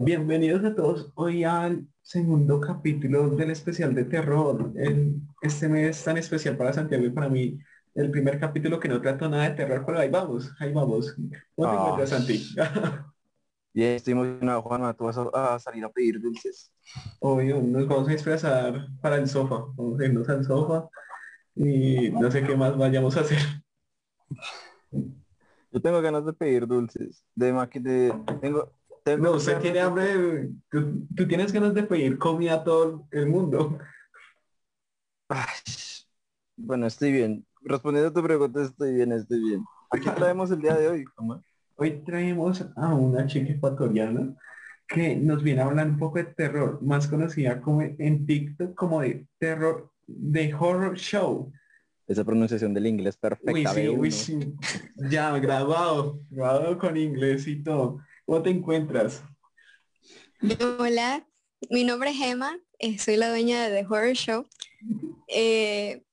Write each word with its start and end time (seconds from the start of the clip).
Bienvenidos 0.00 0.64
a 0.64 0.74
todos 0.76 1.10
hoy 1.16 1.42
al 1.42 1.84
segundo 2.02 2.60
capítulo 2.60 3.30
del 3.30 3.50
especial 3.50 3.94
de 3.94 4.04
terror. 4.04 4.72
El- 4.76 5.20
este 5.42 5.68
mes 5.68 6.02
tan 6.04 6.16
especial 6.16 6.56
para 6.56 6.72
Santiago 6.72 7.04
y 7.04 7.10
para 7.10 7.28
mí. 7.28 7.58
El 7.96 8.10
primer 8.10 8.38
capítulo 8.38 8.78
que 8.78 8.88
no 8.88 9.00
trató 9.00 9.28
nada 9.28 9.48
de 9.48 9.56
terror, 9.56 9.82
pero 9.84 9.98
ahí 9.98 10.08
vamos, 10.08 10.52
ahí 10.60 10.72
vamos. 10.72 11.14
¿Cómo 11.56 11.68
te 11.68 11.76
Ah. 11.76 11.80
encuentras, 11.80 12.10
Santi? 12.10 12.54
Bien, 13.74 13.92
estoy 13.96 14.12
emocionado, 14.12 14.62
Juanma. 14.62 14.94
Tú 14.94 15.04
vas 15.04 15.18
a, 15.18 15.54
a 15.54 15.58
salir 15.58 15.84
a 15.84 15.90
pedir 15.90 16.20
dulces. 16.20 16.72
Obvio, 17.20 17.60
nos 17.60 17.88
vamos 17.88 18.08
a 18.08 18.12
disfrazar 18.12 18.86
para 19.00 19.16
el 19.16 19.28
sofá. 19.28 19.64
Vamos 19.76 20.00
a 20.00 20.04
irnos 20.04 20.28
al 20.28 20.44
sofá 20.44 20.88
y 21.56 22.10
no 22.12 22.30
sé 22.30 22.44
qué 22.44 22.56
más 22.56 22.76
vayamos 22.78 23.16
a 23.16 23.20
hacer. 23.20 23.38
Yo 25.72 25.82
tengo 25.82 26.00
ganas 26.00 26.24
de 26.24 26.32
pedir 26.32 26.66
dulces. 26.66 27.24
De 27.34 27.52
de 27.52 28.14
tengo 28.40 28.77
No, 29.16 29.32
usted 29.32 29.58
tiene 29.60 29.80
hambre, 29.80 30.50
tú, 30.70 31.06
tú 31.16 31.26
tienes 31.26 31.52
ganas 31.52 31.74
de 31.74 31.82
pedir 31.84 32.18
comida 32.18 32.54
a 32.54 32.64
todo 32.64 33.06
el 33.10 33.26
mundo. 33.26 33.78
Ay, 35.28 35.46
bueno, 36.56 36.86
estoy 36.86 37.12
bien. 37.12 37.46
Respondiendo 37.62 38.10
a 38.10 38.12
tu 38.12 38.22
pregunta, 38.22 38.62
estoy 38.62 38.94
bien, 38.94 39.12
estoy 39.12 39.40
bien. 39.40 39.64
Aquí 39.90 40.08
traemos 40.10 40.50
el 40.50 40.60
día 40.60 40.74
de 40.74 40.88
hoy, 40.88 41.04
Juanma. 41.04 41.42
Hoy 41.76 42.02
traemos 42.04 42.64
a 42.76 42.94
una 42.94 43.26
chica 43.26 43.52
ecuatoriana 43.52 44.34
que 44.88 45.14
nos 45.16 45.42
viene 45.42 45.60
a 45.60 45.66
hablar 45.66 45.86
un 45.86 45.98
poco 45.98 46.18
de 46.18 46.24
terror, 46.24 46.82
más 46.82 47.06
conocida 47.06 47.60
como 47.60 47.82
en 47.82 48.26
TikTok 48.26 48.74
como 48.74 49.02
de 49.02 49.26
terror, 49.38 49.90
de 50.06 50.54
horror 50.54 50.96
show. 50.96 51.52
Esa 52.06 52.24
pronunciación 52.24 52.72
del 52.72 52.86
inglés 52.86 53.16
perfecta. 53.16 53.52
Uy, 53.52 53.66
sí, 53.66 53.80
B1. 53.82 53.98
uy, 53.98 54.10
sí. 54.10 54.54
Ya, 55.10 55.38
graduado, 55.38 56.20
graduado 56.30 56.78
con 56.78 56.96
inglés 56.96 57.46
y 57.46 57.62
todo. 57.62 58.00
¿Cómo 58.28 58.42
te 58.42 58.50
encuentras? 58.50 59.24
Hola, 60.78 61.26
mi 61.70 61.82
nombre 61.82 62.10
es 62.10 62.20
Emma, 62.20 62.58
eh, 62.78 62.98
soy 62.98 63.16
la 63.16 63.30
dueña 63.30 63.66
de 63.66 63.80
The 63.80 63.86
Horror 63.86 64.12
Show. 64.12 64.46
eh, 65.28 66.04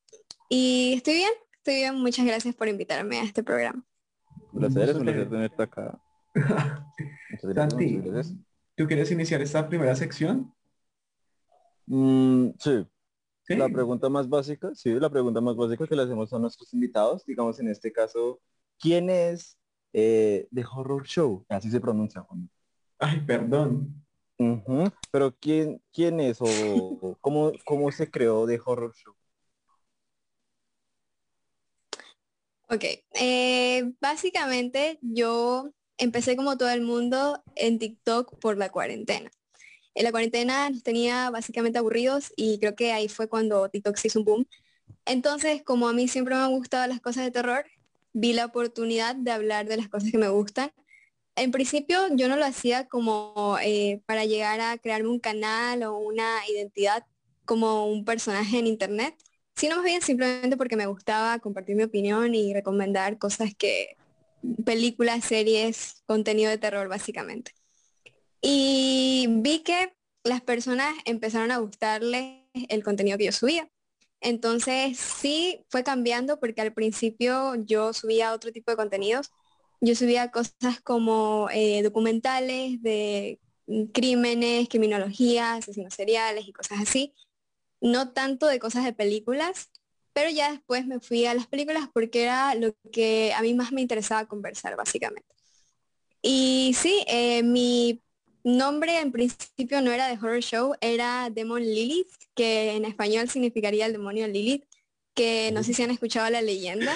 y 0.48 0.94
estoy 0.96 1.16
bien, 1.16 1.32
estoy 1.58 1.76
bien, 1.76 1.96
muchas 1.96 2.26
gracias 2.26 2.56
por 2.56 2.70
invitarme 2.70 3.20
a 3.20 3.24
este 3.26 3.44
programa. 3.44 3.86
Un 4.54 4.60
placer, 4.62 4.92
es 4.92 4.96
un 4.96 5.04
placer 5.04 5.30
tenerte 5.30 5.62
acá. 5.62 6.02
Muchas 7.32 7.54
gracias, 7.54 7.74
Santi. 7.74 8.44
¿tú 8.78 8.88
quieres 8.88 9.12
iniciar 9.12 9.42
esta 9.42 9.68
primera 9.68 9.94
sección? 9.98 10.56
Mm, 11.86 12.52
sí, 12.58 12.88
Sí. 13.46 13.58
La 13.58 13.68
pregunta 13.68 14.08
más 14.08 14.30
básica, 14.30 14.74
sí, 14.74 14.90
la 14.94 15.10
pregunta 15.10 15.42
más 15.42 15.58
básica 15.58 15.86
que 15.86 15.98
le 15.98 16.04
hacemos 16.04 16.32
a 16.32 16.40
nuestros 16.40 16.74
invitados, 16.74 17.26
digamos 17.26 17.60
en 17.60 17.68
este 17.68 17.92
caso, 17.92 18.40
¿quién 18.80 19.10
es 19.10 19.60
eh, 19.98 20.48
The 20.54 20.66
Horror 20.70 21.08
Show? 21.08 21.46
Así 21.48 21.72
se 21.72 21.80
pronuncia, 21.80 22.20
Juan. 22.22 22.50
Ay, 23.00 23.22
perdón. 23.22 24.06
Pero 25.10 25.34
¿quién, 25.40 25.82
quién 25.94 26.20
es 26.20 26.42
o 26.42 26.46
o 26.46 27.18
cómo, 27.22 27.54
cómo 27.64 27.90
se 27.94 28.12
creó 28.12 28.46
The 28.46 28.60
Horror 28.64 28.94
Show? 28.94 29.16
Ok, 32.68 32.84
eh, 33.14 33.94
básicamente 34.02 35.00
yo 35.02 35.72
empecé 35.98 36.36
como 36.36 36.58
todo 36.58 36.72
el 36.72 36.82
mundo 36.82 37.42
en 37.56 37.80
TikTok 37.80 38.38
por 38.40 38.58
la 38.58 38.70
cuarentena. 38.70 39.32
En 39.94 40.04
la 40.04 40.12
cuarentena 40.12 40.70
nos 40.70 40.84
tenía 40.84 41.30
básicamente 41.30 41.80
aburridos 41.80 42.34
y 42.36 42.60
creo 42.60 42.76
que 42.76 42.92
ahí 42.92 43.08
fue 43.08 43.30
cuando 43.30 43.70
TikTok 43.70 43.96
se 43.96 44.10
hizo 44.10 44.20
un 44.20 44.26
boom. 44.26 44.48
Entonces, 45.06 45.64
como 45.64 45.88
a 45.88 45.94
mí 45.94 46.10
siempre 46.10 46.36
me 46.36 46.42
han 46.42 46.52
gustado 46.52 46.86
las 46.88 47.00
cosas 47.00 47.24
de 47.24 47.32
terror, 47.32 47.66
vi 48.16 48.32
la 48.32 48.46
oportunidad 48.46 49.16
de 49.16 49.32
hablar 49.32 49.68
de 49.68 49.76
las 49.76 49.90
cosas 49.90 50.10
que 50.10 50.18
me 50.18 50.30
gustan. 50.30 50.72
En 51.36 51.52
principio 51.52 52.00
yo 52.16 52.30
no 52.30 52.38
lo 52.38 52.46
hacía 52.46 52.88
como 52.88 53.58
eh, 53.62 54.02
para 54.06 54.24
llegar 54.24 54.62
a 54.62 54.78
crearme 54.78 55.10
un 55.10 55.20
canal 55.20 55.84
o 55.84 55.98
una 55.98 56.40
identidad 56.50 57.06
como 57.44 57.88
un 57.88 58.06
personaje 58.06 58.58
en 58.58 58.68
internet, 58.68 59.16
sino 59.56 59.76
más 59.76 59.86
bien 59.86 60.02
simplemente 60.02 60.56
porque 60.56 60.78
me 60.78 60.88
gustaba 60.88 61.40
compartir 61.40 61.76
mi 61.76 61.84
opinión 61.84 62.34
y 62.36 62.54
recomendar 62.54 63.18
cosas 63.18 63.54
que, 63.54 63.98
películas, 64.64 65.26
series, 65.26 66.02
contenido 66.08 66.50
de 66.50 66.58
terror 66.58 66.88
básicamente. 66.88 67.52
Y 68.42 69.28
vi 69.30 69.60
que 69.60 69.94
las 70.24 70.42
personas 70.42 70.96
empezaron 71.04 71.52
a 71.52 71.58
gustarles 71.58 72.44
el 72.70 72.82
contenido 72.82 73.18
que 73.18 73.26
yo 73.26 73.32
subía. 73.34 73.70
Entonces 74.26 74.98
sí 74.98 75.64
fue 75.70 75.84
cambiando 75.84 76.40
porque 76.40 76.62
al 76.62 76.74
principio 76.74 77.54
yo 77.66 77.94
subía 77.94 78.34
otro 78.34 78.52
tipo 78.52 78.72
de 78.72 78.78
contenidos. 78.78 79.32
Yo 79.82 79.96
subía 79.96 80.32
cosas 80.32 80.82
como 80.84 81.48
eh, 81.52 81.84
documentales 81.84 82.82
de 82.82 83.40
mm, 83.68 83.86
crímenes, 83.94 84.68
criminología, 84.70 85.54
asesinos 85.54 85.94
seriales 85.94 86.48
y 86.48 86.54
cosas 86.54 86.80
así. 86.82 87.14
No 87.82 88.14
tanto 88.14 88.48
de 88.48 88.60
cosas 88.60 88.86
de 88.86 88.94
películas, 88.94 89.70
pero 90.14 90.32
ya 90.32 90.52
después 90.52 90.88
me 90.88 91.00
fui 91.00 91.26
a 91.28 91.36
las 91.36 91.48
películas 91.48 91.90
porque 91.94 92.24
era 92.24 92.56
lo 92.56 92.74
que 92.92 93.34
a 93.36 93.42
mí 93.44 93.54
más 93.54 93.72
me 93.74 93.82
interesaba 93.82 94.26
conversar 94.28 94.76
básicamente. 94.76 95.36
Y 96.24 96.74
sí, 96.76 97.04
eh, 97.08 97.44
mi 97.44 98.02
nombre 98.46 99.00
en 99.00 99.12
principio 99.12 99.82
no 99.82 99.92
era 99.92 100.08
de 100.08 100.14
Horror 100.14 100.42
Show, 100.42 100.76
era 100.82 101.30
Demon 101.30 101.62
Lilith, 101.62 102.08
que 102.36 102.76
en 102.76 102.86
español 102.86 103.30
significaría 103.30 103.86
el 103.86 103.92
demonio 103.94 104.28
Lilith, 104.28 104.64
que 105.14 105.52
no 105.54 105.64
sé 105.64 105.74
si 105.74 105.84
han 105.84 105.92
escuchado 105.92 106.30
la 106.30 106.42
leyenda. 106.42 106.96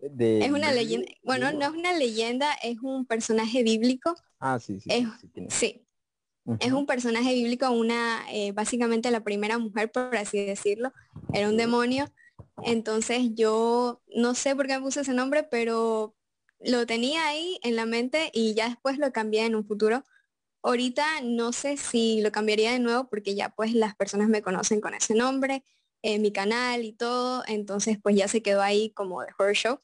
De- 0.00 0.44
Es 0.44 0.50
una 0.52 0.72
leyenda, 0.72 1.08
bueno, 1.24 1.52
no 1.52 1.62
es 1.66 1.70
una 1.70 1.92
leyenda, 1.92 2.52
es 2.62 2.78
un 2.82 3.06
personaje 3.06 3.62
bíblico. 3.62 4.14
Ah, 4.40 4.58
sí, 4.58 4.78
sí. 4.80 4.90
es- 4.90 5.08
sí 5.48 5.82
es 6.60 6.72
un 6.72 6.86
personaje 6.86 7.34
bíblico, 7.34 7.70
una, 7.70 8.24
eh, 8.30 8.52
básicamente 8.52 9.10
la 9.10 9.24
primera 9.24 9.58
mujer, 9.58 9.90
por 9.90 10.16
así 10.16 10.44
decirlo, 10.44 10.92
era 11.32 11.48
un 11.48 11.56
demonio. 11.56 12.10
Entonces 12.64 13.30
yo 13.34 14.00
no 14.14 14.34
sé 14.34 14.56
por 14.56 14.66
qué 14.66 14.76
me 14.76 14.82
puse 14.82 15.00
ese 15.00 15.12
nombre, 15.12 15.42
pero 15.42 16.14
lo 16.60 16.86
tenía 16.86 17.26
ahí 17.26 17.58
en 17.62 17.76
la 17.76 17.84
mente 17.86 18.30
y 18.32 18.54
ya 18.54 18.68
después 18.68 18.98
lo 18.98 19.12
cambié 19.12 19.44
en 19.44 19.54
un 19.56 19.66
futuro. 19.66 20.04
Ahorita 20.62 21.20
no 21.22 21.52
sé 21.52 21.76
si 21.76 22.20
lo 22.20 22.32
cambiaría 22.32 22.72
de 22.72 22.78
nuevo 22.80 23.08
porque 23.08 23.34
ya 23.34 23.50
pues 23.50 23.72
las 23.74 23.94
personas 23.94 24.28
me 24.28 24.42
conocen 24.42 24.80
con 24.80 24.94
ese 24.94 25.14
nombre, 25.14 25.62
eh, 26.02 26.18
mi 26.18 26.32
canal 26.32 26.84
y 26.84 26.92
todo, 26.92 27.44
entonces 27.46 27.98
pues 28.02 28.16
ya 28.16 28.28
se 28.28 28.42
quedó 28.42 28.62
ahí 28.62 28.90
como 28.90 29.24
The 29.24 29.32
Horror 29.38 29.54
Show. 29.54 29.80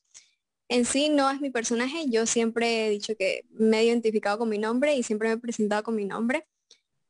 En 0.69 0.85
sí 0.87 1.09
no 1.11 1.31
es 1.31 1.41
mi 1.41 1.51
personaje, 1.51 2.07
yo 2.09 2.27
siempre 2.27 2.87
he 2.87 2.91
dicho 2.91 3.15
que 3.17 3.45
me 3.51 3.81
he 3.81 3.85
identificado 3.85 4.39
con 4.39 4.49
mi 4.49 4.59
nombre 4.59 4.97
y 4.97 5.03
siempre 5.03 5.29
me 5.29 5.35
he 5.35 5.39
presentado 5.39 5.83
con 5.83 5.95
mi 5.95 6.05
nombre. 6.07 6.47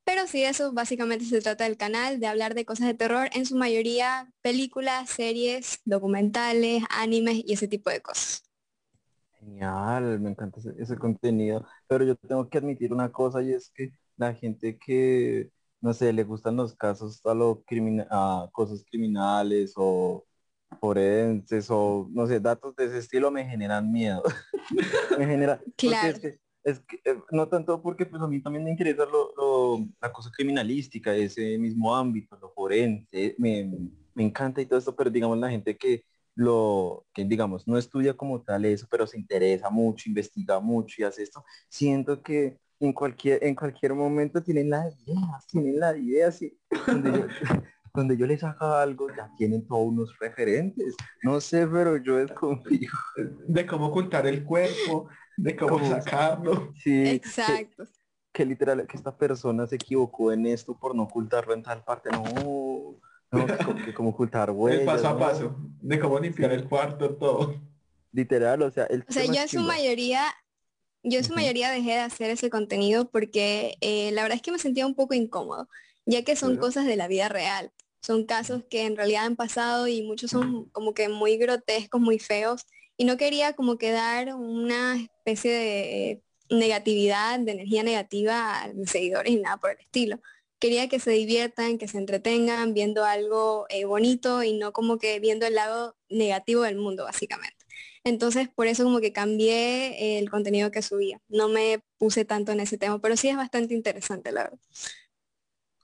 Pero 0.05 0.27
sí, 0.27 0.45
eso 0.45 0.73
básicamente 0.73 1.25
se 1.25 1.41
trata 1.41 1.65
del 1.65 1.77
canal, 1.77 2.19
de 2.21 2.27
hablar 2.27 2.55
de 2.55 2.65
cosas 2.65 2.89
de 2.89 2.95
terror, 2.95 3.31
en 3.35 3.47
su 3.47 3.57
mayoría 3.57 4.33
películas, 4.43 5.11
series, 5.11 5.81
documentales, 5.85 6.83
animes 6.91 7.43
y 7.47 7.53
ese 7.53 7.69
tipo 7.69 7.91
de 7.91 8.01
cosas. 8.03 8.43
Genial, 9.43 10.21
me 10.21 10.31
encanta 10.31 10.61
ese, 10.61 10.73
ese 10.79 10.97
contenido, 10.97 11.67
pero 11.89 12.05
yo 12.05 12.15
tengo 12.17 12.49
que 12.49 12.59
admitir 12.59 12.93
una 12.93 13.11
cosa 13.11 13.43
y 13.43 13.53
es 13.53 13.71
que 13.75 13.91
la 14.17 14.35
gente 14.35 14.79
que, 14.79 15.51
no 15.81 15.93
sé, 15.95 16.13
le 16.13 16.23
gustan 16.25 16.55
los 16.57 16.75
casos 16.77 17.21
a 17.27 17.35
lo 17.35 17.65
crimina- 17.65 18.07
a 18.11 18.49
cosas 18.53 18.85
criminales 18.89 19.73
o 19.77 20.25
forenses 20.81 21.69
o, 21.71 22.09
no 22.13 22.27
sé, 22.29 22.39
datos 22.41 22.77
de 22.77 22.87
ese 22.87 22.99
estilo 22.99 23.31
me 23.33 23.45
generan 23.45 23.91
miedo. 23.91 24.23
me 25.19 25.27
genera, 25.27 25.61
porque 25.85 26.09
Claro. 26.09 26.11
es 26.11 26.21
que, 26.21 26.39
es 26.65 26.81
que, 26.81 26.97
eh, 27.05 27.19
no 27.33 27.49
tanto 27.49 27.83
porque 27.83 28.07
pues 28.07 28.23
a 28.23 28.29
mí 28.29 28.41
también 28.43 28.65
me 28.65 28.71
interesa 28.71 29.05
lo, 29.07 29.33
lo- 29.37 29.87
la 30.01 30.13
cosa 30.13 30.31
criminalística, 30.33 31.15
ese 31.17 31.59
mismo 31.59 31.95
ámbito, 31.97 32.37
lo 32.41 32.51
forense, 32.53 33.35
me, 33.39 33.71
me 34.15 34.25
encanta 34.25 34.61
y 34.61 34.67
todo 34.67 34.79
esto, 34.79 34.95
pero 34.97 35.11
digamos 35.11 35.39
la 35.39 35.51
gente 35.51 35.77
que 35.77 36.05
lo 36.35 37.05
que 37.13 37.25
digamos 37.25 37.69
no 37.69 37.77
estudia 37.79 38.15
como 38.15 38.41
tal 38.43 38.65
eso, 38.65 38.87
pero 38.91 39.07
se 39.07 39.19
interesa 39.19 39.69
mucho, 39.71 40.09
investiga 40.09 40.61
mucho 40.61 40.97
y 41.01 41.05
hace 41.05 41.23
esto, 41.23 41.45
siento 41.69 42.23
que 42.23 42.59
en 42.81 42.93
cualquier, 42.93 43.45
en 43.45 43.55
cualquier 43.55 43.95
momento 43.95 44.43
tienen 44.43 44.71
las 44.71 44.99
ideas, 45.07 45.47
tienen 45.47 45.79
las 45.79 45.97
ideas 45.97 46.43
y 46.43 46.59
donde 46.87 47.13
yo, 47.13 47.27
donde 47.95 48.17
yo 48.17 48.27
les 48.27 48.43
haga 48.43 48.83
algo 48.83 49.09
ya 49.15 49.31
tienen 49.37 49.67
todos 49.67 49.87
unos 49.87 50.19
referentes. 50.19 50.97
No 51.23 51.41
sé, 51.41 51.67
pero 51.67 51.97
yo 51.99 52.17
desconfío. 52.17 52.91
De 53.47 53.67
cómo 53.67 53.87
ocultar 53.89 54.27
el 54.27 54.43
cuerpo, 54.45 55.09
de 55.37 55.55
cómo 55.55 55.79
Cómo- 55.79 55.89
sacarlo. 55.89 56.73
Sí, 56.77 56.91
que- 57.05 57.11
Exacto. 57.13 57.85
que 58.33 58.47
literal 58.47 58.87
que 58.87 58.97
esta 58.97 59.15
persona 59.17 59.67
se 59.67 59.77
equivocó 59.77 60.33
en 60.33 60.47
esto 60.47 60.77
por 60.77 60.95
no 60.97 61.03
ocultarlo 61.03 61.53
en 61.53 61.63
tal 61.63 61.85
parte. 61.85 62.09
No, 62.11 62.72
no, 63.33 63.47
que, 63.85 63.95
como 63.95 64.11
ocultar 64.11 64.51
huellas. 64.51 64.81
el 64.81 64.87
paso 64.87 65.09
a 65.09 65.13
no. 65.13 65.19
paso, 65.19 65.57
de 65.81 65.99
cómo 65.99 66.19
limpiar 66.19 66.53
el 66.53 66.69
cuarto, 66.69 67.15
todo. 67.17 67.61
Literal, 68.13 68.63
o 68.63 68.71
sea, 68.71 68.85
el 68.85 69.05
O 69.09 69.13
sea, 69.13 69.25
yo 69.25 69.41
en 69.41 69.49
su 69.49 69.61
mayoría, 69.61 70.23
yo 71.03 71.19
en 71.19 71.25
su 71.25 71.35
mayoría 71.35 71.71
dejé 71.71 71.93
de 71.93 72.01
hacer 72.01 72.31
ese 72.31 72.51
contenido 72.51 73.11
porque 73.11 73.77
eh, 73.81 74.11
la 74.13 74.23
verdad 74.23 74.37
es 74.37 74.43
que 74.43 74.53
me 74.53 74.59
sentía 74.59 74.87
un 74.87 74.95
poco 74.95 75.15
incómodo, 75.15 75.69
ya 76.05 76.23
que 76.23 76.37
son 76.37 76.57
cosas 76.59 76.87
de 76.87 76.97
la 76.97 77.09
vida 77.09 77.29
real. 77.29 77.73
Son 78.03 78.27
casos 78.27 78.65
que 78.69 78.85
en 78.85 78.97
realidad 78.97 79.25
han 79.25 79.37
pasado 79.37 79.87
y 79.87 80.03
muchos 80.03 80.31
son 80.31 80.67
como 80.71 80.93
que 80.93 81.09
muy 81.09 81.37
grotescos, 81.37 82.01
muy 82.01 82.19
feos. 82.19 82.67
Y 82.97 83.05
no 83.05 83.17
quería 83.17 83.55
como 83.55 83.79
que 83.79 83.93
dar 83.93 84.35
una 84.35 84.97
especie 84.97 85.53
de 85.53 86.23
negatividad, 86.51 87.39
de 87.39 87.53
energía 87.53 87.83
negativa 87.83 88.63
a 88.63 88.69
mis 88.73 88.91
seguidores 88.91 89.33
y 89.33 89.37
nada 89.37 89.57
por 89.57 89.71
el 89.71 89.79
estilo. 89.79 90.21
Quería 90.63 90.89
que 90.89 91.01
se 91.01 91.11
diviertan, 91.11 91.77
que 91.77 91.89
se 91.89 91.99
entretengan 91.99 92.73
viendo 92.73 93.05
algo 93.05 93.67
eh, 93.69 93.85
bonito 93.85 94.45
y 94.45 94.57
no 94.57 94.73
como 94.73 94.97
que 94.97 95.19
viendo 95.19 95.45
el 95.45 95.57
lado 95.57 95.97
negativo 96.09 96.63
del 96.63 96.77
mundo, 96.77 97.03
básicamente. 97.03 97.57
Entonces, 98.05 98.49
por 98.49 98.69
eso 98.69 98.85
como 98.85 99.01
que 99.01 99.13
cambié 99.13 100.19
el 100.21 100.31
contenido 100.31 100.71
que 100.71 100.81
subía. 100.83 101.21
No 101.29 101.49
me 101.49 101.81
puse 101.99 102.25
tanto 102.25 102.53
en 102.53 102.61
ese 102.61 102.79
tema, 102.79 103.01
pero 103.01 103.17
sí 103.17 103.29
es 103.29 103.37
bastante 103.37 103.75
interesante, 103.75 104.31
la 104.31 104.45
verdad. 104.45 104.59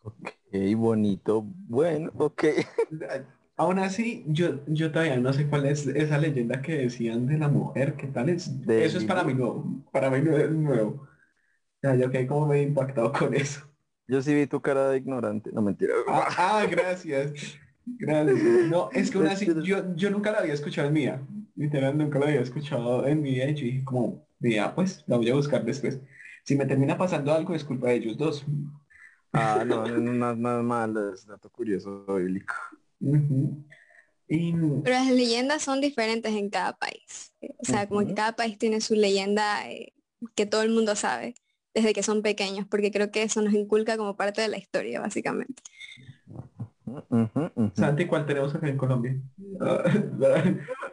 Ok, 0.04 0.30
bonito. 0.76 1.42
Bueno, 1.66 2.12
ok. 2.16 2.44
Aún 3.56 3.80
así, 3.80 4.22
yo, 4.28 4.64
yo 4.68 4.92
todavía 4.92 5.16
no 5.16 5.32
sé 5.32 5.48
cuál 5.48 5.66
es 5.66 5.88
esa 5.88 6.18
leyenda 6.18 6.62
que 6.62 6.78
decían 6.78 7.26
de 7.26 7.36
la 7.36 7.48
mujer, 7.48 7.96
¿qué 7.96 8.06
tal 8.06 8.28
es? 8.28 8.48
eso 8.68 8.98
es 8.98 9.04
para 9.04 9.24
mí 9.24 9.34
nuevo, 9.34 9.64
para 9.90 10.08
mí 10.08 10.22
no 10.22 10.36
es 10.36 10.48
nuevo. 10.48 11.08
Ya, 11.82 11.96
yo 11.96 12.08
quedé 12.12 12.28
como 12.28 12.46
me 12.46 12.60
he 12.60 12.62
impactado 12.62 13.12
con 13.12 13.34
eso. 13.34 13.68
Yo 14.08 14.22
sí 14.22 14.34
vi 14.34 14.46
tu 14.46 14.62
cara 14.62 14.88
de 14.88 14.96
ignorante, 14.96 15.50
no 15.52 15.60
mentira. 15.60 15.92
Ah, 16.08 16.28
ah 16.38 16.66
gracias. 16.68 17.58
Gracias. 17.84 18.38
No, 18.68 18.88
es 18.92 19.10
que 19.10 19.18
aún 19.18 19.28
así, 19.28 19.46
yo, 19.62 19.94
yo 19.94 20.10
nunca 20.10 20.32
la 20.32 20.38
había 20.38 20.54
escuchado 20.54 20.88
en 20.88 20.94
mía. 20.94 21.22
Literal, 21.54 21.96
nunca 21.96 22.18
la 22.18 22.26
había 22.26 22.40
escuchado 22.40 23.06
en 23.06 23.22
mía 23.22 23.48
y 23.50 23.54
yo 23.54 23.64
dije 23.64 23.84
como, 23.84 24.26
ya 24.40 24.74
pues, 24.74 25.04
la 25.06 25.16
voy 25.16 25.28
a 25.30 25.34
buscar 25.34 25.64
después. 25.64 26.00
Si 26.44 26.56
me 26.56 26.64
termina 26.64 26.96
pasando 26.96 27.32
algo, 27.32 27.54
es 27.54 27.64
culpa 27.64 27.88
de 27.88 27.96
ellos 27.96 28.16
dos. 28.16 28.44
Ah, 29.32 29.62
no, 29.66 29.86
no, 29.86 30.34
no, 30.34 30.62
malo, 30.62 31.12
es 31.12 31.26
dato 31.26 31.50
curioso 31.50 32.06
bíblico. 32.06 32.54
Pero 34.28 34.96
las 34.96 35.10
leyendas 35.10 35.62
son 35.62 35.80
diferentes 35.80 36.32
en 36.34 36.48
cada 36.48 36.72
país. 36.74 37.34
O 37.58 37.64
sea, 37.64 37.86
como 37.86 38.06
que 38.06 38.14
cada 38.14 38.32
país 38.32 38.58
tiene 38.58 38.80
su 38.80 38.94
leyenda 38.94 39.70
eh, 39.70 39.92
que 40.34 40.46
todo 40.46 40.62
el 40.62 40.70
mundo 40.70 40.96
sabe 40.96 41.34
desde 41.78 41.92
que 41.92 42.02
son 42.02 42.22
pequeños, 42.22 42.66
porque 42.66 42.90
creo 42.90 43.10
que 43.10 43.22
eso 43.22 43.42
nos 43.42 43.54
inculca 43.54 43.96
como 43.96 44.16
parte 44.16 44.40
de 44.40 44.48
la 44.48 44.58
historia, 44.58 45.00
básicamente. 45.00 45.62
Santi, 47.74 48.06
¿cuál 48.06 48.26
tenemos 48.26 48.54
acá 48.54 48.68
en 48.68 48.76
Colombia? 48.76 49.16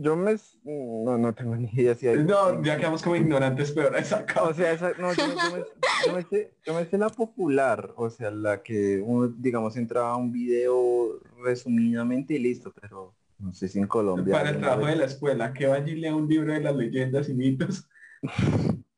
yo 0.00 0.16
me 0.16 0.36
no, 0.64 1.18
no 1.18 1.34
tengo 1.34 1.56
ni 1.56 1.68
idea 1.72 1.94
si 1.94 2.08
hay 2.08 2.24
no 2.24 2.62
ya 2.62 2.78
quedamos 2.78 3.02
como 3.02 3.16
ignorantes 3.16 3.70
pero 3.72 3.94
esa 3.96 4.24
o 4.42 4.54
sea 4.54 4.72
esa, 4.72 4.92
no, 4.98 5.12
yo, 5.12 5.26
me, 5.26 6.22
sé, 6.22 6.54
yo, 6.64 6.74
me, 6.74 6.86
sé, 6.86 6.96
la 6.96 7.10
popular 7.10 7.92
o 7.96 8.08
sea 8.08 8.30
la 8.30 8.62
que 8.62 9.02
uno 9.04 9.28
digamos 9.28 9.76
entraba 9.76 10.12
a 10.12 10.16
un 10.16 10.32
video 10.32 11.20
resumidamente 11.44 12.34
y 12.34 12.38
listo 12.38 12.72
pero 12.80 13.14
no 13.38 13.52
sé 13.52 13.68
si 13.68 13.78
en 13.78 13.86
Colombia 13.86 14.32
para 14.32 14.50
el 14.50 14.58
trabajo 14.58 14.86
de 14.86 14.96
la 14.96 15.04
escuela 15.04 15.52
que 15.52 15.66
vaya 15.66 15.92
y 15.92 15.96
lea 15.96 16.14
un 16.14 16.28
libro 16.28 16.52
de 16.54 16.60
las 16.60 16.74
leyendas 16.74 17.28
y 17.28 17.34
mitos 17.34 17.86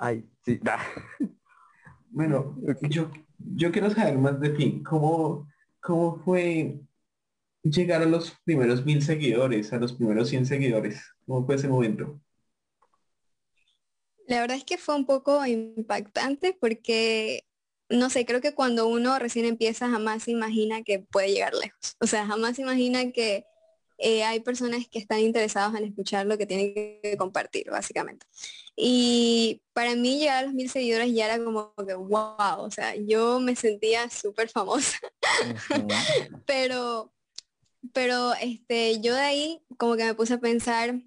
ay 0.00 0.24
sí 0.44 0.60
bueno 2.10 2.56
yo 2.88 3.10
yo 3.38 3.72
quiero 3.72 3.90
saber 3.90 4.18
más 4.18 4.40
de 4.40 4.50
ti 4.50 4.82
cómo 4.82 5.48
cómo 5.80 6.18
fue 6.24 6.80
llegar 7.62 8.02
a 8.02 8.06
los 8.06 8.32
primeros 8.44 8.84
mil 8.84 9.02
seguidores, 9.02 9.72
a 9.72 9.78
los 9.78 9.92
primeros 9.92 10.28
100 10.28 10.46
seguidores? 10.46 11.02
¿Cómo 11.26 11.44
fue 11.44 11.56
ese 11.56 11.68
momento? 11.68 12.20
La 14.26 14.40
verdad 14.40 14.56
es 14.56 14.64
que 14.64 14.78
fue 14.78 14.94
un 14.94 15.06
poco 15.06 15.44
impactante 15.46 16.56
porque, 16.58 17.44
no 17.88 18.10
sé, 18.10 18.26
creo 18.26 18.40
que 18.40 18.54
cuando 18.54 18.86
uno 18.86 19.18
recién 19.18 19.46
empieza 19.46 19.88
jamás 19.88 20.24
se 20.24 20.32
imagina 20.32 20.82
que 20.82 20.98
puede 20.98 21.32
llegar 21.32 21.54
lejos. 21.54 21.96
O 22.00 22.06
sea, 22.06 22.26
jamás 22.26 22.56
se 22.56 22.62
imagina 22.62 23.10
que 23.12 23.46
eh, 23.98 24.24
hay 24.24 24.40
personas 24.40 24.86
que 24.88 24.98
están 24.98 25.20
interesados 25.20 25.76
en 25.76 25.84
escuchar 25.84 26.26
lo 26.26 26.38
que 26.38 26.46
tienen 26.46 26.72
que 26.74 27.16
compartir, 27.18 27.70
básicamente. 27.70 28.26
Y 28.76 29.62
para 29.72 29.94
mí 29.96 30.18
llegar 30.18 30.38
a 30.38 30.46
los 30.46 30.54
mil 30.54 30.70
seguidores 30.70 31.12
ya 31.12 31.26
era 31.26 31.44
como 31.44 31.74
que, 31.86 31.94
wow, 31.94 32.60
o 32.60 32.70
sea, 32.70 32.94
yo 32.96 33.40
me 33.40 33.56
sentía 33.56 34.08
súper 34.08 34.48
famosa. 34.48 34.98
Pero 36.46 37.12
pero 37.92 38.34
este, 38.34 39.00
yo 39.00 39.14
de 39.14 39.20
ahí 39.20 39.62
como 39.76 39.96
que 39.96 40.04
me 40.04 40.14
puse 40.14 40.34
a 40.34 40.40
pensar 40.40 41.00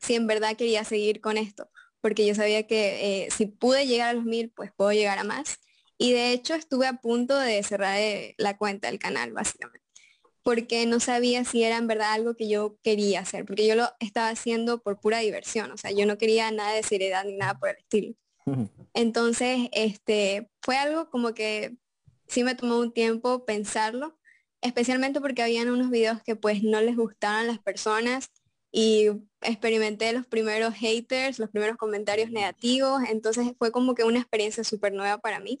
si 0.00 0.14
en 0.14 0.26
verdad 0.26 0.56
quería 0.56 0.84
seguir 0.84 1.20
con 1.20 1.38
esto, 1.38 1.70
porque 2.00 2.26
yo 2.26 2.34
sabía 2.34 2.66
que 2.66 3.24
eh, 3.24 3.30
si 3.30 3.46
pude 3.46 3.86
llegar 3.86 4.10
a 4.10 4.12
los 4.12 4.24
mil, 4.24 4.50
pues 4.50 4.70
puedo 4.76 4.92
llegar 4.92 5.18
a 5.18 5.24
más. 5.24 5.60
Y 5.96 6.12
de 6.12 6.32
hecho 6.32 6.54
estuve 6.54 6.86
a 6.86 6.94
punto 7.00 7.38
de 7.38 7.62
cerrar 7.62 7.96
eh, 7.98 8.34
la 8.36 8.56
cuenta 8.56 8.88
del 8.88 8.98
canal, 8.98 9.32
básicamente, 9.32 9.83
porque 10.44 10.84
no 10.84 11.00
sabía 11.00 11.42
si 11.44 11.64
era 11.64 11.78
en 11.78 11.86
verdad 11.86 12.12
algo 12.12 12.34
que 12.34 12.48
yo 12.48 12.76
quería 12.82 13.20
hacer, 13.20 13.46
porque 13.46 13.66
yo 13.66 13.74
lo 13.74 13.88
estaba 13.98 14.28
haciendo 14.28 14.82
por 14.82 15.00
pura 15.00 15.18
diversión, 15.18 15.72
o 15.72 15.78
sea, 15.78 15.90
yo 15.90 16.04
no 16.04 16.18
quería 16.18 16.50
nada 16.50 16.74
de 16.74 16.82
seriedad 16.82 17.24
ni 17.24 17.34
nada 17.34 17.58
por 17.58 17.70
el 17.70 17.76
estilo. 17.78 18.14
Entonces, 18.92 19.70
este, 19.72 20.50
fue 20.60 20.76
algo 20.76 21.08
como 21.08 21.32
que 21.32 21.78
sí 22.28 22.44
me 22.44 22.54
tomó 22.54 22.78
un 22.78 22.92
tiempo 22.92 23.46
pensarlo, 23.46 24.18
especialmente 24.60 25.18
porque 25.22 25.42
habían 25.42 25.70
unos 25.70 25.90
videos 25.90 26.22
que 26.22 26.36
pues 26.36 26.62
no 26.62 26.82
les 26.82 26.94
gustaban 26.94 27.46
las 27.46 27.58
personas 27.58 28.30
y 28.70 29.06
experimenté 29.40 30.12
los 30.12 30.26
primeros 30.26 30.74
haters, 30.74 31.38
los 31.38 31.48
primeros 31.48 31.78
comentarios 31.78 32.30
negativos, 32.30 33.00
entonces 33.08 33.54
fue 33.58 33.72
como 33.72 33.94
que 33.94 34.04
una 34.04 34.18
experiencia 34.18 34.62
súper 34.62 34.92
nueva 34.92 35.16
para 35.18 35.40
mí. 35.40 35.58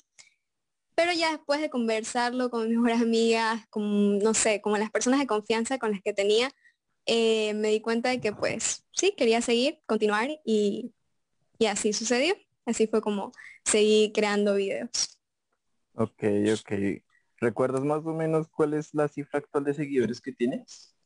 Pero 0.94 1.12
ya 1.12 1.32
después 1.32 1.60
de 1.60 1.70
conversarlo 1.70 2.50
con 2.50 2.68
mis 2.68 2.78
mejores 2.78 3.02
amigas, 3.02 3.66
con, 3.68 4.18
no 4.18 4.34
sé, 4.34 4.60
como 4.60 4.76
las 4.76 4.90
personas 4.90 5.20
de 5.20 5.26
confianza 5.26 5.78
con 5.78 5.90
las 5.90 6.02
que 6.02 6.12
tenía, 6.12 6.50
eh, 7.06 7.52
me 7.54 7.68
di 7.68 7.80
cuenta 7.80 8.10
de 8.10 8.20
que 8.20 8.32
pues 8.32 8.84
sí, 8.92 9.12
quería 9.16 9.40
seguir, 9.42 9.80
continuar 9.86 10.28
y, 10.44 10.92
y 11.58 11.66
así 11.66 11.92
sucedió. 11.92 12.34
Así 12.66 12.86
fue 12.86 13.02
como 13.02 13.32
seguí 13.64 14.12
creando 14.12 14.54
videos. 14.54 15.18
Ok, 15.94 16.24
ok. 16.52 16.72
¿Recuerdas 17.38 17.82
más 17.82 18.04
o 18.06 18.14
menos 18.14 18.48
cuál 18.48 18.74
es 18.74 18.94
la 18.94 19.08
cifra 19.08 19.40
actual 19.40 19.64
de 19.64 19.74
seguidores 19.74 20.20
que 20.20 20.32
tienes? 20.32 20.96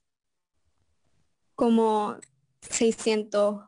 Como 1.54 2.16
600 2.60 3.64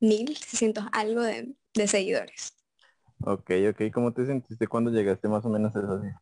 mil, 0.00 0.36
600 0.36 0.84
algo 0.92 1.22
de, 1.22 1.54
seguidores. 1.86 2.56
Ok, 3.24 3.50
ok. 3.70 3.92
¿Cómo 3.92 4.12
te 4.12 4.26
sentiste 4.26 4.66
cuando 4.66 4.90
llegaste 4.90 5.28
más 5.28 5.44
o 5.44 5.48
menos 5.48 5.74
a 5.76 5.80
esa 5.80 6.00
cifra? 6.00 6.20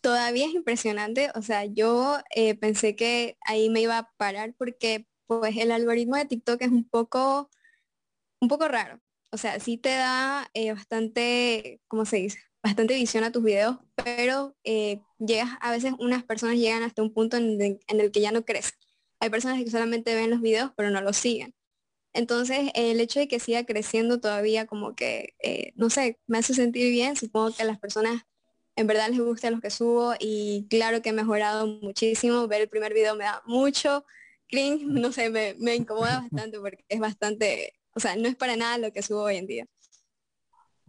Todavía 0.00 0.46
es 0.46 0.54
impresionante. 0.54 1.30
O 1.34 1.42
sea, 1.42 1.64
yo 1.64 2.18
eh, 2.34 2.54
pensé 2.54 2.96
que 2.96 3.36
ahí 3.46 3.70
me 3.70 3.80
iba 3.80 3.98
a 3.98 4.10
parar 4.16 4.54
porque 4.56 5.06
pues 5.26 5.56
el 5.56 5.72
algoritmo 5.72 6.16
de 6.16 6.24
TikTok 6.24 6.62
es 6.62 6.70
un 6.70 6.88
poco, 6.88 7.50
un 8.40 8.48
poco 8.48 8.68
raro. 8.68 9.00
O 9.30 9.36
sea, 9.36 9.60
sí 9.60 9.76
te 9.76 9.90
da 9.90 10.48
eh, 10.54 10.72
bastante, 10.72 11.80
¿cómo 11.88 12.04
se 12.04 12.16
dice? 12.16 12.38
bastante 12.62 12.94
visión 12.94 13.24
a 13.24 13.32
tus 13.32 13.42
videos, 13.42 13.78
pero 13.96 14.56
eh, 14.64 15.00
llegas, 15.18 15.50
a 15.60 15.70
veces 15.70 15.92
unas 15.98 16.24
personas 16.24 16.56
llegan 16.56 16.82
hasta 16.82 17.02
un 17.02 17.12
punto 17.12 17.36
en, 17.36 17.80
el 17.86 18.10
que 18.12 18.20
ya 18.20 18.32
no 18.32 18.44
crecen. 18.44 18.78
Hay 19.20 19.30
personas 19.30 19.62
que 19.62 19.70
solamente 19.70 20.14
ven 20.14 20.30
los 20.30 20.40
videos, 20.40 20.72
pero 20.76 20.90
no 20.90 21.00
los 21.00 21.16
siguen. 21.16 21.54
Entonces, 22.12 22.70
el 22.74 23.00
hecho 23.00 23.20
de 23.20 23.28
que 23.28 23.40
siga 23.40 23.64
creciendo 23.64 24.20
todavía 24.20 24.66
como 24.66 24.94
que, 24.94 25.34
eh, 25.42 25.72
no 25.76 25.90
sé, 25.90 26.18
me 26.26 26.38
hace 26.38 26.54
sentir 26.54 26.90
bien. 26.90 27.16
Supongo 27.16 27.54
que 27.54 27.62
a 27.62 27.66
las 27.66 27.78
personas 27.78 28.22
en 28.76 28.86
verdad 28.86 29.08
les 29.10 29.20
gusta 29.20 29.50
lo 29.50 29.60
que 29.60 29.70
subo 29.70 30.14
y 30.20 30.66
claro 30.70 31.02
que 31.02 31.10
he 31.10 31.12
mejorado 31.12 31.66
muchísimo. 31.66 32.46
Ver 32.48 32.62
el 32.62 32.68
primer 32.68 32.94
video 32.94 33.16
me 33.16 33.24
da 33.24 33.42
mucho 33.46 34.04
cringe, 34.48 34.84
no 34.86 35.12
sé, 35.12 35.30
me, 35.30 35.54
me 35.58 35.74
incomoda 35.74 36.20
bastante 36.20 36.58
porque 36.58 36.84
es 36.88 37.00
bastante, 37.00 37.74
o 37.94 38.00
sea, 38.00 38.16
no 38.16 38.28
es 38.28 38.36
para 38.36 38.56
nada 38.56 38.78
lo 38.78 38.92
que 38.92 39.02
subo 39.02 39.22
hoy 39.22 39.36
en 39.36 39.46
día. 39.46 39.66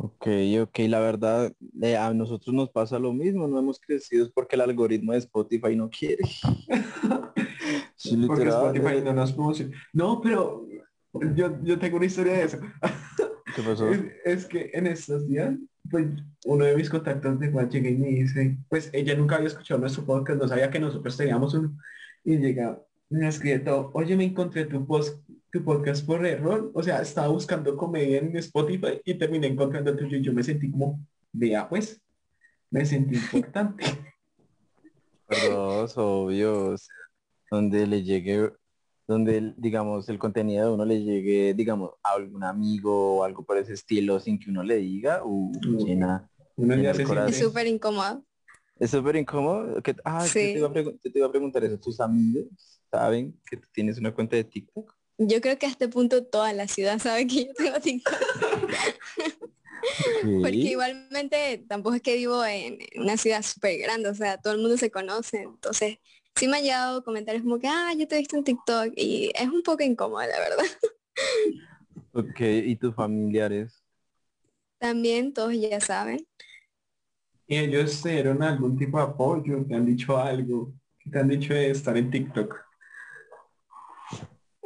Ok, 0.02 0.28
ok, 0.62 0.80
la 0.88 1.02
verdad, 1.02 1.54
eh, 1.82 1.98
a 1.98 2.14
nosotros 2.14 2.56
nos 2.56 2.70
pasa 2.70 2.98
lo 3.00 3.12
mismo, 3.12 3.50
no 3.50 3.60
hemos 3.60 3.82
crecido 3.82 4.32
porque 4.34 4.56
el 4.56 4.62
algoritmo 4.62 5.12
de 5.12 5.18
Spotify 5.20 5.76
no 5.76 5.90
quiere. 5.90 6.24
porque 8.28 8.48
Spotify 8.48 9.02
no 9.04 9.14
nos 9.14 9.34
promociona. 9.34 9.78
No, 9.92 10.22
pero 10.22 10.66
yo, 11.36 11.64
yo 11.64 11.80
tengo 11.80 11.98
una 11.98 12.06
historia 12.06 12.34
de 12.34 12.44
eso. 12.44 12.60
¿Qué 13.56 13.62
pasó? 13.62 13.90
Es, 14.26 14.46
que 14.46 14.72
en 14.74 14.88
estos 14.88 15.28
días, 15.28 15.56
pues 15.90 16.08
uno 16.46 16.66
de 16.66 16.76
mis 16.76 16.90
contactos 16.90 17.40
de 17.40 17.52
Juan 17.52 17.70
llega 17.70 17.90
y 17.90 17.98
me 17.98 18.08
dice, 18.08 18.58
pues 18.70 18.90
ella 18.94 19.16
nunca 19.16 19.36
había 19.36 19.48
escuchado 19.48 19.80
nuestro 19.80 20.06
podcast, 20.06 20.40
no 20.40 20.48
sabía 20.48 20.70
que 20.70 20.80
nosotros 20.80 21.18
teníamos 21.18 21.54
uno. 21.54 21.78
Y 22.24 22.38
llega, 22.38 22.80
me 23.10 23.26
ha 23.26 23.30
escrito, 23.30 23.92
oye, 23.94 24.16
me 24.16 24.26
encontré 24.26 24.66
tu 24.66 24.86
post 24.86 25.20
tu 25.52 25.64
podcast 25.64 26.06
por 26.06 26.26
error. 26.26 26.72
O 26.74 26.84
sea, 26.84 27.02
estaba 27.02 27.28
buscando 27.28 27.76
comedia 27.76 28.20
en 28.20 28.36
Spotify 28.38 29.02
y 29.04 29.16
terminé 29.16 29.48
encontrando 29.48 29.96
tuyo 29.96 30.18
y 30.18 30.22
yo 30.22 30.34
me 30.34 30.44
sentí 30.44 30.70
como, 30.72 31.00
vea 31.32 31.68
pues, 31.68 32.02
me 32.70 32.86
sentí 32.86 33.16
importante. 33.16 33.84
Dos 35.50 35.98
obvios, 35.98 36.88
donde 37.52 37.86
le 37.88 38.04
llegue, 38.04 38.52
donde 39.10 39.56
digamos 39.58 40.08
el 40.08 40.20
contenido 40.20 40.68
de 40.68 40.74
uno 40.76 40.86
le 40.86 41.02
llegue, 41.02 41.56
digamos, 41.56 41.94
a 42.04 42.12
algún 42.12 42.44
amigo 42.44 43.16
o 43.16 43.24
algo 43.24 43.44
por 43.44 43.58
ese 43.58 43.74
estilo 43.74 44.20
sin 44.20 44.38
que 44.38 44.52
uno 44.52 44.62
le 44.62 44.78
diga, 44.78 45.24
uh, 45.26 45.52
llena, 45.84 46.30
Es 47.28 47.40
súper 47.40 47.66
incómodo. 47.66 48.24
Es 48.80 48.92
súper 48.92 49.16
incómodo. 49.16 49.82
Que, 49.82 49.96
ah, 50.06 50.24
te, 50.32 50.52
iba 50.52 50.68
a 50.68 50.72
te, 50.72 51.12
iba 51.16 51.26
a 51.26 51.32
preguntar 51.32 51.64
eso. 51.64 51.80
¿Tus 51.80 52.00
amigos 52.00 52.46
saben 52.92 53.36
que 53.50 53.58
tú 53.58 53.68
tienes 53.74 53.98
una 53.98 54.14
cuenta 54.14 54.36
de 54.36 54.44
TikTok? 54.44 54.96
yo 55.22 55.42
creo 55.42 55.58
que 55.58 55.66
a 55.66 55.70
este 55.70 55.90
punto 55.90 56.24
toda 56.24 56.54
la 56.54 56.68
ciudad 56.68 56.98
sabe 57.00 57.28
que 57.28 57.48
yo 57.48 57.54
tengo 57.54 57.80
TikTok. 57.80 58.16
Porque 60.42 60.56
igualmente 60.56 61.66
tampoco 61.68 61.96
es 61.96 62.02
que 62.02 62.16
vivo 62.16 62.46
en 62.46 62.78
una 62.96 63.18
ciudad 63.18 63.42
súper 63.42 63.80
grande, 63.80 64.10
o 64.10 64.14
sea, 64.14 64.38
todo 64.38 64.54
el 64.54 64.60
mundo 64.60 64.78
se 64.78 64.92
conoce. 64.92 65.42
Entonces, 65.42 65.98
sí 66.40 66.48
me 66.48 66.58
han 66.58 66.64
llegado 66.64 67.04
comentarios 67.04 67.44
como 67.44 67.60
que, 67.60 67.68
ah, 67.68 67.94
yo 67.98 68.08
te 68.08 68.16
he 68.16 68.20
visto 68.20 68.38
en 68.38 68.46
TikTok 68.46 68.94
y 68.96 69.30
es 69.36 69.50
un 69.50 69.62
poco 69.62 69.84
incómodo, 69.84 70.22
la 70.22 70.40
verdad. 70.40 70.66
Ok, 72.14 72.40
¿y 72.40 72.76
tus 72.78 72.96
familiares? 72.96 73.84
También 74.80 75.34
todos 75.34 75.54
ya 75.54 75.82
saben. 75.82 76.26
¿Y 77.46 77.58
ellos 77.58 78.02
te 78.02 78.12
dieron 78.12 78.42
algún 78.42 78.78
tipo 78.78 78.98
de 78.98 79.04
apoyo? 79.04 79.66
¿Te 79.68 79.76
han 79.76 79.86
dicho 79.86 80.18
algo? 80.18 80.74
¿Qué 80.98 81.10
te 81.10 81.20
han 81.20 81.28
dicho 81.28 81.54
de 81.54 81.72
estar 81.72 81.98
en 81.98 82.10
TikTok? 82.10 82.56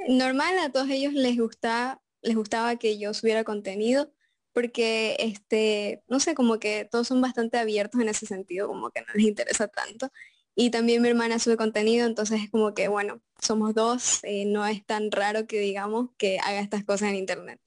Normal, 0.08 0.60
a 0.60 0.72
todos 0.72 0.90
ellos 0.90 1.14
les 1.14 1.38
gusta, 1.38 2.02
les 2.22 2.36
gustaba 2.36 2.76
que 2.76 3.00
yo 3.00 3.14
subiera 3.14 3.44
contenido 3.44 4.14
porque 4.54 5.16
este, 5.18 6.04
no 6.08 6.20
sé, 6.20 6.36
como 6.36 6.60
que 6.60 6.88
todos 6.90 7.08
son 7.08 7.20
bastante 7.20 7.58
abiertos 7.58 8.00
en 8.00 8.10
ese 8.10 8.28
sentido, 8.28 8.68
como 8.68 8.92
que 8.92 9.02
no 9.02 9.08
les 9.16 9.26
interesa 9.26 9.68
tanto. 9.68 10.12
Y 10.56 10.70
también 10.70 11.02
mi 11.02 11.10
hermana 11.10 11.40
sube 11.40 11.58
contenido, 11.58 12.06
entonces 12.06 12.44
es 12.44 12.52
como 12.52 12.74
que, 12.74 12.88
bueno, 12.88 13.22
somos 13.40 13.74
dos, 13.74 14.20
eh, 14.24 14.46
no 14.46 14.66
es 14.66 14.86
tan 14.86 15.12
raro 15.12 15.48
que 15.48 15.60
digamos 15.60 16.10
que 16.18 16.40
haga 16.40 16.60
estas 16.60 16.84
cosas 16.84 17.10
en 17.10 17.16
internet. 17.16 17.60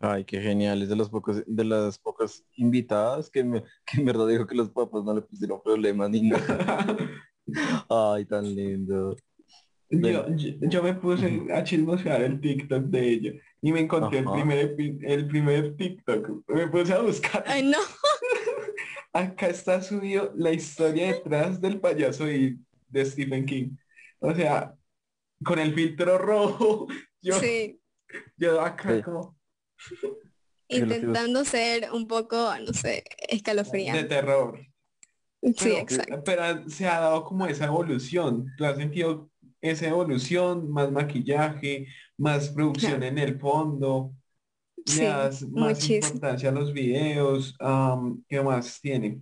Ay, 0.00 0.24
qué 0.24 0.40
genial, 0.40 0.82
es 0.82 0.88
de 0.88 0.96
los 0.96 1.08
pocos, 1.08 1.42
de 1.46 1.64
las 1.64 1.98
pocas 1.98 2.44
invitadas 2.56 3.30
que, 3.30 3.44
me, 3.44 3.62
que 3.86 4.00
en 4.00 4.06
verdad 4.06 4.26
dijo 4.26 4.46
que 4.46 4.54
los 4.54 4.70
papás 4.70 5.04
no 5.04 5.14
le 5.14 5.22
pusieron 5.22 5.62
problemas 5.62 6.10
ni 6.10 6.22
nada. 6.22 6.96
Ay, 7.88 8.24
tan 8.24 8.54
lindo. 8.54 9.16
Yo, 9.90 10.26
yo, 10.62 10.82
me 10.82 10.94
puse 10.94 11.46
a 11.52 11.62
chismosear 11.62 12.22
el 12.22 12.40
TikTok 12.40 12.84
de 12.84 13.08
ella 13.08 13.32
y 13.60 13.70
me 13.70 13.80
encontré 13.80 14.20
el 14.20 14.24
primer, 14.24 14.76
el 15.02 15.28
primer 15.28 15.76
TikTok. 15.76 16.42
Me 16.48 16.66
puse 16.68 16.92
a 16.92 17.00
buscar. 17.00 17.44
Ay, 17.46 17.62
no. 17.62 17.78
Acá 19.14 19.46
está 19.46 19.80
subido 19.80 20.32
la 20.34 20.50
historia 20.52 21.06
detrás 21.06 21.60
del 21.60 21.80
payaso 21.80 22.28
y 22.30 22.58
de 22.88 23.06
Stephen 23.06 23.46
King. 23.46 23.76
O 24.18 24.34
sea, 24.34 24.74
con 25.44 25.60
el 25.60 25.72
filtro 25.72 26.18
rojo. 26.18 26.88
Yo, 27.22 27.38
sí. 27.38 27.80
yo 28.36 28.60
acá 28.60 29.00
como... 29.02 29.38
Intentando 30.66 31.44
ser 31.44 31.92
un 31.92 32.08
poco, 32.08 32.52
no 32.58 32.72
sé, 32.72 33.04
escalofriante. 33.28 34.02
De 34.02 34.08
terror. 34.08 34.58
Sí, 35.56 35.72
exacto. 35.72 36.24
Pero 36.24 36.68
se 36.68 36.88
ha 36.88 37.00
dado 37.00 37.22
como 37.22 37.46
esa 37.46 37.66
evolución. 37.66 38.46
¿Tú 38.56 38.64
has 38.64 38.76
sentido 38.76 39.30
esa 39.60 39.86
evolución? 39.86 40.70
Más 40.70 40.90
maquillaje, 40.90 41.86
más 42.16 42.48
producción 42.48 43.02
en 43.04 43.18
el 43.18 43.38
fondo, 43.38 44.12
más 45.50 45.88
importancia 45.88 46.48
a 46.48 46.52
los 46.52 46.72
videos, 46.72 47.56
¿qué 48.28 48.42
más 48.42 48.80
tiene? 48.80 49.20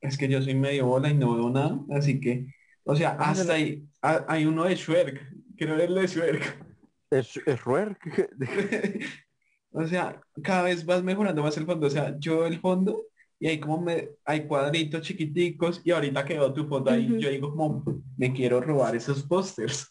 es 0.00 0.18
que 0.18 0.28
yo 0.28 0.42
soy 0.42 0.54
medio 0.54 0.86
bola 0.86 1.10
y 1.10 1.14
no 1.14 1.34
veo 1.34 1.50
nada, 1.50 1.80
así 1.90 2.20
que, 2.20 2.46
o 2.84 2.94
sea, 2.94 3.16
ah, 3.18 3.30
hasta 3.30 3.54
ahí, 3.54 3.84
hay 4.00 4.46
uno 4.46 4.64
de 4.64 4.76
Schwerk, 4.76 5.20
quiero 5.56 5.76
ver 5.76 5.88
el 5.88 5.94
de 5.94 6.08
Schwerk. 6.08 6.66
¿Es, 7.10 7.36
es 7.36 7.60
o 9.70 9.86
sea, 9.86 10.20
cada 10.42 10.62
vez 10.62 10.84
vas 10.84 11.02
mejorando 11.02 11.42
más 11.42 11.56
el 11.56 11.66
fondo, 11.66 11.86
o 11.86 11.90
sea, 11.90 12.16
yo 12.18 12.46
el 12.46 12.60
fondo 12.60 13.02
y 13.38 13.48
hay 13.48 13.60
como 13.60 13.80
me, 13.80 14.10
hay 14.24 14.46
cuadritos 14.46 15.02
chiquiticos 15.02 15.80
y 15.84 15.90
ahorita 15.90 16.24
quedó 16.24 16.52
tu 16.52 16.66
foto 16.66 16.90
ahí, 16.90 17.06
yo 17.18 17.28
digo 17.28 17.50
como, 17.50 17.84
me 18.16 18.32
quiero 18.32 18.60
robar 18.60 18.96
esos 18.96 19.22
pósters. 19.22 19.90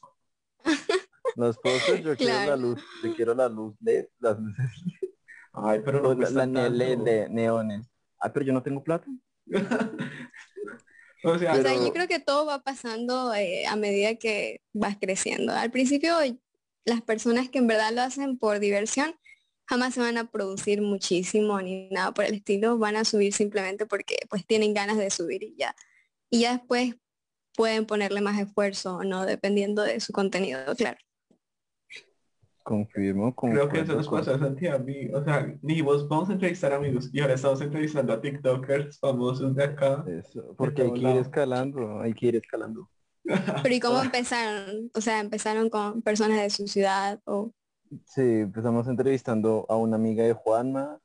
Los 1.38 1.58
postes 1.58 2.04
yo 2.04 2.16
quiero 2.16 2.46
la 2.46 2.56
luz, 2.56 2.82
yo 3.04 3.16
quiero 3.16 3.36
la 3.36 3.50
luz 3.50 3.76
LED, 3.82 4.06
las 4.20 4.40
luces 4.40 4.66
Ay, 5.54 5.82
pero 5.84 6.02
no 6.02 6.14
la, 6.14 6.46
la 6.46 6.70
LED 6.70 6.98
de 7.00 7.30
neones. 7.30 7.88
Ah, 8.20 8.32
pero 8.32 8.46
yo 8.46 8.54
no 8.54 8.62
tengo 8.62 8.84
plata. 8.84 9.08
o, 11.24 11.40
sea, 11.40 11.56
yo 11.62 11.94
creo 11.94 12.08
que 12.10 12.20
todo 12.20 12.46
va 12.46 12.62
pasando 12.62 13.34
eh, 13.34 13.66
a 13.66 13.78
medida 13.78 14.16
que 14.16 14.62
vas 14.74 14.98
creciendo. 15.00 15.54
Al 15.54 15.72
principio 15.72 16.18
las 16.84 17.02
personas 17.02 17.50
que 17.50 17.60
en 17.60 17.68
verdad 17.68 17.94
lo 17.94 18.02
hacen 18.02 18.38
por 18.38 18.60
diversión 18.60 19.16
jamás 19.66 19.94
se 19.94 20.02
van 20.02 20.18
a 20.18 20.30
producir 20.30 20.82
muchísimo 20.82 21.62
ni 21.62 21.90
nada 21.90 22.14
por 22.14 22.26
el 22.26 22.36
estilo, 22.36 22.78
van 22.78 22.96
a 22.96 23.06
subir 23.06 23.34
simplemente 23.34 23.86
porque 23.86 24.18
pues 24.30 24.46
tienen 24.46 24.74
ganas 24.74 24.98
de 24.98 25.10
subir 25.10 25.44
y 25.44 25.56
ya. 25.58 25.76
Y 26.30 26.42
ya 26.42 26.54
después 26.54 26.96
pueden 27.56 27.86
ponerle 27.86 28.22
más 28.22 28.40
esfuerzo 28.40 28.98
o 28.98 29.04
no, 29.04 29.26
dependiendo 29.26 29.82
de 29.84 30.00
su 30.00 30.14
contenido, 30.14 30.76
claro. 30.76 30.98
Confirmo, 32.66 33.36
Creo 33.36 33.70
que 33.70 33.82
eso 33.82 33.94
nos 33.94 34.10
pasa 34.10 34.34
a 34.34 34.40
Santi 34.40 34.66
a 34.66 34.80
mí. 34.80 35.08
O 35.14 35.24
sea, 35.24 35.56
dijimos, 35.62 36.10
vamos 36.10 36.32
a 36.32 36.34
entrevistar 36.34 36.74
amigos 36.74 37.12
y 37.14 37.20
ahora 37.20 37.36
estamos 37.36 37.62
entrevistando 37.62 38.12
a 38.12 38.20
TikTokers 38.20 38.98
famosos 38.98 39.54
de 39.54 39.66
acá. 39.66 40.04
Eso, 40.08 40.56
porque 40.58 40.82
hay 40.82 40.94
que 40.94 41.02
ir 41.02 41.18
escalando, 41.18 42.02
hay 42.02 42.16
que 42.16 42.26
ir 42.26 42.36
escalando. 42.38 42.90
Pero 43.62 43.76
¿y 43.76 43.80
cómo 43.80 44.02
empezaron? 44.02 44.90
O 44.96 45.00
sea, 45.00 45.20
¿empezaron 45.20 45.70
con 45.70 46.02
personas 46.02 46.42
de 46.42 46.50
su 46.50 46.68
ciudad 46.68 47.22
o...? 47.26 47.54
Sí, 48.08 48.40
empezamos 48.40 48.88
entrevistando 48.88 49.68
a 49.70 49.76
una 49.76 49.98
amiga 49.98 50.24
de 50.24 50.34
Juanma, 50.34 50.98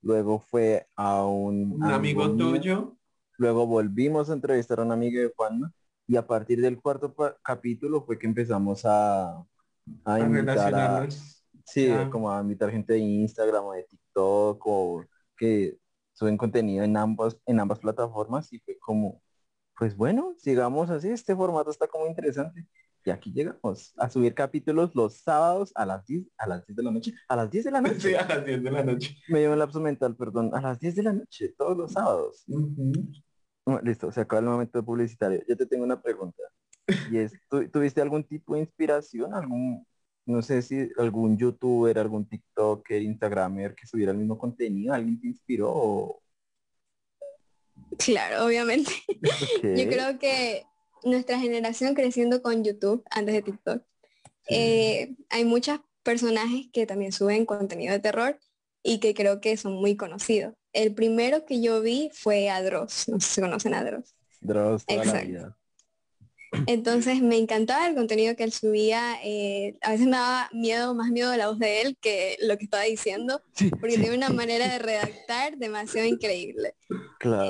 luego 0.00 0.38
fue 0.38 0.86
a 0.96 1.22
un... 1.26 1.82
Un 1.82 1.84
amigo 1.84 2.34
tuyo. 2.34 2.96
Luego 3.36 3.66
volvimos 3.66 4.30
a 4.30 4.32
entrevistar 4.32 4.80
a 4.80 4.84
una 4.84 4.94
amiga 4.94 5.20
de 5.20 5.30
Juanma 5.36 5.70
y 6.06 6.16
a 6.16 6.26
partir 6.26 6.62
del 6.62 6.80
cuarto 6.80 7.14
capítulo 7.42 8.06
fue 8.06 8.18
que 8.18 8.26
empezamos 8.26 8.86
a 8.86 9.44
a, 10.04 10.20
invitar 10.20 10.74
a, 10.74 11.08
sí, 11.64 11.90
como 12.10 12.30
a 12.30 12.40
invitar 12.40 12.70
gente 12.70 12.94
de 12.94 13.00
Instagram 13.00 13.64
o 13.64 13.72
de 13.72 13.84
TikTok 13.84 14.66
o 14.66 15.04
que 15.36 15.78
suben 16.12 16.36
contenido 16.36 16.84
en 16.84 16.96
ambas, 16.96 17.38
en 17.46 17.60
ambas 17.60 17.78
plataformas 17.78 18.52
y 18.52 18.58
fue 18.60 18.78
como, 18.78 19.22
pues 19.76 19.96
bueno, 19.96 20.34
sigamos 20.38 20.90
así, 20.90 21.08
este 21.08 21.34
formato 21.34 21.70
está 21.70 21.86
como 21.88 22.06
interesante. 22.06 22.66
Y 23.06 23.10
aquí 23.10 23.32
llegamos 23.32 23.92
a 23.98 24.08
subir 24.08 24.32
capítulos 24.32 24.94
los 24.94 25.18
sábados 25.18 25.72
a 25.74 25.84
las 25.84 26.06
10, 26.06 26.24
a 26.38 26.46
las 26.46 26.66
10 26.66 26.76
de 26.76 26.82
la 26.82 26.90
noche. 26.90 27.14
A 27.28 27.36
las 27.36 27.50
10 27.50 27.64
de 27.64 27.70
la 27.70 27.80
noche. 27.82 28.00
Sí, 28.00 28.14
a 28.14 28.26
las 28.26 28.44
10 28.46 28.62
de 28.62 28.70
la 28.70 28.82
noche. 28.82 29.16
Me 29.28 29.40
llevo 29.40 29.52
el 29.52 29.58
lapso 29.58 29.80
mental, 29.80 30.16
perdón. 30.16 30.50
A 30.54 30.62
las 30.62 30.80
10 30.80 30.94
de 30.96 31.02
la 31.02 31.12
noche, 31.12 31.54
todos 31.58 31.76
los 31.76 31.92
sábados. 31.92 32.46
listo, 33.82 34.10
se 34.10 34.22
acaba 34.22 34.40
el 34.40 34.46
momento 34.46 34.82
publicitario. 34.82 35.42
Yo 35.46 35.54
te 35.54 35.66
tengo 35.66 35.84
una 35.84 36.00
pregunta. 36.00 36.42
Y 37.10 37.18
es, 37.18 37.32
¿tuviste 37.48 38.00
algún 38.00 38.24
tipo 38.24 38.54
de 38.54 38.60
inspiración? 38.60 39.34
¿Algún, 39.34 39.86
no 40.26 40.42
sé 40.42 40.62
si 40.62 40.90
algún 40.98 41.36
youtuber, 41.38 41.98
algún 41.98 42.26
TikToker, 42.26 43.02
Instagramer 43.02 43.74
que 43.74 43.86
subiera 43.86 44.12
el 44.12 44.18
mismo 44.18 44.38
contenido? 44.38 44.92
¿Alguien 44.92 45.20
te 45.20 45.28
inspiró? 45.28 46.20
Claro, 47.98 48.46
obviamente. 48.46 48.92
Yo 49.62 49.88
creo 49.88 50.18
que 50.18 50.64
nuestra 51.04 51.38
generación 51.38 51.94
creciendo 51.94 52.42
con 52.42 52.64
YouTube 52.64 53.04
antes 53.10 53.34
de 53.34 53.42
TikTok, 53.42 53.82
eh, 54.48 55.14
hay 55.30 55.44
muchos 55.44 55.80
personajes 56.02 56.66
que 56.72 56.86
también 56.86 57.12
suben 57.12 57.46
contenido 57.46 57.92
de 57.92 58.00
terror 58.00 58.38
y 58.82 58.98
que 59.00 59.14
creo 59.14 59.40
que 59.40 59.56
son 59.56 59.74
muy 59.74 59.96
conocidos. 59.96 60.54
El 60.72 60.94
primero 60.94 61.46
que 61.46 61.62
yo 61.62 61.80
vi 61.80 62.10
fue 62.12 62.50
a 62.50 62.62
Dross, 62.62 63.08
no 63.08 63.20
sé 63.20 63.34
si 63.34 63.40
conocen 63.40 63.74
a 63.74 63.84
Dross. 63.84 64.14
Dross 64.40 64.84
toda 64.84 65.04
la 65.04 65.22
vida. 65.22 65.56
Entonces 66.66 67.22
me 67.22 67.36
encantaba 67.36 67.86
el 67.86 67.94
contenido 67.94 68.36
que 68.36 68.44
él 68.44 68.52
subía. 68.52 69.16
Eh, 69.22 69.76
a 69.82 69.90
veces 69.90 70.06
me 70.06 70.12
daba 70.12 70.48
miedo, 70.52 70.94
más 70.94 71.10
miedo 71.10 71.36
la 71.36 71.48
voz 71.48 71.58
de 71.58 71.82
él 71.82 71.96
que 72.00 72.36
lo 72.40 72.56
que 72.58 72.64
estaba 72.64 72.84
diciendo, 72.84 73.42
porque 73.80 73.98
tiene 73.98 74.16
una 74.16 74.30
manera 74.30 74.68
de 74.68 74.78
redactar 74.78 75.56
demasiado 75.58 76.06
increíble. 76.06 76.74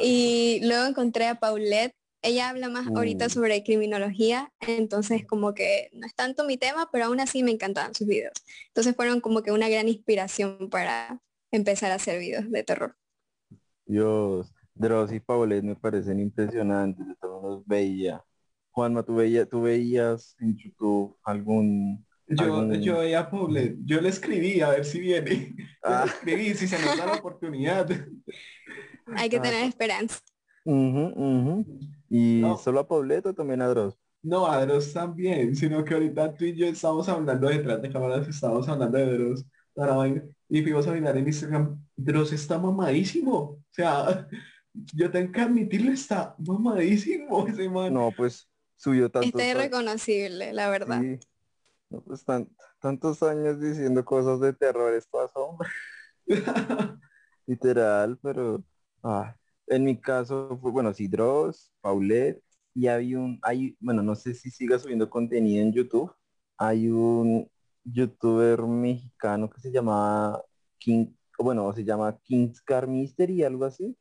Y 0.03 0.61
luego 0.63 0.87
encontré 0.87 1.27
a 1.27 1.37
Paulette. 1.37 1.95
Ella 2.23 2.49
habla 2.49 2.71
más 2.71 2.87
ahorita 2.87 3.27
mm. 3.27 3.31
sobre 3.31 3.63
criminología, 3.63 4.51
entonces 4.61 5.27
como 5.27 5.53
que 5.53 5.91
no 5.93 6.07
es 6.07 6.15
tanto 6.15 6.47
mi 6.47 6.57
tema, 6.57 6.89
pero 6.91 7.05
aún 7.05 7.21
así 7.21 7.43
me 7.43 7.51
encantaban 7.51 7.95
sus 7.95 8.07
videos. 8.07 8.33
Entonces 8.69 8.97
fueron 8.97 9.21
como 9.21 9.43
que 9.43 9.53
una 9.53 9.69
gran 9.69 9.89
inspiración 9.89 10.71
para 10.71 11.21
empezar 11.51 11.91
a 11.91 11.97
hacer 11.97 12.19
videos 12.19 12.51
de 12.51 12.65
terror. 12.65 12.97
Dios, 13.85 14.55
Dross 14.75 15.13
y 15.13 15.21
Paulette 15.21 15.65
me 15.65 15.77
parecen 15.77 16.19
impresionantes, 16.19 17.07
yo 17.23 17.41
los 17.43 17.67
veía 17.67 18.25
Juanma, 18.75 19.05
¿tú, 19.05 19.17
¿tú 19.49 19.63
veías 19.63 20.37
en 20.41 20.57
YouTube 20.57 21.17
algún... 21.23 22.05
Yo, 22.27 22.73
yo 22.75 22.99
veía 22.99 23.21
a 23.21 23.31
Paulette, 23.31 23.77
yo 23.85 24.01
le 24.01 24.09
escribí 24.09 24.61
a 24.63 24.71
ver 24.71 24.85
si 24.85 25.01
viene. 25.01 25.55
Ah. 25.87 26.05
escribí 26.07 26.55
si 26.55 26.67
se 26.67 26.79
nos 26.79 26.97
da 26.97 27.05
la 27.05 27.13
oportunidad. 27.13 27.87
Hay 29.17 29.29
que 29.29 29.39
tener 29.39 29.65
esperanza. 29.67 30.19
¿Y 32.09 32.43
solo 32.63 32.81
a 32.81 32.89
Paulette 32.89 33.27
o 33.27 33.35
también 33.35 33.61
a 33.61 33.69
Dross? 33.69 33.99
No, 34.23 34.47
a 34.47 34.65
Dross 34.65 34.95
también, 34.95 35.55
sino 35.55 35.85
que 35.85 35.93
ahorita 35.93 36.33
tú 36.35 36.47
y 36.47 36.57
yo 36.57 36.67
estamos 36.67 37.07
hablando 37.11 37.49
detrás 37.49 37.83
de 37.83 37.93
cámaras, 37.93 38.27
estamos 38.27 38.67
hablando 38.67 38.97
de 38.97 39.19
Dross. 39.19 39.45
Y 40.49 40.63
fuimos 40.63 40.87
a 40.87 40.93
mirar 40.93 41.19
en 41.19 41.27
Instagram, 41.27 41.79
Dross 41.95 42.33
está 42.33 42.59
mamadísimo. 42.59 43.35
O 43.35 43.63
sea, 43.71 44.27
yo 44.95 45.11
tengo 45.11 45.31
que 45.31 45.41
admitirle, 45.43 45.93
está 45.93 46.35
mamadísimo 46.39 47.47
ese 47.47 47.69
man. 47.69 47.93
No, 47.93 48.11
pues 48.17 48.49
subió 48.85 49.11
tantos 49.11 49.41
Está 49.41 49.51
irreconocible, 49.51 50.53
la 50.53 50.69
verdad. 50.69 51.01
sí. 51.01 51.19
No, 51.89 52.03
pues 52.03 52.23
tan- 52.25 52.49
tantos 52.81 53.23
años 53.23 53.59
diciendo 53.59 54.05
cosas 54.05 54.41
de 54.41 54.53
terror 54.53 54.93
estas 54.93 55.31
hombre. 55.35 55.69
Literal, 57.47 58.19
pero 58.23 58.63
ah, 59.03 59.35
en 59.69 59.85
mi 59.85 59.99
caso 59.99 60.59
fue, 60.61 60.71
bueno, 60.71 60.93
sí, 60.93 61.09
Dross, 61.09 61.73
Paulette, 61.81 62.43
y 62.75 62.89
hay 62.89 63.15
un, 63.15 63.39
hay, 63.43 63.75
bueno, 63.81 64.03
no 64.03 64.15
sé 64.15 64.35
si 64.35 64.51
siga 64.51 64.79
subiendo 64.79 65.09
contenido 65.09 65.63
en 65.63 65.73
YouTube. 65.73 66.13
Hay 66.59 66.89
un 66.89 67.51
youtuber 67.85 68.63
mexicano 68.63 69.49
que 69.49 69.61
se 69.61 69.71
llama 69.71 70.41
King, 70.79 71.07
o 71.39 71.45
bueno, 71.45 71.73
se 71.73 71.85
llama 71.85 72.19
King's 72.23 72.61
Car 72.61 72.87
Mystery, 72.87 73.45
algo 73.45 73.65
así. 73.65 73.97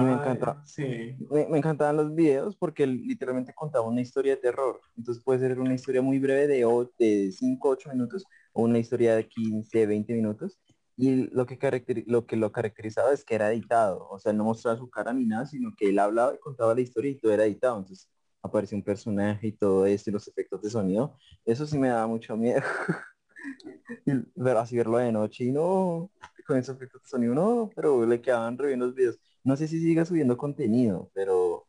Me 0.00 0.12
encanta. 0.12 0.62
Sí. 0.64 1.16
Me, 1.30 1.46
me 1.48 1.58
encantaban 1.58 1.96
los 1.96 2.14
videos 2.14 2.56
porque 2.56 2.84
él 2.84 3.02
literalmente 3.06 3.52
contaba 3.54 3.86
una 3.86 4.00
historia 4.00 4.34
de 4.36 4.40
terror. 4.40 4.80
Entonces 4.96 5.22
puede 5.22 5.40
ser 5.40 5.58
una 5.60 5.74
historia 5.74 6.02
muy 6.02 6.18
breve 6.18 6.46
de, 6.46 6.64
o- 6.64 6.90
de 6.98 7.30
5 7.32 7.70
8 7.70 7.90
minutos 7.90 8.24
o 8.52 8.62
una 8.62 8.78
historia 8.78 9.14
de 9.16 9.28
15, 9.28 9.86
20 9.86 10.14
minutos. 10.14 10.58
Y 10.96 11.28
lo 11.34 11.46
que, 11.46 12.04
lo 12.06 12.26
que 12.26 12.36
lo 12.36 12.52
caracterizaba 12.52 13.12
es 13.12 13.24
que 13.24 13.34
era 13.34 13.50
editado. 13.52 14.08
O 14.10 14.18
sea, 14.18 14.32
no 14.32 14.44
mostraba 14.44 14.76
su 14.78 14.88
cara 14.90 15.12
ni 15.12 15.24
nada, 15.26 15.46
sino 15.46 15.72
que 15.76 15.88
él 15.88 15.98
hablaba 15.98 16.34
y 16.34 16.38
contaba 16.38 16.74
la 16.74 16.80
historia 16.80 17.10
y 17.10 17.18
todo 17.18 17.32
era 17.32 17.44
editado. 17.44 17.78
Entonces 17.78 18.08
aparecía 18.42 18.76
un 18.76 18.84
personaje 18.84 19.48
y 19.48 19.52
todo 19.52 19.86
esto 19.86 20.10
y 20.10 20.12
los 20.12 20.26
efectos 20.28 20.60
de 20.62 20.70
sonido. 20.70 21.16
Eso 21.44 21.66
sí 21.66 21.78
me 21.78 21.88
daba 21.88 22.06
mucho 22.06 22.36
miedo. 22.36 22.60
y 24.06 24.12
ver, 24.34 24.56
así 24.56 24.76
verlo 24.76 24.98
de 24.98 25.12
noche 25.12 25.44
y 25.44 25.52
no, 25.52 26.10
con 26.46 26.58
esos 26.58 26.76
efectos 26.76 27.02
de 27.02 27.08
sonido, 27.08 27.34
no, 27.34 27.70
pero 27.74 28.04
le 28.06 28.20
quedaban 28.20 28.58
re 28.58 28.68
bien 28.68 28.80
los 28.80 28.94
videos. 28.94 29.18
No 29.44 29.56
sé 29.56 29.68
si 29.68 29.80
siga 29.80 30.04
subiendo 30.04 30.36
contenido, 30.36 31.10
pero 31.14 31.68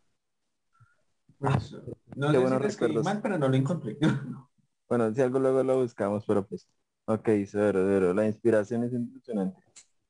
Pues, 1.37 1.75
no 2.15 2.31
qué 2.31 2.37
sé 2.37 2.41
buenos 2.41 2.57
si 2.57 2.61
recuerdos. 2.61 3.03
mal, 3.03 3.21
pero 3.21 3.37
no 3.37 3.47
lo 3.47 3.55
encontré. 3.55 3.97
bueno, 4.87 5.13
si 5.13 5.21
algo 5.21 5.39
luego 5.39 5.63
lo 5.63 5.81
buscamos, 5.81 6.25
pero 6.25 6.45
pues, 6.47 6.67
ok, 7.05 7.27
cero, 7.47 7.85
cero. 7.87 8.13
La 8.13 8.27
inspiración 8.27 8.83
es 8.83 8.93
impresionante. 8.93 9.61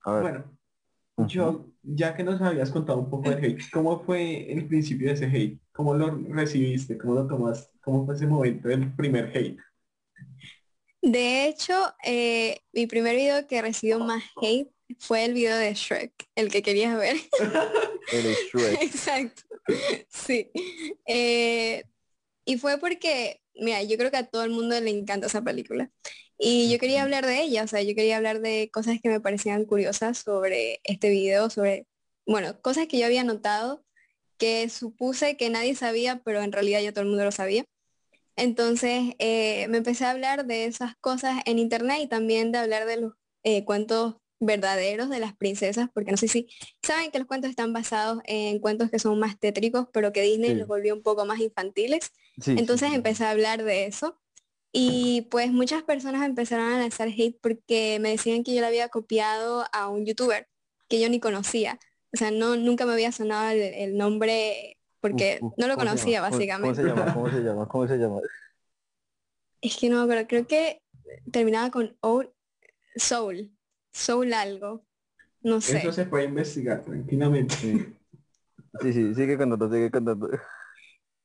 A 0.06 0.14
ver, 0.14 0.26
Bueno, 0.26 0.58
yo, 1.18 1.68
ya 1.84 2.16
que 2.16 2.24
nos 2.24 2.42
habías 2.42 2.72
contado 2.72 3.00
un 3.00 3.10
poco 3.10 3.30
del 3.30 3.44
hate, 3.44 3.62
¿cómo 3.74 4.02
fue 4.06 4.52
el 4.54 4.68
principio 4.68 5.08
de 5.10 5.14
ese 5.16 5.26
hate? 5.28 5.62
¿Cómo 5.74 5.96
lo 5.96 6.12
recibiste? 6.30 6.98
¿Cómo 6.98 7.16
lo 7.16 7.28
tomaste? 7.28 7.78
¿Cómo 7.82 8.06
fue 8.06 8.16
ese 8.16 8.28
momento 8.28 8.70
del 8.70 8.94
primer 8.96 9.36
hate? 9.38 9.60
De 11.02 11.48
hecho, 11.48 11.74
eh, 12.04 12.60
mi 12.72 12.88
primer 12.88 13.16
video 13.16 13.46
que 13.48 13.62
recibió 13.62 14.00
más 14.00 14.24
hate 14.42 14.72
fue 15.00 15.26
el 15.26 15.34
video 15.34 15.58
de 15.58 15.74
Shrek, 15.74 16.12
el 16.36 16.52
que 16.52 16.62
querías 16.62 16.98
ver. 16.98 17.18
el 18.12 18.36
Shrek. 18.52 18.82
Exacto. 18.82 19.44
Sí. 20.10 20.50
Eh, 21.06 21.84
y 22.46 22.58
fue 22.58 22.78
porque, 22.78 23.42
mira, 23.56 23.84
yo 23.84 23.98
creo 23.98 24.12
que 24.12 24.18
a 24.18 24.28
todo 24.28 24.44
el 24.44 24.52
mundo 24.52 24.80
le 24.80 24.90
encanta 24.90 25.28
esa 25.28 25.42
película. 25.42 25.90
Y 26.38 26.72
yo 26.72 26.80
quería 26.80 27.04
hablar 27.04 27.26
de 27.26 27.42
ella, 27.42 27.64
o 27.64 27.68
sea, 27.68 27.82
yo 27.82 27.96
quería 27.96 28.18
hablar 28.18 28.42
de 28.42 28.70
cosas 28.72 29.00
que 29.02 29.10
me 29.10 29.22
parecían 29.22 29.66
curiosas 29.66 30.18
sobre 30.18 30.82
este 30.84 31.10
video, 31.10 31.50
sobre, 31.50 31.88
bueno, 32.26 32.60
cosas 32.62 32.88
que 32.88 33.00
yo 33.00 33.06
había 33.06 33.24
notado, 33.24 33.86
que 34.38 34.68
supuse 34.70 35.38
que 35.38 35.50
nadie 35.50 35.76
sabía, 35.76 36.22
pero 36.26 36.42
en 36.42 36.52
realidad 36.52 36.82
ya 36.82 36.92
todo 36.92 37.04
el 37.04 37.10
mundo 37.10 37.24
lo 37.24 37.32
sabía. 37.32 37.66
Entonces 38.36 39.14
eh, 39.20 39.68
me 39.70 39.78
empecé 39.78 40.06
a 40.06 40.12
hablar 40.12 40.46
de 40.46 40.66
esas 40.66 40.96
cosas 40.98 41.42
en 41.46 41.60
internet 41.60 42.00
y 42.02 42.08
también 42.08 42.52
de 42.52 42.58
hablar 42.58 42.86
de 42.86 42.98
los 42.98 43.14
eh, 43.44 43.64
cuentos 43.64 44.16
verdaderos 44.46 45.10
de 45.10 45.20
las 45.20 45.36
princesas, 45.36 45.90
porque 45.94 46.12
no 46.12 46.18
sé 46.18 46.28
si 46.28 46.48
saben 46.82 47.12
que 47.12 47.20
los 47.20 47.28
cuentos 47.28 47.50
están 47.50 47.74
basados 47.74 48.20
en 48.26 48.60
cuentos 48.60 48.90
que 48.90 49.00
son 49.00 49.20
más 49.20 49.40
tétricos, 49.40 49.88
pero 49.94 50.12
que 50.12 50.22
Disney 50.22 50.52
Sí. 50.52 50.56
los 50.56 50.68
volvió 50.68 50.94
un 50.94 51.02
poco 51.04 51.26
más 51.26 51.40
infantiles. 51.40 52.12
Sí, 52.40 52.56
Entonces 52.58 52.90
sí. 52.90 52.96
empecé 52.96 53.26
a 53.26 53.32
hablar 53.32 53.64
de 53.64 53.86
eso. 53.86 54.20
Y 54.72 55.28
pues 55.30 55.52
muchas 55.52 55.84
personas 55.84 56.26
empezaron 56.26 56.74
a 56.74 56.80
lanzar 56.80 57.08
hate 57.08 57.38
porque 57.42 58.00
me 58.02 58.10
decían 58.10 58.44
que 58.44 58.56
yo 58.56 58.62
le 58.62 58.68
había 58.68 58.90
copiado 58.90 59.66
a 59.72 59.88
un 59.88 60.06
youtuber 60.06 60.48
que 60.90 61.00
yo 61.00 61.10
ni 61.10 61.20
conocía. 61.20 61.80
O 62.12 62.18
sea, 62.18 62.32
no, 62.32 62.56
nunca 62.56 62.86
me 62.86 62.94
había 62.94 63.12
sonado 63.12 63.52
el, 63.52 63.60
el 63.62 63.98
nombre 63.98 64.78
porque 65.00 65.40
no 65.42 65.68
lo 65.68 65.76
¿cómo 65.76 65.82
se 65.82 65.90
conocía 65.90 66.22
básicamente. 66.22 66.82
¿Cómo 66.82 66.96
se 66.96 66.96
llama? 66.96 67.14
¿Cómo 67.14 67.30
se 67.30 67.40
llama? 67.42 67.68
¿Cómo 67.68 67.88
se 67.88 67.98
llama? 67.98 68.22
Es 69.62 69.78
que 69.78 69.90
no, 69.90 70.08
pero 70.08 70.28
creo 70.28 70.48
que 70.48 70.82
terminaba 71.32 71.72
con 71.72 71.98
Soul. 72.96 73.53
Soul 73.94 74.34
algo. 74.34 74.86
No 75.42 75.62
sé. 75.62 75.78
Eso 75.78 75.94
se 75.94 76.06
puede 76.06 76.26
investigar 76.26 76.84
tranquilamente. 76.84 77.56
Sí. 77.56 77.86
Sí, 78.82 78.94
sí, 78.94 79.14
sigue 79.14 79.38
contando, 79.38 79.70
sigue 79.70 79.92
contando. 79.92 80.30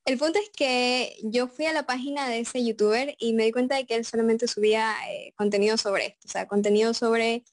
El 0.05 0.19
punto 0.19 0.39
es 0.39 0.51
que 0.51 1.17
yo 1.23 1.49
fui 1.49 1.67
a 1.67 1.73
la 1.73 1.85
página 1.85 2.29
de 2.29 2.41
ese 2.41 2.65
youtuber 2.65 3.15
y 3.19 3.35
me 3.35 3.45
di 3.45 3.53
cuenta 3.53 3.77
de 3.77 3.87
que 3.87 3.95
él 3.95 4.05
solamente 4.05 4.49
subía 4.49 4.95
eh, 5.11 5.33
contenido 5.37 5.77
sobre 5.77 6.07
esto, 6.07 6.27
o 6.27 6.31
sea, 6.31 6.47
contenido 6.49 6.95
sobre 6.95 7.45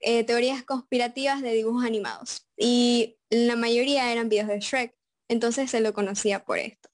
eh, 0.00 0.24
teorías 0.24 0.62
conspirativas 0.62 1.42
de 1.42 1.52
dibujos 1.52 1.84
animados. 1.84 2.46
Y 2.56 3.18
la 3.30 3.56
mayoría 3.56 4.10
eran 4.12 4.28
videos 4.28 4.48
de 4.48 4.60
Shrek, 4.60 4.94
entonces 5.28 5.70
se 5.70 5.80
lo 5.80 5.92
conocía 5.92 6.44
por 6.44 6.58
esto. 6.58 6.88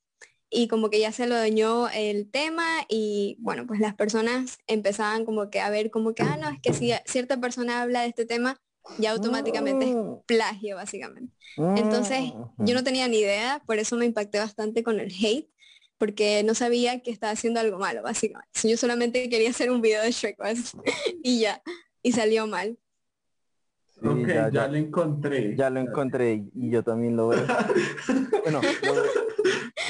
Y 0.52 0.66
como 0.68 0.90
que 0.90 0.98
ya 0.98 1.12
se 1.12 1.26
lo 1.28 1.36
dañó 1.36 1.88
el 1.90 2.28
tema 2.28 2.66
y 2.88 3.36
bueno, 3.38 3.66
pues 3.66 3.78
las 3.78 3.94
personas 3.94 4.58
empezaban 4.66 5.24
como 5.24 5.48
que 5.48 5.60
a 5.60 5.70
ver 5.70 5.90
como 5.92 6.12
que, 6.12 6.24
ah, 6.24 6.36
no, 6.40 6.48
es 6.50 6.60
que 6.60 6.72
si 6.72 6.92
cierta 7.06 7.40
persona 7.40 7.82
habla 7.82 8.02
de 8.02 8.08
este 8.08 8.26
tema, 8.26 8.56
ya 8.98 9.12
automáticamente 9.12 9.90
es 9.90 9.96
plagio, 10.26 10.74
básicamente. 10.76 11.32
Entonces, 11.76 12.32
yo 12.58 12.74
no 12.74 12.82
tenía 12.82 13.06
ni 13.06 13.18
idea, 13.18 13.62
por 13.64 13.78
eso 13.78 13.96
me 13.96 14.06
impacté 14.06 14.38
bastante 14.38 14.82
con 14.82 14.98
el 14.98 15.12
hate, 15.12 15.48
porque 15.98 16.42
no 16.42 16.54
sabía 16.54 17.00
que 17.00 17.10
estaba 17.12 17.32
haciendo 17.32 17.60
algo 17.60 17.78
malo, 17.78 18.02
básicamente. 18.02 18.50
Yo 18.68 18.76
solamente 18.76 19.28
quería 19.28 19.50
hacer 19.50 19.70
un 19.70 19.80
video 19.80 20.02
de 20.02 20.10
Shrek 20.10 20.36
bas- 20.38 20.72
y 21.22 21.40
ya, 21.40 21.62
y 22.02 22.10
salió 22.12 22.46
mal. 22.48 22.76
Sí, 23.86 24.00
ok, 24.08 24.26
ya, 24.26 24.34
ya, 24.34 24.48
ya. 24.50 24.68
lo 24.68 24.76
encontré. 24.78 25.54
Ya 25.56 25.70
lo 25.70 25.78
encontré 25.80 26.42
y 26.54 26.70
yo 26.70 26.82
también 26.82 27.16
lo 27.16 27.28
veo. 27.28 27.46
Bueno, 28.42 28.62
lo 28.82 28.94
veo- 28.94 29.12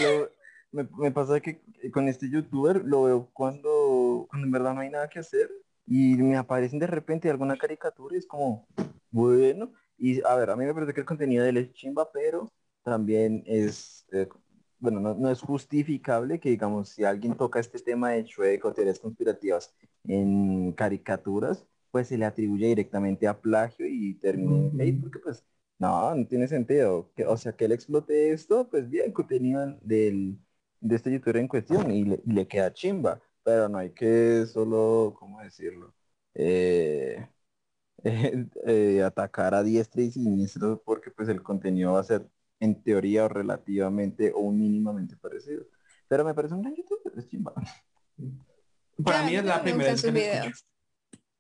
lo- 0.03 0.40
me, 0.73 0.89
me 0.99 1.11
pasa 1.11 1.41
que 1.41 1.61
con 1.93 2.09
este 2.09 2.31
youtuber 2.31 2.85
lo 2.85 3.05
veo 3.05 3.31
cuando, 3.33 4.27
cuando 4.29 4.47
en 4.47 4.53
verdad 4.53 4.75
no 4.75 4.81
hay 4.81 4.91
nada 4.91 5.09
que 5.09 5.19
hacer 5.19 5.51
y 5.87 6.17
me 6.17 6.37
aparecen 6.37 6.79
de 6.79 6.87
repente 6.87 7.31
alguna 7.31 7.57
caricatura 7.57 8.15
y 8.15 8.19
es 8.19 8.27
como, 8.27 8.67
bueno, 9.11 9.73
y 9.99 10.23
a 10.25 10.35
ver, 10.37 10.51
a 10.51 10.57
mí 10.57 10.65
me 10.65 10.75
parece 10.75 10.95
que 10.95 11.01
el 11.01 11.07
contenido 11.07 11.43
de 11.45 11.51
él 11.51 11.57
es 11.59 11.73
chimba, 11.73 12.11
pero 12.13 12.53
también 12.83 13.43
es, 13.47 14.07
eh, 14.13 14.29
bueno, 14.79 15.01
no, 15.01 15.15
no 15.15 15.31
es 15.31 15.41
justificable 15.41 16.39
que 16.41 16.51
digamos, 16.51 16.91
si 16.91 17.05
alguien 17.05 17.37
toca 17.37 17.61
este 17.61 17.79
tema 17.81 18.11
de 18.11 18.25
Shrek 18.25 18.65
o 18.65 18.73
teorías 18.73 18.99
conspirativas 19.01 19.75
en 20.05 20.73
caricaturas, 20.73 21.67
pues 21.91 22.09
se 22.09 22.19
le 22.19 22.25
atribuye 22.25 22.69
directamente 22.69 23.27
a 23.27 23.41
plagio 23.41 23.87
y 23.87 24.15
termina 24.15 24.57
en 24.59 24.81
hate, 24.81 25.01
porque 25.01 25.19
pues 25.19 25.45
no, 25.79 26.15
no 26.15 26.27
tiene 26.27 26.47
sentido. 26.49 27.11
Que, 27.15 27.27
o 27.27 27.37
sea, 27.37 27.53
que 27.53 27.65
él 27.67 27.73
explote 27.73 28.33
esto, 28.33 28.69
pues 28.71 28.89
bien, 28.89 29.13
contenido 29.13 29.77
del, 29.83 30.39
de 30.81 30.97
este 30.97 31.13
youtuber 31.13 31.37
en 31.39 31.49
cuestión 31.49 31.91
y 31.91 32.05
le, 32.05 32.21
y 32.25 32.33
le 32.33 32.47
queda 32.49 32.73
chimba. 32.73 33.21
Pero 33.43 33.69
no 33.69 33.79
hay 33.79 33.91
que 33.93 34.47
solo, 34.47 35.15
¿cómo 35.19 35.41
decirlo? 35.41 35.95
Eh, 36.35 37.27
eh, 38.05 38.47
eh, 38.67 39.03
atacar 39.03 39.55
a 39.55 39.63
diestra 39.63 40.03
y 40.03 40.11
siniestro 40.11 40.83
porque 40.85 41.11
pues 41.11 41.29
el 41.29 41.43
contenido 41.43 41.93
va 41.95 42.01
a 42.01 42.05
ser 42.05 42.29
en 42.61 42.83
teoría 42.83 43.25
o 43.25 43.29
relativamente 43.29 44.33
o 44.35 44.51
mínimamente 44.51 45.17
parecido. 45.17 45.65
Pero 46.09 46.25
me 46.25 46.35
parece 46.35 46.55
un 46.55 46.63
gran 46.63 46.75
youtuber, 46.75 47.13
es 47.17 47.27
chimba. 47.29 47.55
Para 49.05 49.25
mí 49.25 49.35
es 49.37 49.45
la 49.45 49.63
primera 49.63 49.93
vez 49.93 50.03
que 50.03 50.13
lo 50.13 50.19
escucho. 50.19 50.65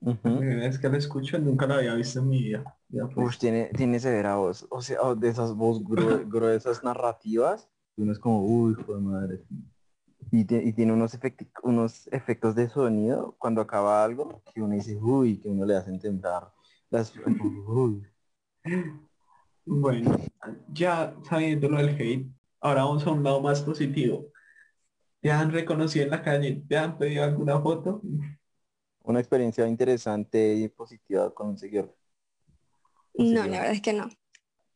Ujú. 0.00 0.18
La 0.28 0.38
primera 0.38 0.66
vez 0.66 0.78
que 0.78 0.88
lo 0.88 0.96
escucho, 0.96 1.38
nunca 1.38 1.66
lo 1.66 1.74
había 1.74 1.94
visto 1.94 2.20
en 2.20 2.28
mi 2.28 2.42
vida. 2.42 2.78
Ya, 2.88 3.06
pues. 3.06 3.26
Uf, 3.28 3.38
tiene, 3.38 3.70
tiene 3.76 4.00
severa 4.00 4.36
voz, 4.36 4.66
o 4.70 4.80
sea, 4.80 5.02
oh, 5.02 5.14
de 5.14 5.28
esas 5.28 5.54
voz 5.54 5.82
grue- 5.82 6.24
gruesas 6.28 6.82
narrativas, 6.82 7.68
uno 8.02 8.12
es 8.12 8.18
como, 8.18 8.44
uy, 8.44 8.76
hijo 8.78 8.94
de 8.94 9.00
madre. 9.00 9.40
Y, 10.30 10.44
tie- 10.44 10.62
y 10.64 10.72
tiene 10.72 10.92
unos, 10.92 11.18
efecti- 11.18 11.50
unos 11.62 12.06
efectos 12.12 12.54
de 12.54 12.68
sonido 12.68 13.34
cuando 13.38 13.60
acaba 13.60 14.04
algo 14.04 14.42
que 14.54 14.62
uno 14.62 14.74
dice, 14.74 14.96
uy, 14.96 15.38
que 15.40 15.48
uno 15.48 15.64
le 15.66 15.76
hacen 15.76 15.98
temblar. 15.98 16.52
Las, 16.90 17.12
uy. 17.66 18.06
Bueno, 19.64 20.16
ya 20.72 21.14
sabiendo 21.28 21.68
lo 21.68 21.78
del 21.78 21.90
hate, 21.90 22.26
ahora 22.60 22.84
vamos 22.84 23.06
a 23.06 23.10
un 23.10 23.22
lado 23.22 23.40
más 23.40 23.62
positivo. 23.62 24.26
¿Te 25.20 25.30
han 25.30 25.52
reconocido 25.52 26.04
en 26.04 26.10
la 26.10 26.22
calle? 26.22 26.62
¿Te 26.68 26.76
han 26.76 26.96
pedido 26.96 27.24
alguna 27.24 27.60
foto? 27.60 28.00
Una 29.02 29.18
experiencia 29.20 29.66
interesante 29.66 30.54
y 30.54 30.68
positiva 30.68 31.32
con 31.34 31.48
un 31.48 31.58
seguidor. 31.58 31.94
No, 33.14 33.46
la 33.46 33.58
verdad 33.58 33.72
es 33.72 33.82
que 33.82 33.92
no. 33.92 34.08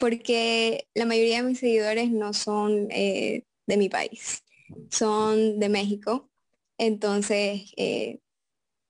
Porque 0.04 0.86
la 0.94 1.06
mayoría 1.06 1.38
de 1.38 1.48
mis 1.48 1.60
seguidores 1.60 2.10
no 2.10 2.34
son 2.34 2.88
eh, 2.90 3.44
de 3.66 3.76
mi 3.78 3.88
país, 3.88 4.44
son 4.90 5.58
de 5.58 5.70
México. 5.70 6.28
Entonces, 6.76 7.72
eh, 7.78 8.20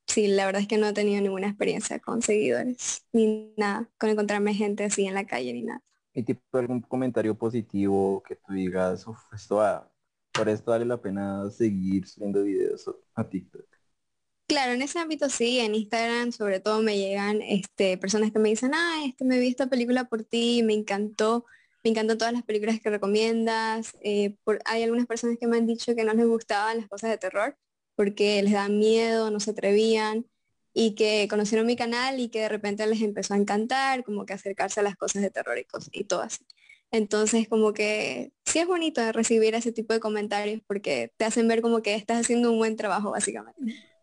sí, 0.09 0.27
la 0.27 0.45
verdad 0.45 0.63
es 0.63 0.67
que 0.67 0.77
no 0.77 0.89
he 0.89 0.93
tenido 0.93 1.23
ninguna 1.23 1.47
experiencia 1.47 2.01
con 2.01 2.21
seguidores, 2.21 3.07
ni 3.13 3.55
nada, 3.57 3.89
con 3.97 4.11
encontrarme 4.11 4.55
gente 4.55 4.83
así 4.83 5.07
en 5.07 5.15
la 5.15 5.25
calle, 5.25 5.53
ni 5.53 5.63
nada. 5.63 5.81
Y 6.15 6.25
tipo 6.25 6.59
algún 6.59 6.81
comentario 6.81 7.39
positivo 7.39 8.21
que 8.27 8.35
tú 8.35 8.53
digas, 8.53 9.07
esto 9.33 9.55
va, 9.55 9.89
por 10.33 10.49
esto 10.49 10.73
vale 10.73 10.85
la 10.85 11.01
pena 11.01 11.49
seguir 11.49 12.09
subiendo 12.09 12.43
videos 12.43 12.91
a 13.15 13.23
TikTok. 13.23 13.74
Claro, 14.47 14.73
en 14.73 14.83
ese 14.83 14.99
ámbito 14.99 15.31
sí, 15.31 15.59
en 15.59 15.75
Instagram 15.75 16.31
sobre 16.31 16.61
todo 16.61 16.83
me 16.83 16.99
llegan 16.99 17.41
este, 17.43 17.97
personas 17.97 18.31
que 18.31 18.39
me 18.39 18.51
dicen, 18.51 18.73
ah, 18.75 19.03
este, 19.07 19.25
me 19.25 19.39
vi 19.39 19.49
esta 19.49 19.69
película 19.69 20.05
por 20.05 20.23
ti, 20.23 20.63
me 20.63 20.75
encantó, 20.75 21.47
me 21.83 21.91
encantan 21.91 22.19
todas 22.19 22.35
las 22.35 22.43
películas 22.43 22.79
que 22.81 22.91
recomiendas. 22.91 23.93
Eh, 24.03 24.37
hay 24.67 24.83
algunas 24.83 25.07
personas 25.07 25.39
que 25.41 25.47
me 25.47 25.57
han 25.57 25.67
dicho 25.67 25.95
que 25.95 26.05
no 26.05 26.13
les 26.15 26.27
gustaban 26.27 26.79
las 26.79 26.89
cosas 26.89 27.11
de 27.11 27.19
terror 27.19 27.57
porque 27.97 28.43
les 28.43 28.53
da 28.53 28.69
miedo, 28.69 29.31
no 29.31 29.41
se 29.41 29.53
atrevían 29.53 30.27
y 30.75 30.95
que 30.95 31.27
conocieron 31.31 31.67
mi 31.67 31.77
canal 31.77 32.21
y 32.21 32.29
que 32.29 32.41
de 32.41 32.49
repente 32.49 32.87
les 32.87 33.01
empezó 33.01 33.35
a 33.35 33.39
encantar, 33.39 34.05
como 34.05 34.27
que 34.27 34.35
acercarse 34.35 34.81
a 34.81 34.83
las 34.83 34.97
cosas 34.97 35.23
de 35.23 35.31
terror 35.31 35.57
y, 35.59 35.65
cosas, 35.65 35.91
y 35.93 36.05
todo 36.05 36.21
así. 36.23 36.45
Entonces, 36.91 37.49
como 37.49 37.73
que 37.73 38.33
sí 38.45 38.59
es 38.59 38.67
bonito 38.67 39.01
recibir 39.13 39.55
ese 39.55 39.73
tipo 39.73 39.95
de 39.95 40.01
comentarios 40.01 40.63
porque 40.67 41.13
te 41.17 41.25
hacen 41.25 41.49
ver 41.49 41.63
como 41.63 41.83
que 41.83 41.95
estás 41.95 42.21
haciendo 42.21 42.53
un 42.53 42.59
buen 42.59 42.77
trabajo, 42.77 43.13
básicamente. 43.13 43.94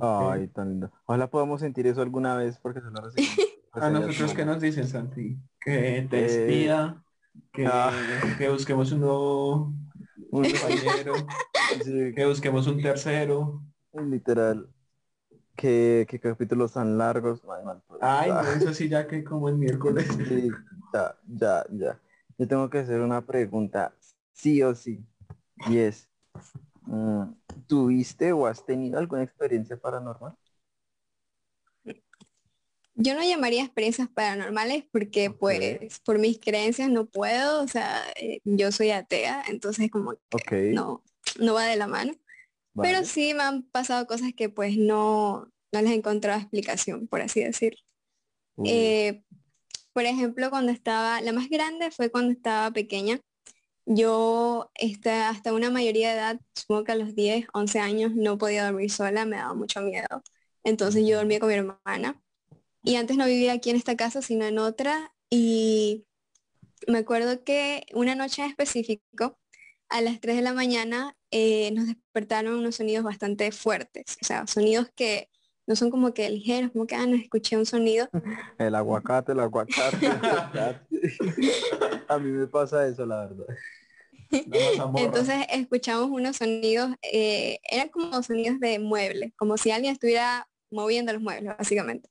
Ay, 0.00 0.48
tan 0.48 0.70
lindo. 0.70 0.90
Ojalá 1.06 1.28
podamos 1.28 1.60
sentir 1.60 1.86
eso 1.86 2.02
alguna 2.02 2.36
vez 2.36 2.58
porque 2.58 2.80
se 2.80 2.90
lo 2.90 3.00
recibimos. 3.02 3.36
A 3.72 3.90
nosotros, 3.90 4.34
¿qué 4.34 4.44
nos 4.44 4.60
dicen, 4.60 4.86
Santi? 4.86 5.38
Que 5.60 6.06
te 6.08 6.22
despida, 6.22 7.04
que, 7.52 7.66
ah. 7.66 7.92
que 8.38 8.48
busquemos 8.48 8.90
un 8.92 9.00
nuevo 9.00 9.74
un 10.30 10.44
compañero, 10.44 11.14
que 12.14 12.26
busquemos 12.26 12.66
un 12.66 12.80
tercero. 12.80 13.62
Literal. 13.92 14.68
¿Qué, 15.54 16.06
qué 16.08 16.20
capítulos 16.20 16.74
tan 16.74 16.98
largos? 16.98 17.40
Ay, 17.44 17.64
mal, 17.64 17.82
pues, 17.86 18.00
Ay, 18.02 18.30
ah. 18.30 18.42
no, 18.42 18.50
eso 18.50 18.74
sí 18.74 18.88
ya 18.88 19.06
que 19.06 19.24
como 19.24 19.48
el 19.48 19.56
miércoles. 19.56 20.06
Sí, 20.28 20.50
ya, 20.92 21.16
ya, 21.26 21.64
ya. 21.70 22.00
Yo 22.38 22.46
tengo 22.46 22.68
que 22.68 22.78
hacer 22.78 23.00
una 23.00 23.24
pregunta, 23.24 23.94
sí 24.32 24.62
o 24.62 24.74
sí. 24.74 25.02
Y 25.68 25.78
es, 25.78 26.08
¿tuviste 27.66 28.32
o 28.32 28.46
has 28.46 28.64
tenido 28.64 28.98
alguna 28.98 29.22
experiencia 29.22 29.76
paranormal? 29.76 30.34
Yo 32.98 33.14
no 33.14 33.22
llamaría 33.22 33.62
experiencias 33.62 34.08
paranormales 34.08 34.84
porque 34.90 35.30
pues 35.30 36.00
por 36.00 36.18
mis 36.18 36.38
creencias 36.38 36.88
no 36.88 37.04
puedo, 37.04 37.62
o 37.62 37.68
sea, 37.68 38.02
eh, 38.16 38.40
yo 38.44 38.72
soy 38.72 38.90
atea, 38.90 39.44
entonces 39.48 39.90
como 39.90 40.14
que 40.48 40.72
no, 40.72 41.04
no 41.38 41.54
va 41.54 41.64
de 41.64 41.76
la 41.76 41.86
mano. 41.86 42.14
vale. 42.72 42.90
Pero 42.90 43.04
sí 43.04 43.34
me 43.34 43.42
han 43.42 43.64
pasado 43.64 44.06
cosas 44.06 44.32
que 44.34 44.48
pues 44.48 44.78
no, 44.78 45.52
no 45.72 45.82
les 45.82 45.90
he 45.90 45.94
encontrado 45.94 46.40
explicación, 46.40 47.06
por 47.06 47.20
así 47.20 47.44
decirlo. 47.44 47.80
Eh, 48.64 49.22
por 49.92 50.04
ejemplo, 50.04 50.48
cuando 50.48 50.72
estaba, 50.72 51.20
la 51.20 51.32
más 51.32 51.48
grande 51.50 51.90
fue 51.90 52.10
cuando 52.10 52.32
estaba 52.32 52.70
pequeña. 52.70 53.20
Yo 53.86 54.70
este, 54.74 55.10
hasta 55.10 55.54
una 55.54 55.70
mayoría 55.70 56.08
de 56.10 56.16
edad, 56.16 56.40
supongo 56.54 56.84
que 56.84 56.92
a 56.92 56.96
los 56.96 57.14
10, 57.14 57.46
11 57.54 57.78
años, 57.78 58.12
no 58.14 58.36
podía 58.36 58.66
dormir 58.66 58.90
sola, 58.90 59.24
me 59.24 59.36
daba 59.36 59.54
mucho 59.54 59.80
miedo. 59.80 60.22
Entonces 60.64 61.06
yo 61.06 61.16
dormía 61.16 61.38
con 61.40 61.48
mi 61.48 61.54
hermana. 61.54 62.20
Y 62.82 62.96
antes 62.96 63.16
no 63.16 63.26
vivía 63.26 63.52
aquí 63.52 63.70
en 63.70 63.76
esta 63.76 63.96
casa, 63.96 64.22
sino 64.22 64.44
en 64.44 64.58
otra. 64.58 65.12
Y 65.30 66.04
me 66.88 66.98
acuerdo 66.98 67.44
que 67.44 67.86
una 67.94 68.14
noche 68.14 68.42
en 68.42 68.50
específico, 68.50 69.38
a 69.88 70.00
las 70.00 70.20
3 70.20 70.36
de 70.36 70.42
la 70.42 70.52
mañana, 70.52 71.16
eh, 71.30 71.70
nos 71.72 71.86
despertaron 71.86 72.54
unos 72.54 72.76
sonidos 72.76 73.04
bastante 73.04 73.52
fuertes. 73.52 74.16
O 74.20 74.24
sea, 74.24 74.46
sonidos 74.46 74.90
que 74.96 75.30
no 75.66 75.76
son 75.76 75.90
como 75.90 76.14
que 76.14 76.30
ligeros, 76.30 76.70
como 76.72 76.86
que, 76.86 76.94
ah, 76.94 77.06
no 77.06 77.16
escuché 77.16 77.56
un 77.56 77.66
sonido, 77.66 78.08
El 78.58 78.74
aguacate, 78.74 79.32
el 79.32 79.40
aguacate. 79.40 80.06
el 80.06 80.12
aguacate. 80.22 80.95
A 82.08 82.18
mí 82.18 82.30
me 82.30 82.46
pasa 82.46 82.86
eso, 82.86 83.04
la 83.04 83.26
verdad. 83.26 83.46
Entonces 84.96 85.46
escuchamos 85.50 86.08
unos 86.10 86.36
sonidos, 86.36 86.90
eh, 87.02 87.58
eran 87.64 87.88
como 87.88 88.22
sonidos 88.22 88.60
de 88.60 88.78
muebles, 88.78 89.32
como 89.36 89.56
si 89.56 89.70
alguien 89.70 89.92
estuviera 89.92 90.48
moviendo 90.70 91.12
los 91.12 91.22
muebles, 91.22 91.56
básicamente. 91.56 92.08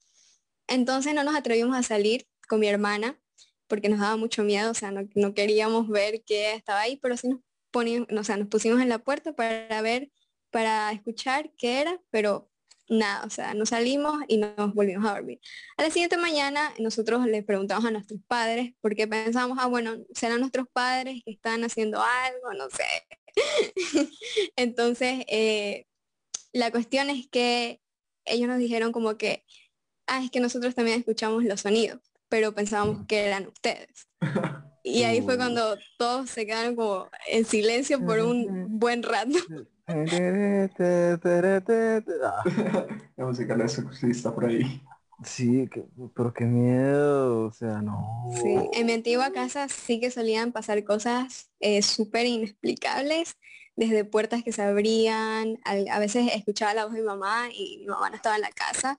Entonces 0.68 1.14
no 1.14 1.24
nos 1.24 1.36
atrevimos 1.36 1.76
a 1.76 1.84
salir 1.84 2.28
con 2.48 2.60
mi 2.60 2.68
hermana 2.68 3.20
porque 3.68 3.90
nos 3.90 4.00
daba 4.00 4.16
mucho 4.18 4.44
miedo, 4.44 4.72
o 4.72 4.74
sea, 4.76 4.92
no, 4.92 5.08
no 5.16 5.34
queríamos 5.34 5.88
ver 5.90 6.24
qué 6.26 6.54
estaba 6.54 6.82
ahí, 6.82 6.98
pero 6.98 7.18
sí 7.18 7.28
nos 7.28 7.40
poníamos, 7.72 8.08
o 8.12 8.24
sea, 8.24 8.38
nos 8.38 8.48
pusimos 8.48 8.82
en 8.82 8.90
la 8.90 9.00
puerta 9.00 9.34
para 9.34 9.82
ver, 9.82 10.12
para 10.52 10.92
escuchar 10.92 11.52
qué 11.58 11.82
era, 11.82 12.00
pero 12.12 12.50
nada, 12.88 13.26
o 13.26 13.30
sea, 13.30 13.54
nos 13.54 13.70
salimos 13.70 14.24
y 14.28 14.38
nos 14.38 14.74
volvimos 14.74 15.06
a 15.06 15.16
dormir. 15.16 15.40
A 15.78 15.84
la 15.84 15.90
siguiente 15.90 16.18
mañana 16.18 16.74
nosotros 16.80 17.26
les 17.26 17.44
preguntamos 17.44 17.86
a 17.86 17.92
nuestros 17.92 18.20
padres 18.28 18.74
porque 18.82 19.08
pensábamos, 19.08 19.58
ah, 19.60 19.68
bueno, 19.68 19.98
serán 20.14 20.40
nuestros 20.40 20.68
padres 20.72 21.22
que 21.26 21.32
están 21.32 21.64
haciendo 21.64 22.02
algo, 22.02 22.54
no 22.58 22.70
sé. 22.70 22.84
Entonces, 24.56 25.26
eh, 25.28 25.86
la 26.54 26.72
cuestión 26.72 27.10
es 27.10 27.28
que 27.28 27.82
ellos 28.26 28.48
nos 28.48 28.60
dijeron 28.60 28.92
como 28.92 29.18
que, 29.18 29.46
ah, 30.08 30.24
es 30.24 30.32
que 30.32 30.40
nosotros 30.40 30.76
también 30.76 31.00
escuchamos 31.00 31.44
los 31.44 31.62
sonidos, 31.62 32.00
pero 32.30 32.54
pensábamos 32.54 33.06
que 33.08 33.26
eran 33.26 33.48
ustedes. 33.48 34.08
Y 34.88 35.04
ahí 35.04 35.22
fue 35.24 35.36
cuando 35.36 35.78
todos 35.98 36.30
se 36.30 36.46
quedaron 36.46 36.76
como 36.76 37.10
en 37.28 37.44
silencio 37.46 38.06
por 38.06 38.20
un 38.20 38.80
buen 38.80 39.02
rato. 39.02 39.38
La 43.18 43.26
música 43.26 43.56
la 43.58 43.66
está 43.66 44.34
por 44.34 44.46
ahí. 44.46 44.82
Sí, 45.24 45.68
que- 45.72 45.86
pero 46.16 46.32
qué 46.34 46.46
miedo, 46.46 47.46
o 47.48 47.52
sea, 47.52 47.82
no. 47.82 48.30
Sí, 48.44 48.56
en 48.74 48.86
mi 48.86 48.94
antigua 48.94 49.32
casa 49.32 49.68
sí 49.70 50.00
que 50.00 50.12
solían 50.12 50.52
pasar 50.52 50.84
cosas 50.84 51.50
eh, 51.60 51.82
súper 51.82 52.26
inexplicables, 52.28 53.38
desde 53.76 54.04
puertas 54.06 54.44
que 54.44 54.52
se 54.52 54.62
abrían, 54.62 55.58
al- 55.64 55.88
a 55.90 55.98
veces 56.00 56.30
escuchaba 56.34 56.74
la 56.76 56.86
voz 56.86 56.94
de 56.94 57.00
mi 57.02 57.08
mamá 57.08 57.48
y 57.52 57.80
mi 57.80 57.86
mamá 57.88 58.10
no 58.10 58.16
estaba 58.18 58.36
en 58.36 58.42
la 58.42 58.52
casa, 58.52 58.98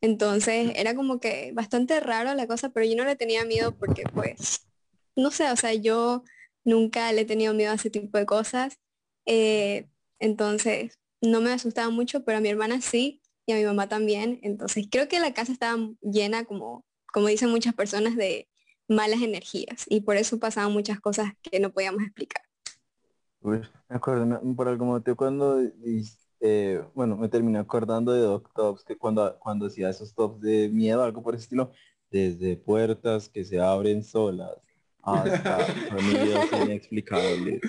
entonces 0.00 0.72
era 0.76 0.94
como 0.94 1.18
que 1.20 1.52
bastante 1.54 1.98
raro 2.00 2.34
la 2.34 2.46
cosa, 2.46 2.68
pero 2.70 2.86
yo 2.86 2.96
no 2.96 3.04
le 3.04 3.16
tenía 3.16 3.44
miedo 3.44 3.72
porque 3.72 4.02
pues, 4.12 4.66
no 5.16 5.30
sé, 5.30 5.50
o 5.50 5.56
sea, 5.56 5.74
yo 5.74 6.24
nunca 6.64 7.12
le 7.12 7.22
he 7.22 7.24
tenido 7.26 7.54
miedo 7.54 7.72
a 7.72 7.76
ese 7.76 7.90
tipo 7.90 8.18
de 8.18 8.26
cosas, 8.26 8.78
eh, 9.26 9.88
entonces 10.18 10.98
no 11.20 11.40
me 11.40 11.52
asustaba 11.52 11.90
mucho, 11.90 12.24
pero 12.24 12.38
a 12.38 12.40
mi 12.40 12.48
hermana 12.48 12.80
sí 12.80 13.22
y 13.46 13.52
a 13.52 13.56
mi 13.56 13.64
mamá 13.64 13.88
también, 13.88 14.40
entonces 14.42 14.86
creo 14.90 15.08
que 15.08 15.20
la 15.20 15.34
casa 15.34 15.52
estaba 15.52 15.78
llena 16.02 16.44
como 16.44 16.84
como 17.14 17.28
dicen 17.28 17.48
muchas 17.50 17.74
personas, 17.74 18.16
de 18.16 18.48
malas 18.88 19.22
energías 19.22 19.84
y 19.88 20.00
por 20.00 20.16
eso 20.16 20.40
pasaban 20.40 20.72
muchas 20.72 21.00
cosas 21.00 21.32
que 21.40 21.60
no 21.60 21.70
podíamos 21.70 22.02
explicar. 22.02 22.42
Uy, 23.40 23.62
me 23.88 24.54
por 24.54 24.68
algún 24.68 24.88
motivo 24.88 25.16
cuando, 25.16 25.60
eh, 26.40 26.82
bueno, 26.92 27.16
me 27.16 27.28
terminé 27.28 27.60
acordando 27.60 28.12
de 28.12 28.20
Doc 28.20 28.52
Tops, 28.52 28.82
que 28.82 28.98
cuando, 28.98 29.38
cuando 29.38 29.66
hacía 29.66 29.90
esos 29.90 30.12
tops 30.12 30.40
de 30.40 30.68
miedo, 30.70 31.04
algo 31.04 31.22
por 31.22 31.34
ese 31.34 31.44
estilo, 31.44 31.70
desde 32.10 32.56
puertas 32.56 33.28
que 33.28 33.44
se 33.44 33.60
abren 33.60 34.02
solas 34.02 34.58
hasta 35.04 35.66
sonidos 35.88 36.52
inexplicables. 36.52 37.62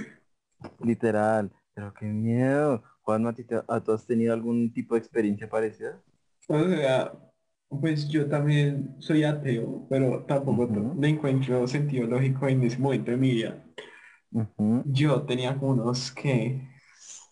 Literal, 0.79 1.51
pero 1.73 1.93
qué 1.93 2.05
miedo. 2.05 2.83
Juan, 3.01 3.27
¿a 3.27 3.33
ti 3.33 3.43
te- 3.43 3.61
a 3.67 3.79
tú 3.83 3.91
has 3.91 4.05
tenido 4.05 4.33
algún 4.33 4.71
tipo 4.73 4.95
de 4.95 4.99
experiencia 4.99 5.49
parecida? 5.49 6.01
O 6.47 6.63
sea, 6.67 7.11
pues 7.69 8.07
yo 8.09 8.27
también 8.29 8.95
soy 8.99 9.23
ateo, 9.23 9.85
pero 9.89 10.23
tampoco 10.25 10.67
me 10.67 11.09
encuentro 11.09 11.67
sentido 11.67 12.07
lógico 12.07 12.47
en 12.47 12.63
ese 12.63 12.77
momento 12.77 13.11
de 13.11 13.17
mi 13.17 13.31
vida. 13.31 13.63
Yo 14.85 15.23
tenía 15.23 15.57
como 15.57 15.71
unos 15.73 16.11
que 16.11 16.61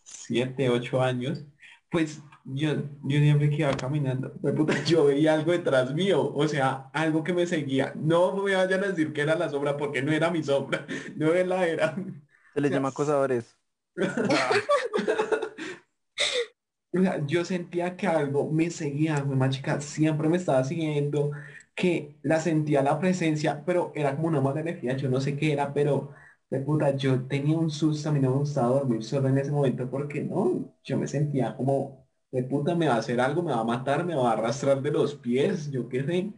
siete, 0.04 0.70
ocho 0.70 1.02
años. 1.02 1.46
Pues 1.92 2.22
yo, 2.44 2.74
yo 3.04 3.20
siempre 3.20 3.50
que 3.50 3.58
iba 3.58 3.72
caminando, 3.78 4.30
de 4.42 4.54
puta, 4.54 4.84
yo 4.84 5.06
veía 5.06 5.34
algo 5.34 5.52
detrás 5.52 5.94
mío, 5.94 6.32
o 6.34 6.48
sea, 6.48 6.90
algo 6.94 7.24
que 7.24 7.34
me 7.34 7.48
seguía. 7.48 7.94
No 7.96 8.36
me 8.44 8.56
vayan 8.56 8.84
a 8.84 8.88
decir 8.90 9.14
que 9.14 9.22
era 9.22 9.36
la 9.36 9.50
sombra 9.50 9.78
porque 9.78 10.02
no 10.02 10.12
era 10.12 10.30
mi 10.32 10.44
sombra, 10.44 10.86
no 11.16 11.34
la 11.34 11.68
era. 11.68 11.96
Se 12.56 12.62
le 12.62 12.70
O 12.70 12.72
sea, 12.72 12.80
llama 12.80 12.88
acosadores. 12.90 13.60
O 16.96 17.00
sea, 17.02 17.26
yo 17.26 17.44
sentía 17.44 17.96
que 17.98 18.06
algo 18.08 18.52
me 18.52 18.70
seguía, 18.70 19.24
mi 19.24 19.50
chica 19.50 19.82
siempre 19.82 20.30
me 20.30 20.38
estaba 20.38 20.64
siguiendo, 20.64 21.32
que 21.74 22.20
la 22.22 22.40
sentía 22.40 22.84
la 22.84 23.00
presencia, 23.00 23.64
pero 23.66 23.92
era 23.96 24.16
como 24.16 24.28
una 24.28 24.42
mala 24.42 24.62
energía, 24.62 24.96
yo 24.96 25.10
no 25.10 25.20
sé 25.20 25.36
qué 25.36 25.54
era, 25.54 25.74
pero 25.74 26.12
de 26.52 26.60
puta, 26.60 26.96
yo 26.96 27.26
tenía 27.28 27.58
un 27.58 27.72
susto, 27.72 28.10
a 28.10 28.12
mí 28.12 28.20
no 28.20 28.30
me 28.32 28.38
gustaba 28.38 28.68
dormir 28.80 29.04
solo 29.04 29.28
en 29.30 29.40
ese 29.40 29.52
momento 29.52 29.90
porque 29.90 30.24
no, 30.24 30.76
yo 30.84 30.98
me 31.00 31.08
sentía 31.08 31.56
como, 31.58 32.03
de 32.34 32.44
puta, 32.44 32.76
me 32.76 32.88
va 32.90 32.96
a 32.96 32.98
hacer 33.00 33.22
algo, 33.22 33.44
me 33.44 33.54
va 33.54 33.62
a 33.62 33.64
matar, 33.64 34.04
me 34.06 34.16
va 34.16 34.30
a 34.32 34.34
arrastrar 34.34 34.82
de 34.82 34.92
los 34.92 35.16
pies, 35.16 35.72
yo 35.72 35.88
qué 35.90 36.04
sé. 36.06 36.34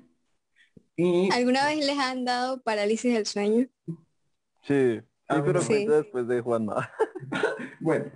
Y 0.98 1.30
¿Alguna 1.32 1.66
vez 1.68 1.86
les 1.86 1.98
han 2.00 2.26
dado 2.26 2.62
parálisis 2.64 3.14
del 3.14 3.26
sueño? 3.28 3.68
Sí, 4.64 5.00
sí, 5.00 5.02
Ah, 5.28 5.42
pero 5.46 5.62
Sí. 5.62 5.68
cuenta 5.68 5.92
después 5.94 6.28
de 6.28 6.42
Juanma. 6.42 6.90
Bueno, 7.80 8.12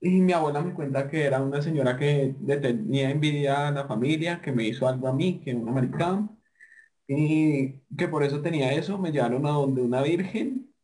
y 0.00 0.20
mi 0.20 0.32
abuela 0.32 0.60
me 0.62 0.74
cuenta 0.74 1.08
que 1.08 1.24
era 1.24 1.42
una 1.42 1.62
señora 1.62 1.96
que 1.96 2.34
le 2.44 2.56
tenía 2.58 3.10
envidia 3.10 3.68
a 3.68 3.70
la 3.72 3.86
familia, 3.86 4.40
que 4.40 4.52
me 4.52 4.64
hizo 4.64 4.86
algo 4.88 5.08
a 5.08 5.12
mí, 5.14 5.40
que 5.40 5.54
una 5.54 5.72
maricada, 5.72 6.28
y 7.08 7.80
que 7.96 8.08
por 8.08 8.24
eso 8.24 8.42
tenía 8.42 8.72
eso, 8.74 8.98
me 8.98 9.12
llevaron 9.12 9.46
a 9.46 9.50
donde 9.52 9.82
una 9.82 10.02
virgen, 10.02 10.74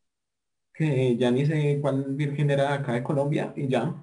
que 0.73 1.15
ya 1.17 1.31
ni 1.31 1.45
sé 1.45 1.79
cuál 1.81 2.15
virgen 2.15 2.49
era 2.49 2.73
acá 2.73 2.93
de 2.93 3.03
Colombia 3.03 3.53
y 3.55 3.67
ya. 3.67 3.93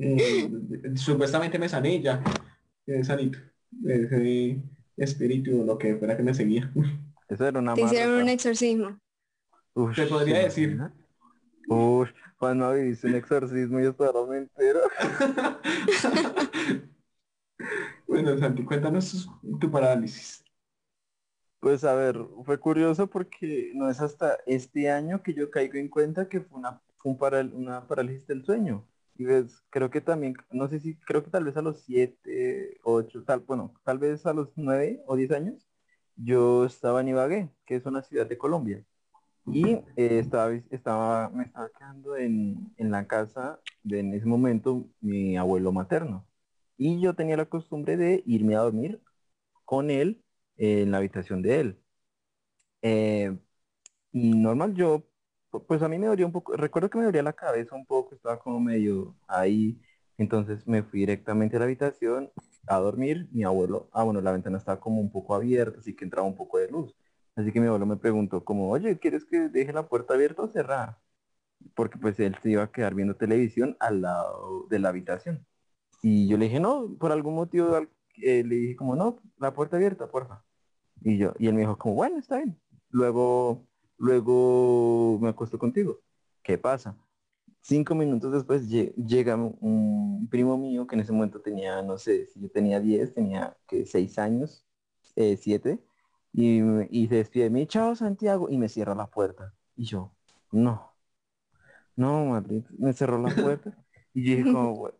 Eh, 0.00 0.48
supuestamente 0.94 1.58
me 1.58 1.68
sané 1.68 1.96
y 1.96 2.02
ya. 2.02 2.22
Quedé 2.86 3.04
sanito. 3.04 3.38
Ese 3.84 4.62
espíritu, 4.96 5.64
lo 5.64 5.76
que 5.76 5.96
fuera 5.96 6.16
que 6.16 6.22
me 6.22 6.34
seguía. 6.34 6.70
Eso 7.28 7.46
era 7.46 7.58
una 7.58 7.74
Te 7.74 7.82
hicieron 7.82 8.22
un 8.22 8.28
exorcismo. 8.28 8.98
Uf, 9.74 9.96
Te 9.96 10.06
podría 10.06 10.36
¿se 10.36 10.42
decir. 10.44 10.70
imagina? 10.70 10.94
Uf, 11.68 12.10
cuando 12.38 12.72
viviste 12.72 13.08
un 13.08 13.14
exorcismo 13.14 13.80
y 13.80 13.84
yo 13.84 13.90
estaba 13.90 14.26
me 14.26 14.38
entero. 14.38 14.80
bueno, 18.06 18.38
Santi, 18.38 18.64
cuéntanos 18.64 19.28
tu, 19.42 19.58
tu 19.58 19.70
parálisis. 19.70 20.44
Pues 21.60 21.82
a 21.84 21.94
ver, 21.94 22.16
fue 22.44 22.60
curioso 22.60 23.08
porque 23.10 23.72
no 23.74 23.90
es 23.90 24.00
hasta 24.00 24.38
este 24.46 24.90
año 24.90 25.22
que 25.22 25.34
yo 25.34 25.50
caigo 25.50 25.74
en 25.78 25.88
cuenta 25.88 26.28
que 26.28 26.40
fue 26.40 26.58
una, 26.58 26.80
fue 26.98 27.12
un 27.12 27.18
paral- 27.18 27.52
una 27.52 27.86
parálisis 27.88 28.26
del 28.28 28.44
sueño. 28.44 28.86
Y 29.16 29.24
ves, 29.24 29.64
creo 29.70 29.90
que 29.90 30.00
también, 30.00 30.34
no 30.52 30.68
sé 30.68 30.78
si, 30.78 30.94
creo 31.00 31.24
que 31.24 31.30
tal 31.30 31.42
vez 31.44 31.56
a 31.56 31.62
los 31.62 31.80
7, 31.82 32.78
8, 32.84 33.24
tal, 33.24 33.40
bueno, 33.40 33.74
tal 33.84 33.98
vez 33.98 34.24
a 34.26 34.32
los 34.32 34.52
9 34.56 35.02
o 35.06 35.16
10 35.16 35.32
años, 35.32 35.68
yo 36.16 36.64
estaba 36.64 37.00
en 37.00 37.08
Ibagué, 37.08 37.50
que 37.66 37.74
es 37.76 37.86
una 37.86 38.02
ciudad 38.02 38.26
de 38.28 38.38
Colombia. 38.38 38.84
Y 39.50 39.72
eh, 39.96 40.18
estaba, 40.20 40.52
estaba, 40.70 41.30
me 41.30 41.44
estaba 41.44 41.70
quedando 41.70 42.16
en, 42.16 42.72
en 42.76 42.90
la 42.90 43.06
casa 43.06 43.60
de 43.82 44.00
en 44.00 44.14
ese 44.14 44.26
momento 44.26 44.88
mi 45.00 45.36
abuelo 45.38 45.72
materno. 45.72 46.26
Y 46.76 47.00
yo 47.00 47.14
tenía 47.14 47.36
la 47.36 47.46
costumbre 47.46 47.96
de 47.96 48.22
irme 48.26 48.56
a 48.56 48.60
dormir 48.60 49.02
con 49.64 49.90
él 49.90 50.24
en 50.58 50.90
la 50.92 50.98
habitación 50.98 51.42
de 51.42 51.60
él. 51.60 51.80
Eh, 52.82 53.36
normal, 54.12 54.74
yo, 54.74 55.06
pu- 55.50 55.66
pues 55.66 55.82
a 55.82 55.88
mí 55.88 55.98
me 55.98 56.06
dolía 56.08 56.26
un 56.26 56.32
poco, 56.32 56.56
recuerdo 56.56 56.90
que 56.90 56.98
me 56.98 57.04
dolía 57.04 57.22
la 57.22 57.32
cabeza 57.34 57.74
un 57.76 57.86
poco, 57.86 58.14
estaba 58.14 58.38
como 58.40 58.60
medio 58.60 59.16
ahí, 59.28 59.80
entonces 60.18 60.66
me 60.68 60.82
fui 60.84 61.00
directamente 61.00 61.56
a 61.56 61.60
la 61.60 61.66
habitación 61.66 62.32
a 62.68 62.78
dormir, 62.78 63.28
mi 63.32 63.44
abuelo, 63.44 63.88
ah 63.92 64.04
bueno, 64.04 64.20
la 64.20 64.32
ventana 64.32 64.58
estaba 64.58 64.80
como 64.80 65.00
un 65.00 65.10
poco 65.12 65.34
abierta, 65.34 65.80
así 65.80 65.94
que 65.96 66.04
entraba 66.04 66.26
un 66.28 66.36
poco 66.36 66.58
de 66.58 66.68
luz. 66.70 66.94
Así 67.36 67.52
que 67.52 67.60
mi 67.60 67.66
abuelo 67.68 67.86
me 67.86 67.96
preguntó 67.98 68.44
como, 68.44 68.70
oye, 68.70 68.98
¿quieres 68.98 69.24
que 69.24 69.48
deje 69.48 69.72
la 69.72 69.88
puerta 69.88 70.14
abierta 70.14 70.42
o 70.42 70.48
cerrada? 70.48 71.00
Porque 71.74 71.98
pues 71.98 72.20
él 72.20 72.36
se 72.42 72.50
iba 72.50 72.64
a 72.64 72.72
quedar 72.72 72.94
viendo 72.94 73.16
televisión 73.16 73.76
al 73.80 74.02
lado 74.02 74.66
de 74.70 74.78
la 74.80 74.90
habitación. 74.90 75.46
Y 76.02 76.28
yo 76.28 76.38
le 76.38 76.46
dije, 76.46 76.60
no, 76.60 76.96
por 76.98 77.12
algún 77.12 77.34
motivo 77.36 77.76
eh, 78.16 78.44
le 78.44 78.56
dije 78.56 78.76
como, 78.76 78.96
no, 78.96 79.20
la 79.38 79.54
puerta 79.54 79.76
abierta, 79.76 80.10
porfa. 80.10 80.44
Y 81.02 81.18
yo, 81.18 81.32
y 81.38 81.46
él 81.48 81.54
me 81.54 81.60
dijo 81.60 81.78
como, 81.78 81.94
bueno, 81.94 82.18
está 82.18 82.38
bien. 82.38 82.58
Luego, 82.90 83.66
luego 83.98 85.18
me 85.20 85.28
acuesto 85.28 85.58
contigo. 85.58 86.00
¿Qué 86.42 86.58
pasa? 86.58 86.96
Cinco 87.62 87.94
minutos 87.94 88.32
después 88.32 88.68
lle- 88.70 88.94
llega 88.96 89.36
un 89.36 90.28
primo 90.30 90.56
mío 90.58 90.86
que 90.86 90.96
en 90.96 91.00
ese 91.02 91.12
momento 91.12 91.40
tenía, 91.40 91.82
no 91.82 91.98
sé, 91.98 92.26
si 92.26 92.40
yo 92.40 92.50
tenía 92.50 92.80
10, 92.80 93.14
tenía 93.14 93.56
que 93.68 93.86
6 93.86 94.18
años, 94.18 94.66
eh, 95.16 95.36
7, 95.36 95.80
y, 96.32 96.60
y 96.90 97.08
se 97.08 97.16
despide 97.16 97.44
de 97.44 97.50
mí, 97.50 97.66
chao 97.66 97.94
Santiago, 97.96 98.48
y 98.50 98.58
me 98.58 98.68
cierra 98.68 98.94
la 98.94 99.08
puerta. 99.10 99.54
Y 99.76 99.84
yo, 99.86 100.12
no, 100.52 100.94
no, 101.96 102.26
madre, 102.26 102.64
me 102.78 102.92
cerró 102.92 103.18
la 103.20 103.32
puerta. 103.32 103.72
Y 104.14 104.24
yo 104.24 104.30
dije 104.32 104.46
como, 104.46 104.74
"Bueno". 104.76 104.98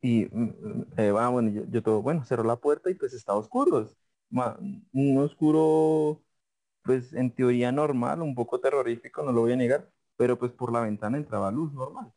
y 0.00 0.26
mm, 0.30 0.82
eh, 0.96 1.12
ah, 1.18 1.28
bueno, 1.30 1.50
yo, 1.50 1.62
yo 1.68 1.82
todo, 1.82 2.02
bueno, 2.02 2.24
cerró 2.24 2.44
la 2.44 2.56
puerta 2.56 2.90
y 2.90 2.94
pues 2.94 3.12
estaba 3.14 3.38
oscuro. 3.38 3.88
Un 4.92 5.18
oscuro, 5.18 6.22
pues 6.82 7.12
en 7.14 7.30
teoría 7.34 7.72
normal, 7.72 8.22
un 8.22 8.34
poco 8.34 8.60
terrorífico, 8.60 9.22
no 9.22 9.32
lo 9.32 9.42
voy 9.42 9.52
a 9.52 9.56
negar, 9.56 9.90
pero 10.16 10.38
pues 10.38 10.52
por 10.52 10.72
la 10.72 10.80
ventana 10.80 11.18
entraba 11.18 11.50
luz 11.50 11.72
normal. 11.72 12.12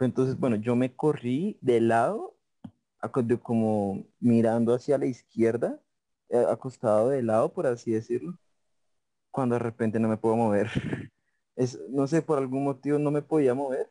Entonces, 0.00 0.38
bueno, 0.38 0.56
yo 0.56 0.76
me 0.76 0.94
corrí 0.94 1.58
de 1.60 1.80
lado, 1.80 2.36
como 3.42 4.06
mirando 4.20 4.74
hacia 4.74 4.98
la 4.98 5.06
izquierda, 5.06 5.80
eh, 6.30 6.44
acostado 6.50 7.10
de 7.10 7.22
lado, 7.22 7.52
por 7.52 7.66
así 7.66 7.92
decirlo, 7.92 8.38
cuando 9.30 9.56
de 9.56 9.60
repente 9.60 10.00
no 10.00 10.08
me 10.08 10.16
puedo 10.16 10.36
mover. 10.36 10.70
Es, 11.56 11.78
no 11.90 12.08
sé, 12.08 12.22
por 12.22 12.38
algún 12.38 12.64
motivo 12.64 12.98
no 12.98 13.12
me 13.12 13.22
podía 13.22 13.54
mover. 13.54 13.88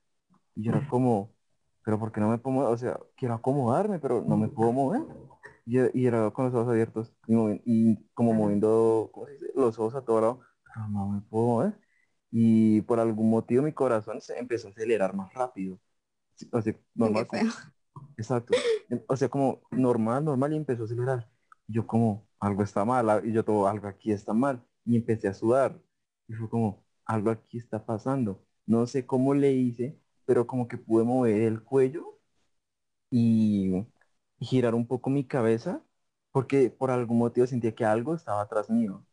Y 0.55 0.63
yo 0.63 0.71
era 0.73 0.85
como, 0.89 1.31
pero 1.85 1.99
¿por 1.99 2.11
qué 2.11 2.19
no 2.19 2.29
me 2.29 2.37
puedo 2.37 2.55
mover? 2.55 2.73
O 2.73 2.77
sea, 2.77 2.99
quiero 3.15 3.35
acomodarme, 3.35 3.99
pero 3.99 4.21
no 4.21 4.37
me 4.37 4.49
puedo 4.49 4.73
mover. 4.73 5.01
Y, 5.65 5.77
y 5.99 6.07
era 6.07 6.29
con 6.31 6.45
los 6.45 6.53
ojos 6.53 6.69
abiertos 6.69 7.13
y, 7.27 7.33
movi- 7.33 7.61
y 7.65 7.95
como 8.13 8.33
moviendo 8.33 9.09
¿cómo 9.13 9.27
se 9.27 9.33
dice? 9.33 9.51
los 9.55 9.79
ojos 9.79 9.95
a 9.95 10.01
todo 10.03 10.21
lado, 10.21 10.41
pero 10.65 10.87
no 10.89 11.07
me 11.09 11.21
puedo 11.21 11.45
mover. 11.45 11.79
Y 12.31 12.81
por 12.81 12.99
algún 12.99 13.29
motivo 13.29 13.63
mi 13.63 13.73
corazón 13.73 14.19
se 14.21 14.37
empezó 14.39 14.67
a 14.67 14.71
acelerar 14.71 15.15
más 15.15 15.33
rápido. 15.33 15.79
O 16.51 16.61
sea, 16.61 16.75
normal. 16.95 17.27
Como-. 17.27 17.43
Exacto. 18.17 18.55
O 19.07 19.15
sea, 19.15 19.29
como 19.29 19.61
normal, 19.71 20.25
normal 20.25 20.53
y 20.53 20.57
empezó 20.57 20.83
a 20.83 20.85
acelerar. 20.85 21.29
Yo 21.67 21.87
como, 21.87 22.27
algo 22.39 22.63
está 22.63 22.83
mal, 22.85 23.21
y 23.25 23.31
yo 23.31 23.43
todo, 23.45 23.67
algo 23.67 23.87
aquí 23.87 24.11
está 24.11 24.33
mal. 24.33 24.63
Y 24.85 24.97
empecé 24.97 25.27
a 25.27 25.33
sudar. 25.33 25.79
Y 26.27 26.33
fue 26.33 26.49
como, 26.49 26.83
algo 27.05 27.29
aquí 27.31 27.57
está 27.57 27.85
pasando. 27.85 28.43
No 28.65 28.85
sé 28.87 29.05
cómo 29.05 29.33
le 29.33 29.53
hice, 29.53 29.99
pero 30.25 30.47
como 30.47 30.67
que 30.67 30.77
pude 30.77 31.03
mover 31.05 31.41
el 31.43 31.63
cuello 31.63 32.19
y 33.11 33.85
girar 34.43 34.75
un 34.75 34.87
poco 34.87 35.09
mi 35.09 35.25
cabeza, 35.25 35.83
porque 36.31 36.69
por 36.69 36.91
algún 36.91 37.19
motivo 37.19 37.47
sentía 37.47 37.75
que 37.75 37.85
algo 37.85 38.15
estaba 38.15 38.41
atrás 38.41 38.69
mío. 38.69 39.05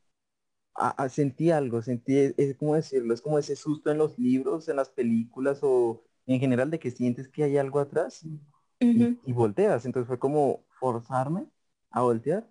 Ah, 0.75 1.09
sentí 1.09 1.51
algo, 1.51 1.83
sentí, 1.83 2.17
es, 2.17 2.35
es 2.39 2.57
como 2.57 2.75
decirlo, 2.75 3.13
es 3.13 3.21
como 3.21 3.39
ese 3.39 3.57
susto 3.57 3.91
en 3.91 3.99
los 3.99 4.19
libros, 4.19 4.69
en 4.69 4.77
las 4.77 4.89
películas 4.91 5.61
o 5.63 6.03
en 6.27 6.41
general 6.41 6.71
de 6.71 6.79
que 6.79 6.91
sientes 6.91 7.29
que 7.29 7.45
hay 7.45 7.59
algo 7.59 7.81
atrás 7.81 8.25
y 8.25 9.33
volteas. 9.33 9.85
Entonces 9.85 10.07
fue 10.09 10.19
como 10.19 10.65
forzarme 10.79 11.47
a 11.91 12.03
voltear. 12.03 12.49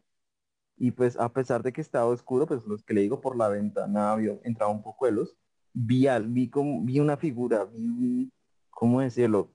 Y 0.77 0.91
pues 0.91 1.17
a 1.19 1.33
pesar 1.33 1.63
de 1.63 1.73
que 1.73 1.81
estaba 1.81 2.05
oscuro, 2.05 2.47
pues 2.47 2.65
los 2.65 2.83
que 2.83 2.93
le 2.93 3.01
digo 3.01 3.21
por 3.21 3.35
la 3.37 3.49
ventana 3.49 4.15
vio, 4.15 4.39
entraba 4.43 4.71
un 4.71 4.81
poco 4.81 5.05
de 5.05 5.11
luz, 5.13 5.35
vi, 5.73 6.07
al, 6.07 6.27
vi, 6.27 6.49
como, 6.49 6.83
vi 6.85 6.99
una 6.99 7.17
figura, 7.17 7.65
vi 7.65 7.83
un, 7.85 8.33
¿cómo 8.69 9.01
decirlo? 9.01 9.53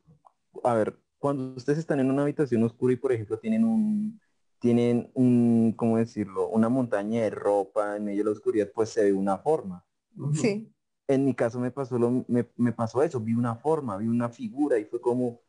A 0.65 0.75
ver, 0.75 0.99
cuando 1.25 1.55
ustedes 1.55 1.79
están 1.79 2.01
en 2.01 2.11
una 2.11 2.21
habitación 2.21 2.63
oscura 2.65 2.93
y 2.93 2.97
por 2.97 3.11
ejemplo 3.11 3.39
tienen 3.39 3.65
un, 3.65 4.21
tienen 4.59 5.11
un, 5.15 5.73
¿cómo 5.75 5.97
decirlo? 5.97 6.51
Una 6.51 6.69
montaña 6.69 7.23
de 7.23 7.31
ropa 7.31 7.97
en 7.97 8.05
medio 8.05 8.19
de 8.19 8.25
la 8.25 8.31
oscuridad, 8.33 8.71
pues 8.75 8.91
se 8.91 9.05
ve 9.05 9.13
una 9.15 9.39
forma. 9.39 9.87
Sí. 10.35 10.71
En 11.09 11.25
mi 11.25 11.35
caso 11.35 11.59
me 11.59 11.71
pasó, 11.71 11.99
lo, 11.99 12.27
me, 12.29 12.47
me 12.59 12.73
pasó 12.73 13.03
eso, 13.03 13.21
vi 13.21 13.33
una 13.33 13.55
forma, 13.55 13.97
vi 13.97 14.07
una 14.07 14.29
figura 14.29 14.79
y 14.79 14.85
fue 14.85 15.01
como, 15.01 15.41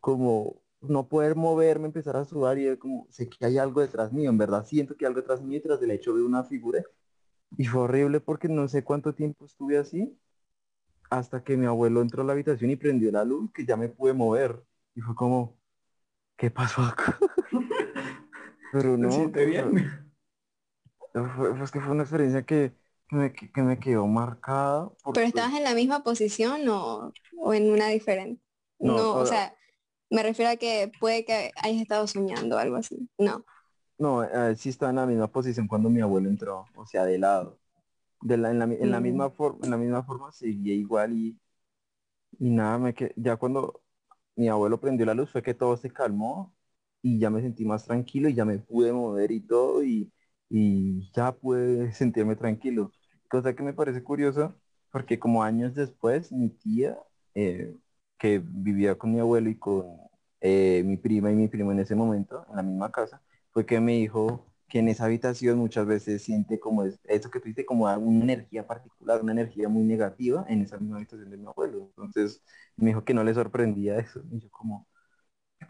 como 0.00 0.60
no 0.80 1.08
poder 1.08 1.36
moverme, 1.36 1.86
empezar 1.86 2.16
a 2.16 2.24
sudar 2.24 2.58
y 2.58 2.76
como, 2.76 3.06
sé 3.08 3.28
que 3.28 3.46
hay 3.46 3.58
algo 3.58 3.82
detrás 3.82 4.12
mío, 4.12 4.28
en 4.28 4.38
verdad 4.38 4.66
siento 4.66 4.96
que 4.96 5.04
hay 5.04 5.10
algo 5.10 5.20
detrás 5.20 5.40
mío 5.40 5.58
y 5.58 5.62
tras 5.62 5.80
del 5.80 5.92
hecho 5.92 6.14
veo 6.14 6.26
una 6.26 6.42
figura 6.42 6.82
y 7.56 7.64
fue 7.66 7.82
horrible 7.82 8.18
porque 8.18 8.48
no 8.48 8.66
sé 8.66 8.82
cuánto 8.82 9.14
tiempo 9.14 9.44
estuve 9.44 9.78
así 9.78 10.18
hasta 11.10 11.44
que 11.44 11.56
mi 11.56 11.66
abuelo 11.66 12.02
entró 12.02 12.22
a 12.22 12.26
la 12.26 12.32
habitación 12.32 12.72
y 12.72 12.76
prendió 12.76 13.12
la 13.12 13.24
luz 13.24 13.52
que 13.52 13.64
ya 13.64 13.76
me 13.76 13.88
pude 13.88 14.12
mover 14.12 14.66
y 14.96 15.02
fue 15.02 15.16
como, 15.16 15.58
¿qué 16.36 16.50
pasó 16.50 16.82
acá? 16.82 17.18
Pero 18.72 18.96
¿Se 18.96 18.98
no, 18.98 19.10
siente 19.10 19.44
bien? 19.46 20.12
fue, 21.12 21.54
fue- 21.54 21.64
es 21.64 21.70
que 21.70 21.80
fue 21.80 21.92
una 21.92 22.02
experiencia 22.02 22.44
que, 22.44 22.74
que 23.08 23.16
me, 23.16 23.32
que 23.32 23.62
me 23.62 23.78
quedó 23.78 24.06
marcada. 24.06 24.90
porque- 25.02 25.20
¿Pero 25.20 25.26
estabas 25.28 25.54
en 25.54 25.64
la 25.64 25.74
misma 25.74 26.02
posición 26.02 26.68
o, 26.68 27.12
o 27.38 27.54
en 27.54 27.70
una 27.70 27.88
diferente? 27.88 28.42
No, 28.78 28.96
No, 28.96 29.12
o 29.14 29.26
sea, 29.26 29.56
me 30.10 30.22
refiero 30.22 30.50
a 30.52 30.56
que 30.56 30.92
puede 31.00 31.24
que 31.24 31.52
hayas 31.62 31.82
estado 31.82 32.06
soñando 32.06 32.56
o 32.56 32.58
algo 32.58 32.76
así. 32.76 33.08
No. 33.18 33.44
No, 33.98 34.22
eh, 34.24 34.56
sí 34.56 34.68
estaba 34.68 34.90
en 34.90 34.96
la 34.96 35.06
misma 35.06 35.28
posición 35.28 35.66
cuando 35.68 35.88
mi 35.88 36.00
abuelo 36.00 36.28
entró, 36.28 36.66
o 36.76 36.86
sea, 36.86 37.04
de 37.04 37.18
lado. 37.18 37.58
De 38.22 38.36
la, 38.36 38.50
en, 38.50 38.58
la, 38.60 38.64
en 38.66 38.90
la 38.90 39.00
Mm. 39.00 39.02
misma 39.02 39.30
forma, 39.30 39.64
en 39.66 39.70
la 39.72 39.76
misma 39.78 40.02
forma 40.04 40.32
seguía 40.32 40.74
igual 40.74 41.12
y, 41.14 41.38
y 42.38 42.50
nada, 42.50 42.78
me 42.78 42.94
que 42.94 43.12
ya 43.16 43.36
cuando 43.36 43.82
mi 44.36 44.48
abuelo 44.48 44.80
prendió 44.80 45.06
la 45.06 45.14
luz 45.14 45.30
fue 45.30 45.42
que 45.42 45.54
todo 45.54 45.76
se 45.76 45.90
calmó 45.92 46.54
y 47.02 47.18
ya 47.18 47.30
me 47.30 47.40
sentí 47.42 47.64
más 47.64 47.84
tranquilo 47.86 48.28
y 48.28 48.34
ya 48.34 48.44
me 48.44 48.58
pude 48.58 48.92
mover 48.92 49.30
y 49.32 49.40
todo 49.40 49.82
y, 49.84 50.12
y 50.48 51.10
ya 51.12 51.32
pude 51.32 51.92
sentirme 51.94 52.36
tranquilo. 52.36 52.92
Cosa 53.28 53.54
que 53.54 53.62
me 53.62 53.74
parece 53.74 54.02
curioso 54.02 54.54
porque 54.90 55.18
como 55.18 55.42
años 55.42 55.74
después 55.74 56.32
mi 56.32 56.50
tía 56.50 56.98
eh, 57.34 57.74
que 58.18 58.40
vivía 58.44 58.96
con 58.96 59.12
mi 59.12 59.20
abuelo 59.20 59.50
y 59.50 59.58
con 59.58 59.86
eh, 60.40 60.82
mi 60.84 60.96
prima 60.96 61.30
y 61.30 61.34
mi 61.34 61.48
primo 61.48 61.72
en 61.72 61.80
ese 61.80 61.94
momento 61.94 62.46
en 62.50 62.56
la 62.56 62.62
misma 62.62 62.90
casa 62.92 63.22
fue 63.52 63.66
que 63.66 63.80
me 63.80 63.92
dijo 63.92 64.45
que 64.68 64.78
en 64.80 64.88
esa 64.88 65.04
habitación 65.06 65.58
muchas 65.58 65.86
veces 65.86 66.22
siente 66.22 66.58
como 66.60 66.84
es, 66.84 66.98
eso 67.04 67.30
que 67.30 67.40
tú 67.40 67.46
dices, 67.48 67.66
como 67.66 67.84
una 67.96 68.24
energía 68.24 68.66
particular, 68.66 69.22
una 69.22 69.32
energía 69.32 69.68
muy 69.68 69.84
negativa 69.84 70.44
en 70.48 70.62
esa 70.62 70.78
misma 70.78 70.96
habitación 70.96 71.30
de 71.30 71.36
mi 71.38 71.46
abuelo. 71.46 71.84
Entonces 71.96 72.42
me 72.76 72.88
dijo 72.90 73.04
que 73.04 73.14
no 73.14 73.24
le 73.24 73.34
sorprendía 73.34 73.98
eso. 73.98 74.22
Y 74.30 74.40
yo 74.40 74.50
como, 74.50 74.88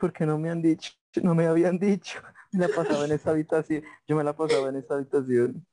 ¿por 0.01 0.13
qué 0.13 0.27
no 0.27 0.39
me 0.39 0.51
han 0.51 0.63
dicho? 0.63 0.93
No 1.23 1.35
me 1.35 1.47
habían 1.47 1.79
dicho. 1.79 2.21
Me 2.53 2.61
la 2.61 2.73
pasaba 2.73 3.05
en 3.07 3.13
esa 3.13 3.31
habitación. 3.31 3.83
Yo 4.09 4.17
me 4.17 4.25
la 4.25 4.37
pasaba 4.37 4.71
en 4.71 4.77
esa 4.77 4.95
habitación. 4.95 5.67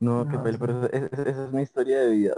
No, 0.00 0.26
qué 0.28 0.38
No, 0.38 0.52
sí. 0.52 0.58
pero 0.58 0.86
es- 0.86 1.02
es- 1.12 1.18
esa 1.26 1.44
es 1.46 1.52
mi 1.52 1.62
historia 1.62 2.00
de 2.00 2.10
vida. 2.10 2.34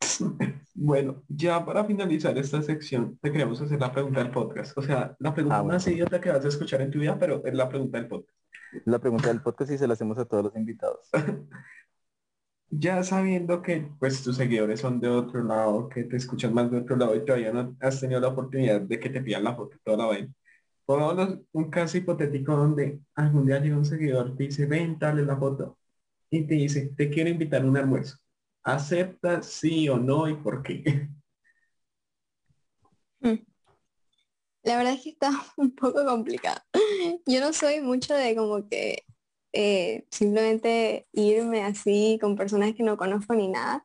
Bueno, 0.74 1.22
ya 1.28 1.64
para 1.64 1.84
finalizar 1.84 2.38
esta 2.38 2.62
sección, 2.62 3.18
te 3.20 3.30
queremos 3.30 3.60
hacer 3.60 3.78
la 3.78 3.92
pregunta 3.92 4.20
del 4.22 4.30
podcast. 4.30 4.76
O 4.78 4.82
sea, 4.82 5.14
la 5.18 5.34
pregunta 5.34 5.58
Ah, 5.58 5.60
bueno. 5.62 5.74
más 5.74 5.86
idiota 5.86 6.20
que 6.20 6.30
vas 6.30 6.44
a 6.44 6.48
escuchar 6.48 6.80
en 6.80 6.90
tu 6.90 7.00
vida, 7.00 7.18
pero 7.18 7.44
es 7.44 7.52
la 7.54 7.68
pregunta 7.68 7.98
del 7.98 8.08
podcast. 8.08 8.38
La 8.86 8.98
pregunta 8.98 9.28
del 9.28 9.42
podcast 9.42 9.72
y 9.72 9.78
se 9.78 9.86
la 9.86 9.92
hacemos 9.92 10.16
a 10.18 10.24
todos 10.24 10.44
los 10.44 10.56
invitados. 10.56 11.08
Ya 12.72 13.02
sabiendo 13.02 13.62
que 13.62 13.90
pues 13.98 14.22
tus 14.22 14.36
seguidores 14.36 14.78
son 14.78 15.00
de 15.00 15.08
otro 15.08 15.42
lado, 15.42 15.88
que 15.88 16.04
te 16.04 16.16
escuchan 16.16 16.54
más 16.54 16.70
de 16.70 16.78
otro 16.78 16.96
lado 16.96 17.16
y 17.16 17.24
todavía 17.24 17.52
no 17.52 17.76
has 17.80 17.98
tenido 17.98 18.20
la 18.20 18.28
oportunidad 18.28 18.80
de 18.80 19.00
que 19.00 19.10
te 19.10 19.20
pidan 19.20 19.42
la 19.42 19.56
foto 19.56 19.76
toda 19.82 19.96
la 19.96 20.06
vaina. 20.06 20.32
Pongámonos 20.86 21.40
un 21.50 21.68
caso 21.68 21.98
hipotético 21.98 22.54
donde 22.56 23.00
algún 23.16 23.44
día 23.44 23.58
llega 23.58 23.76
un 23.76 23.84
seguidor, 23.84 24.36
te 24.36 24.44
dice, 24.44 24.66
ven, 24.66 24.96
dale 25.00 25.24
la 25.24 25.36
foto 25.36 25.78
y 26.30 26.46
te 26.46 26.54
dice, 26.54 26.92
te 26.96 27.10
quiero 27.10 27.28
invitar 27.28 27.62
a 27.62 27.66
un 27.66 27.76
almuerzo. 27.76 28.18
¿Aceptas 28.62 29.46
sí 29.46 29.88
o 29.88 29.96
no 29.96 30.28
y 30.28 30.34
por 30.34 30.62
qué? 30.62 31.08
La 34.62 34.76
verdad 34.76 34.94
es 34.94 35.02
que 35.02 35.10
está 35.10 35.30
un 35.56 35.74
poco 35.74 36.04
complicado. 36.04 36.60
Yo 37.26 37.40
no 37.40 37.52
soy 37.52 37.80
mucho 37.80 38.14
de 38.14 38.36
como 38.36 38.68
que 38.68 39.04
eh, 39.52 40.06
simplemente 40.10 41.08
irme 41.12 41.62
así 41.64 42.18
con 42.20 42.36
personas 42.36 42.74
que 42.74 42.82
no 42.82 42.96
conozco 42.96 43.34
ni 43.34 43.48
nada. 43.48 43.82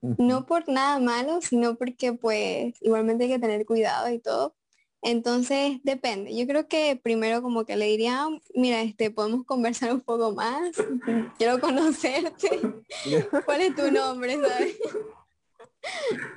No 0.00 0.46
por 0.46 0.68
nada 0.68 1.00
malo, 1.00 1.40
sino 1.40 1.76
porque 1.76 2.12
pues 2.12 2.74
igualmente 2.82 3.24
hay 3.24 3.30
que 3.30 3.38
tener 3.40 3.66
cuidado 3.66 4.08
y 4.10 4.20
todo. 4.20 4.54
Entonces 5.02 5.78
depende. 5.84 6.36
Yo 6.36 6.46
creo 6.46 6.66
que 6.66 6.98
primero 7.00 7.40
como 7.42 7.64
que 7.64 7.76
le 7.76 7.86
diría, 7.86 8.22
"Ah, 8.24 8.28
mira, 8.54 8.82
este, 8.82 9.10
podemos 9.10 9.44
conversar 9.44 9.92
un 9.92 10.00
poco 10.00 10.32
más. 10.32 10.72
Quiero 11.38 11.60
conocerte. 11.60 12.60
¿Cuál 13.46 13.60
es 13.60 13.74
tu 13.74 13.90
nombre, 13.90 14.34
sabes? 14.34 14.76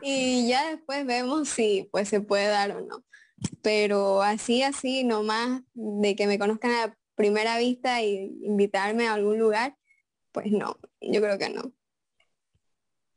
Y 0.02 0.48
ya 0.48 0.70
después 0.70 1.06
vemos 1.06 1.50
si 1.50 1.90
pues 1.92 2.08
se 2.08 2.22
puede 2.22 2.48
dar 2.48 2.72
o 2.72 2.82
no. 2.82 3.04
Pero 3.62 4.22
así, 4.22 4.64
así, 4.64 5.04
nomás 5.04 5.62
de 5.74 6.16
que 6.16 6.28
me 6.28 6.40
conozcan 6.40 6.72
a 6.72 6.98
primera 7.16 7.58
vista 7.58 8.02
y 8.02 8.38
invitarme 8.44 9.08
a 9.08 9.14
algún 9.16 9.40
lugar, 9.40 9.76
pues 10.32 10.52
no, 10.52 10.78
yo 11.02 11.22
creo 11.22 11.38
que 11.38 11.50
no. 11.50 11.74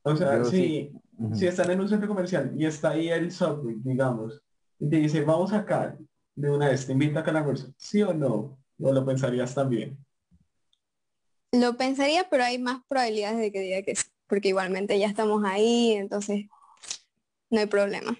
O 0.03 0.17
sea, 0.17 0.45
si, 0.45 0.51
sí. 0.51 0.93
Si 1.35 1.47
están 1.47 1.71
en 1.71 1.81
un 1.81 1.89
centro 1.89 2.09
comercial 2.09 2.53
y 2.57 2.67
está 2.67 2.91
ahí 2.91 3.11
el 3.11 3.31
Subway, 3.31 3.77
digamos, 3.85 4.43
dice, 4.79 5.23
vamos 5.23 5.53
acá, 5.53 5.97
de 6.35 6.51
una 6.51 6.69
vez, 6.69 6.87
te 6.87 6.93
invita 6.93 7.21
acá 7.21 7.31
al 7.31 7.39
almuerzo, 7.39 7.73
¿sí 7.77 8.03
o 8.03 8.13
no? 8.13 8.59
¿O 8.81 8.93
lo 8.93 9.05
pensarías 9.05 9.55
también? 9.55 9.99
Lo 11.53 11.77
pensaría, 11.77 12.29
pero 12.29 12.45
hay 12.45 12.59
más 12.59 12.83
probabilidades 12.89 13.39
de 13.39 13.53
que 13.53 13.61
diga 13.61 13.83
que 13.83 13.95
sí, 13.95 14.07
porque 14.27 14.49
igualmente 14.49 14.99
ya 14.99 15.07
estamos 15.07 15.45
ahí, 15.45 15.93
entonces 15.93 16.47
no 17.51 17.61
hay 17.61 17.67
problema. 17.67 18.17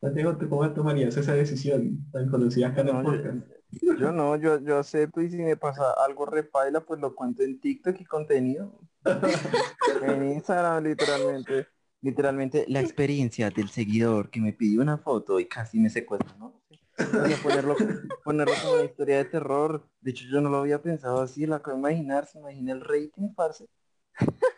Santiago, 0.00 0.36
¿tú 0.36 0.48
cómo 0.48 0.72
tomarías 0.72 1.16
esa 1.16 1.34
decisión 1.34 2.08
tan 2.12 2.28
conocida 2.28 2.68
acá 2.68 2.80
en 2.82 2.88
el 2.88 2.94
No, 2.94 3.02
yo- 3.02 3.10
podcast? 3.22 3.52
Yo 4.00 4.12
no, 4.12 4.34
yo, 4.36 4.58
yo 4.60 4.78
acepto 4.78 5.20
y 5.20 5.30
si 5.30 5.36
me 5.36 5.56
pasa 5.56 5.92
algo 6.04 6.24
repaila, 6.24 6.80
pues 6.80 7.00
lo 7.00 7.14
cuento 7.14 7.42
en 7.42 7.60
TikTok 7.60 8.00
y 8.00 8.04
contenido. 8.06 8.80
en 10.02 10.32
Instagram, 10.32 10.84
literalmente. 10.84 11.66
Literalmente 12.00 12.64
la 12.68 12.80
experiencia 12.80 13.50
del 13.50 13.68
seguidor 13.70 14.30
que 14.30 14.40
me 14.40 14.52
pidió 14.52 14.80
una 14.82 14.98
foto 14.98 15.40
y 15.40 15.46
casi 15.46 15.80
me 15.80 15.90
secuestra, 15.90 16.34
¿no? 16.38 16.60
Voy 16.96 17.32
a 17.32 17.36
ponerlo, 17.42 17.76
ponerlo 18.24 18.54
como 18.62 18.74
una 18.74 18.84
historia 18.84 19.16
de 19.18 19.24
terror. 19.24 19.88
De 20.00 20.10
hecho, 20.12 20.24
yo 20.30 20.40
no 20.40 20.48
lo 20.48 20.58
había 20.58 20.80
pensado 20.80 21.20
así, 21.20 21.46
lo 21.46 21.56
acabo 21.56 21.76
de 21.76 21.80
imaginar, 21.80 22.26
se 22.26 22.38
imagina 22.38 22.72
el 22.72 22.80
rating, 22.80 23.34
parce. 23.34 23.68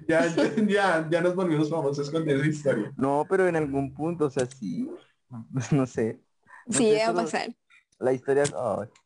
Ya, 0.06 0.26
ya, 0.26 0.54
ya, 0.66 1.08
ya 1.10 1.20
nos 1.20 1.34
volvimos 1.34 1.70
famosos 1.70 2.10
con 2.10 2.28
esa 2.28 2.46
historia. 2.46 2.92
No, 2.96 3.26
pero 3.28 3.46
en 3.48 3.56
algún 3.56 3.94
punto, 3.94 4.26
o 4.26 4.30
sea, 4.30 4.46
sí. 4.46 4.88
No 5.72 5.86
sé. 5.86 6.20
No 6.66 6.78
Sí 6.78 6.84
llega 6.84 7.08
a 7.08 7.14
pasar. 7.14 7.54
La 7.98 8.12
historia, 8.12 8.44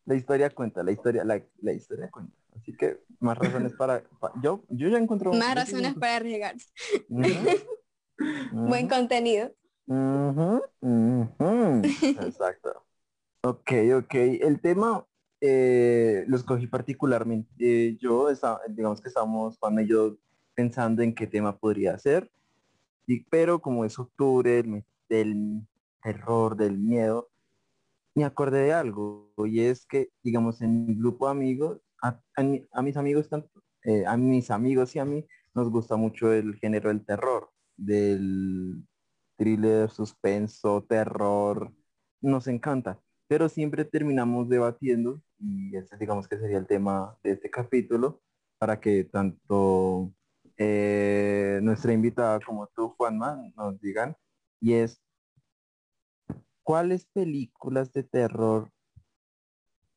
la 0.05 0.14
historia 0.14 0.51
cuenta, 0.51 0.83
la 0.83 0.92
historia, 0.92 1.25
la, 1.25 1.42
la 1.61 1.73
historia 1.73 2.11
cuenta. 2.11 2.37
Así 2.57 2.77
que 2.77 3.01
más 3.18 3.37
razones 3.37 3.73
para, 3.73 4.03
pa- 4.20 4.33
yo, 4.40 4.62
yo 4.68 4.88
ya 4.88 4.99
encontré 4.99 5.29
Más 5.31 5.55
razones 5.55 5.94
para 5.94 6.16
arriesgarse. 6.16 6.68
Buen 8.18 8.88
contenido. 8.88 9.53
ujú, 9.87 10.62
ujú. 10.81 11.83
Exacto. 11.83 12.81
Ok, 13.46 13.72
ok. 13.98 14.14
El 14.40 14.59
tema 14.62 15.07
eh, 15.38 16.24
lo 16.29 16.37
escogí 16.38 16.66
particularmente. 16.66 17.50
eh, 17.59 17.98
yo, 18.00 18.29
digamos 18.68 19.03
que 19.03 19.09
estamos, 19.09 19.59
Juan 19.59 19.81
y 19.81 19.87
yo, 19.87 20.16
pensando 20.55 21.03
en 21.03 21.14
qué 21.14 21.27
tema 21.27 21.55
podría 21.59 21.98
ser. 21.98 22.31
Y, 23.07 23.24
pero 23.24 23.61
como 23.61 23.85
es 23.85 23.98
octubre, 23.98 24.61
el 24.61 24.85
del 25.11 25.61
terror, 26.03 26.57
del 26.57 26.79
miedo, 26.79 27.29
me 28.14 28.24
acordé 28.24 28.61
de 28.62 28.72
algo. 28.72 29.31
Y 29.44 29.61
es 29.61 29.85
que, 29.85 30.09
digamos, 30.22 30.62
en 30.62 30.87
mi 30.87 30.94
grupo 30.94 31.27
de 31.27 31.33
amigos, 31.33 31.81
a, 32.03 32.18
a 32.72 32.83
mis 32.83 32.96
amigos, 32.96 33.29
tanto, 33.29 33.50
eh, 33.85 34.07
a 34.07 34.16
mis 34.16 34.50
amigos 34.50 34.96
y 34.96 35.00
a 35.00 35.05
mí, 35.05 35.27
nos 35.55 35.68
gusta 35.70 35.96
mucho 35.96 36.33
el 36.33 36.55
género 36.57 36.88
del 36.88 37.05
terror, 37.05 37.50
del 37.77 38.87
thriller, 39.37 39.91
suspenso, 39.91 40.85
terror, 40.85 41.73
nos 42.21 42.47
encanta, 42.47 43.01
pero 43.27 43.49
siempre 43.49 43.85
terminamos 43.85 44.49
debatiendo 44.49 45.23
y 45.39 45.77
ese 45.77 45.97
digamos 45.99 46.29
que 46.29 46.39
sería 46.39 46.59
el 46.59 46.67
tema 46.67 47.19
de 47.23 47.33
este 47.33 47.51
capítulo 47.51 48.23
para 48.59 48.81
que 48.81 49.05
tanto 49.05 50.13
eh, 50.57 51.61
nuestra 51.63 51.93
invitada 51.93 52.41
como 52.41 52.67
tú, 52.69 52.91
Juanma, 52.91 53.53
nos 53.57 53.81
digan 53.81 54.17
y 54.61 54.75
es 54.75 55.03
¿cuáles 56.63 57.07
películas 57.07 57.93
de 57.93 58.03
terror 58.03 58.73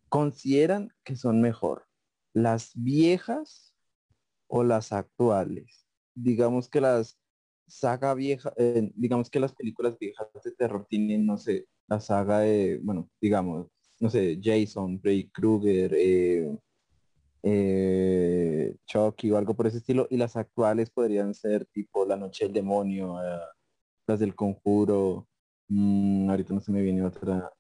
consideran 0.09 0.93
que 1.03 1.15
son 1.15 1.41
mejor? 1.41 1.87
¿Las 2.33 2.71
viejas 2.75 3.73
o 4.47 4.63
las 4.63 4.91
actuales? 4.91 5.87
Digamos 6.13 6.69
que 6.69 6.81
las 6.81 7.19
saga 7.67 8.13
vieja, 8.13 8.53
eh, 8.57 8.91
digamos 8.95 9.29
que 9.29 9.39
las 9.39 9.53
películas 9.53 9.97
viejas 9.99 10.27
de 10.43 10.51
terror 10.51 10.85
tienen, 10.89 11.25
no 11.25 11.37
sé, 11.37 11.67
la 11.87 11.99
saga 11.99 12.39
de, 12.39 12.79
bueno, 12.81 13.09
digamos, 13.21 13.67
no 13.99 14.09
sé, 14.09 14.39
Jason, 14.41 14.99
Freddy 14.99 15.29
Krueger, 15.29 15.93
eh, 15.95 16.57
eh, 17.43 18.75
Chucky 18.85 19.31
o 19.31 19.37
algo 19.37 19.55
por 19.55 19.67
ese 19.67 19.77
estilo, 19.77 20.07
y 20.09 20.17
las 20.17 20.35
actuales 20.35 20.89
podrían 20.89 21.33
ser 21.33 21.65
tipo 21.65 22.05
La 22.05 22.15
Noche 22.15 22.45
del 22.45 22.53
Demonio, 22.53 23.21
eh, 23.21 23.39
las 24.05 24.19
del 24.19 24.35
Conjuro, 24.35 25.27
mm, 25.67 26.29
ahorita 26.29 26.53
no 26.53 26.61
se 26.61 26.71
me 26.71 26.81
viene 26.81 27.03
otra, 27.03 27.51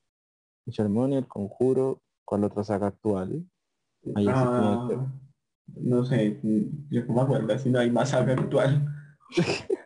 del 0.65 0.75
Demonio, 0.75 1.19
El 1.19 1.27
Conjuro, 1.27 2.01
¿cuál 2.23 2.43
otra 2.43 2.63
saga 2.63 2.87
actual? 2.87 3.45
Ahí 4.15 4.25
Ah, 4.29 4.87
no 5.75 6.05
sé, 6.05 6.39
yo 6.89 7.05
como 7.05 7.21
acuerdo, 7.21 7.57
si 7.59 7.69
no 7.69 7.79
hay 7.79 7.91
más 7.91 8.09
saga 8.11 8.33
actual. 8.33 8.87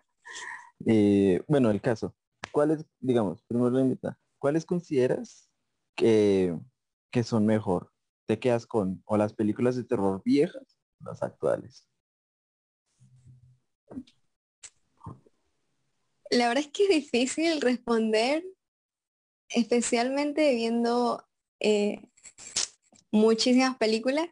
Eh, 0.85 1.41
bueno, 1.47 1.69
el 1.69 1.81
caso. 1.81 2.15
¿Cuáles, 2.51 2.85
digamos, 2.99 3.41
primero 3.43 3.69
la 3.69 3.81
invita, 3.81 4.19
¿cuáles 4.39 4.65
consideras 4.65 5.49
que, 5.95 6.57
que 7.11 7.23
son 7.23 7.45
mejor? 7.45 7.91
¿Te 8.25 8.39
quedas 8.39 8.65
con 8.65 9.01
o 9.05 9.17
las 9.17 9.33
películas 9.33 9.75
de 9.75 9.83
terror 9.83 10.21
viejas 10.23 10.77
o 10.99 11.05
las 11.05 11.23
actuales? 11.23 11.87
La 16.29 16.47
verdad 16.47 16.63
es 16.63 16.71
que 16.71 16.83
es 16.83 16.89
difícil 16.89 17.59
responder, 17.59 18.43
especialmente 19.49 20.55
viendo 20.55 21.25
eh, 21.59 22.01
muchísimas 23.11 23.77
películas. 23.77 24.29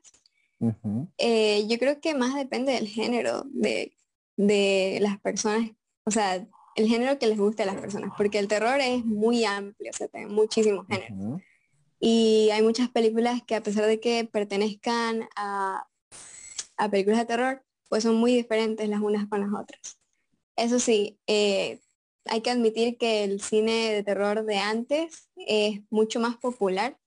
Eh, 1.17 1.67
yo 1.67 1.77
creo 1.77 2.01
que 2.01 2.15
más 2.15 2.35
depende 2.35 2.73
del 2.73 2.87
género 2.87 3.43
de, 3.47 3.95
de 4.37 4.99
las 5.01 5.19
personas, 5.19 5.71
o 6.05 6.11
sea, 6.11 6.45
el 6.75 6.87
género 6.87 7.19
que 7.19 7.27
les 7.27 7.37
guste 7.37 7.63
a 7.63 7.65
las 7.65 7.75
personas, 7.79 8.11
porque 8.17 8.39
el 8.39 8.47
terror 8.47 8.79
es 8.79 9.03
muy 9.05 9.43
amplio, 9.45 9.91
o 9.91 9.93
sea, 9.93 10.07
tiene 10.07 10.27
muchísimos 10.27 10.87
géneros. 10.87 11.17
Y 11.99 12.49
hay 12.51 12.61
muchas 12.61 12.89
películas 12.89 13.43
que 13.45 13.55
a 13.55 13.61
pesar 13.63 13.85
de 13.85 13.99
que 13.99 14.23
pertenezcan 14.25 15.27
a, 15.35 15.87
a 16.77 16.89
películas 16.89 17.19
de 17.19 17.25
terror, 17.25 17.63
pues 17.89 18.03
son 18.03 18.15
muy 18.15 18.33
diferentes 18.33 18.87
las 18.87 19.01
unas 19.01 19.27
con 19.27 19.41
las 19.41 19.49
otras. 19.61 19.99
Eso 20.55 20.79
sí, 20.79 21.19
eh, 21.27 21.79
hay 22.25 22.41
que 22.41 22.51
admitir 22.51 22.97
que 22.97 23.23
el 23.23 23.41
cine 23.41 23.91
de 23.93 24.03
terror 24.03 24.45
de 24.45 24.57
antes 24.57 25.29
es 25.35 25.81
mucho 25.89 26.19
más 26.19 26.37
popular, 26.37 26.97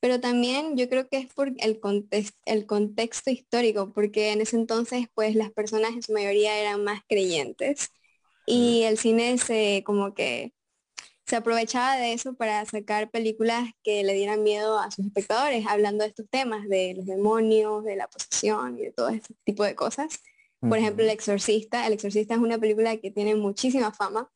pero 0.00 0.20
también 0.20 0.76
yo 0.76 0.88
creo 0.88 1.08
que 1.08 1.18
es 1.18 1.32
por 1.32 1.52
el, 1.58 1.80
context- 1.80 2.36
el 2.44 2.66
contexto 2.66 3.30
histórico, 3.30 3.92
porque 3.92 4.32
en 4.32 4.40
ese 4.40 4.56
entonces 4.56 5.06
pues 5.14 5.34
las 5.34 5.50
personas 5.52 5.92
en 5.92 6.02
su 6.02 6.12
mayoría 6.12 6.58
eran 6.58 6.84
más 6.84 7.00
creyentes 7.08 7.90
y 8.48 8.84
el 8.84 8.98
cine 8.98 9.36
se 9.38 9.82
como 9.84 10.14
que 10.14 10.52
se 11.26 11.36
aprovechaba 11.36 11.96
de 11.96 12.14
eso 12.14 12.32
para 12.34 12.64
sacar 12.64 13.10
películas 13.10 13.70
que 13.82 14.02
le 14.02 14.14
dieran 14.14 14.42
miedo 14.42 14.78
a 14.78 14.90
sus 14.90 15.04
espectadores, 15.04 15.66
hablando 15.66 16.02
de 16.02 16.08
estos 16.08 16.26
temas, 16.30 16.66
de 16.68 16.94
los 16.96 17.04
demonios, 17.04 17.84
de 17.84 17.96
la 17.96 18.08
posesión 18.08 18.78
y 18.78 18.84
de 18.84 18.92
todo 18.92 19.10
este 19.10 19.34
tipo 19.44 19.62
de 19.62 19.74
cosas. 19.74 20.22
Por 20.60 20.78
ejemplo, 20.78 21.04
El 21.04 21.10
Exorcista. 21.10 21.86
El 21.86 21.92
Exorcista 21.92 22.34
es 22.34 22.40
una 22.40 22.58
película 22.58 22.96
que 22.96 23.10
tiene 23.10 23.34
muchísima 23.34 23.92
fama, 23.92 24.30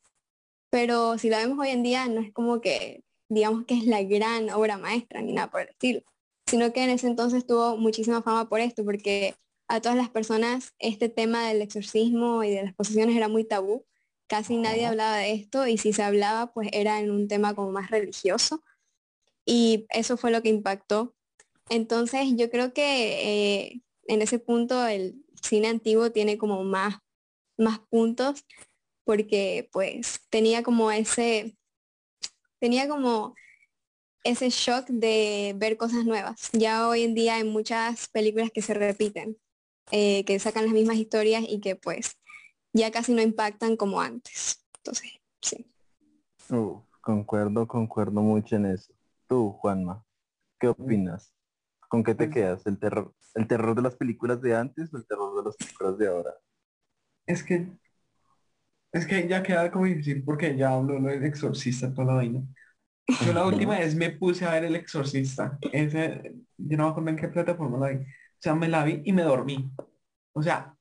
pero 0.70 1.16
si 1.16 1.30
la 1.30 1.38
vemos 1.38 1.58
hoy 1.58 1.70
en 1.70 1.82
día 1.82 2.06
no 2.08 2.20
es 2.20 2.32
como 2.32 2.60
que 2.60 3.02
digamos 3.30 3.64
que 3.64 3.78
es 3.78 3.86
la 3.86 4.02
gran 4.02 4.50
obra 4.50 4.76
maestra 4.76 5.22
ni 5.22 5.32
nada 5.32 5.50
por 5.50 5.62
el 5.62 5.70
estilo, 5.70 6.02
sino 6.46 6.74
que 6.74 6.84
en 6.84 6.90
ese 6.90 7.06
entonces 7.06 7.46
tuvo 7.46 7.78
muchísima 7.78 8.22
fama 8.22 8.50
por 8.50 8.60
esto, 8.60 8.84
porque 8.84 9.34
a 9.68 9.80
todas 9.80 9.96
las 9.96 10.10
personas 10.10 10.74
este 10.78 11.08
tema 11.08 11.48
del 11.48 11.62
exorcismo 11.62 12.44
y 12.44 12.50
de 12.50 12.64
las 12.64 12.74
posesiones 12.74 13.16
era 13.16 13.28
muy 13.28 13.44
tabú 13.44 13.86
casi 14.32 14.56
nadie 14.56 14.86
hablaba 14.86 15.18
de 15.18 15.32
esto 15.34 15.66
y 15.66 15.76
si 15.76 15.92
se 15.92 16.02
hablaba 16.02 16.54
pues 16.54 16.70
era 16.72 17.00
en 17.00 17.10
un 17.10 17.28
tema 17.28 17.54
como 17.54 17.70
más 17.70 17.90
religioso 17.90 18.62
y 19.44 19.84
eso 19.90 20.16
fue 20.16 20.30
lo 20.30 20.40
que 20.40 20.48
impactó. 20.48 21.14
Entonces 21.68 22.28
yo 22.36 22.48
creo 22.50 22.72
que 22.72 23.64
eh, 23.64 23.82
en 24.06 24.22
ese 24.22 24.38
punto 24.38 24.86
el 24.86 25.22
cine 25.42 25.68
antiguo 25.68 26.12
tiene 26.12 26.38
como 26.38 26.64
más, 26.64 26.96
más 27.58 27.80
puntos 27.90 28.46
porque 29.04 29.68
pues 29.70 30.22
tenía 30.30 30.62
como 30.62 30.90
ese, 30.90 31.54
tenía 32.58 32.88
como 32.88 33.34
ese 34.24 34.48
shock 34.48 34.86
de 34.86 35.52
ver 35.58 35.76
cosas 35.76 36.06
nuevas. 36.06 36.48
Ya 36.54 36.88
hoy 36.88 37.02
en 37.02 37.14
día 37.14 37.34
hay 37.34 37.44
muchas 37.44 38.08
películas 38.08 38.50
que 38.50 38.62
se 38.62 38.72
repiten, 38.72 39.36
eh, 39.90 40.24
que 40.24 40.38
sacan 40.38 40.64
las 40.64 40.72
mismas 40.72 40.96
historias 40.96 41.44
y 41.46 41.60
que 41.60 41.76
pues 41.76 42.16
ya 42.72 42.90
casi 42.90 43.14
no 43.14 43.22
impactan 43.22 43.76
como 43.76 44.00
antes. 44.00 44.64
Entonces, 44.78 45.12
sí. 45.40 45.66
concuerdo, 47.00 47.66
concuerdo 47.66 48.22
mucho 48.22 48.56
en 48.56 48.66
eso. 48.66 48.92
Tú, 49.28 49.52
Juanma, 49.52 50.04
¿qué 50.58 50.68
opinas? 50.68 51.32
¿Con 51.88 52.02
qué 52.02 52.14
te 52.14 52.26
pues 52.26 52.34
quedas? 52.34 52.66
¿El 52.66 52.78
terror, 52.78 53.14
¿El 53.34 53.46
terror 53.46 53.74
de 53.74 53.82
las 53.82 53.96
películas 53.96 54.40
de 54.40 54.54
antes 54.54 54.92
o 54.92 54.96
el 54.96 55.06
terror 55.06 55.36
de 55.36 55.44
las 55.44 55.56
películas 55.56 55.98
de 55.98 56.08
ahora? 56.08 56.30
Es 57.26 57.42
que, 57.42 57.68
es 58.92 59.06
que 59.06 59.28
ya 59.28 59.42
queda 59.42 59.70
como 59.70 59.86
difícil 59.86 60.24
porque 60.24 60.56
ya 60.56 60.72
hablo 60.72 61.00
del 61.00 61.24
exorcista 61.24 61.92
toda 61.92 62.08
la 62.08 62.14
vaina. 62.14 62.42
Yo 63.26 63.32
la 63.32 63.46
última 63.46 63.78
vez 63.78 63.94
me 63.94 64.10
puse 64.10 64.44
a 64.44 64.52
ver 64.52 64.64
el 64.64 64.76
exorcista. 64.76 65.58
Ese, 65.72 66.34
yo 66.56 66.76
no 66.76 66.84
me 66.84 66.90
acuerdo 66.90 67.10
en 67.10 67.16
qué 67.16 67.28
plataforma 67.28 67.78
la 67.78 67.88
vi. 67.88 68.04
O 68.04 68.06
sea, 68.38 68.54
me 68.54 68.68
la 68.68 68.84
vi 68.84 69.02
y 69.04 69.12
me 69.12 69.22
dormí. 69.22 69.70
O 70.32 70.42
sea, 70.42 70.74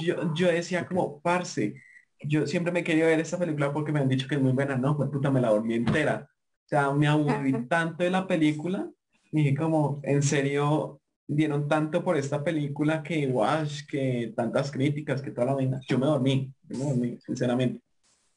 yo, 0.00 0.34
yo 0.34 0.48
decía 0.48 0.86
como, 0.86 1.20
parce, 1.20 1.74
yo 2.20 2.46
siempre 2.46 2.72
me 2.72 2.84
quería 2.84 3.06
ver 3.06 3.20
esta 3.20 3.38
película 3.38 3.72
porque 3.72 3.92
me 3.92 4.00
han 4.00 4.08
dicho 4.08 4.28
que 4.28 4.36
es 4.36 4.40
muy 4.40 4.52
buena, 4.52 4.76
no, 4.76 4.96
pues 4.96 5.10
puta, 5.10 5.30
me 5.30 5.40
la 5.40 5.50
volví 5.50 5.74
entera. 5.74 6.28
O 6.30 6.68
sea, 6.68 6.92
me 6.92 7.06
aburrí 7.06 7.52
tanto 7.68 8.04
de 8.04 8.10
la 8.10 8.26
película, 8.26 8.90
y 9.32 9.42
dije 9.42 9.56
como, 9.56 10.00
en 10.02 10.22
serio, 10.22 11.00
dieron 11.26 11.68
tanto 11.68 12.04
por 12.04 12.16
esta 12.16 12.42
película 12.44 13.02
que, 13.02 13.26
wash, 13.26 13.86
que 13.86 14.32
tantas 14.36 14.70
críticas, 14.70 15.22
que 15.22 15.30
toda 15.30 15.48
la 15.48 15.54
vaina. 15.54 15.80
Yo 15.88 15.98
me 15.98 16.06
dormí, 16.06 16.52
yo 16.64 16.78
me 16.78 16.84
dormí, 16.84 17.18
sinceramente. 17.20 17.82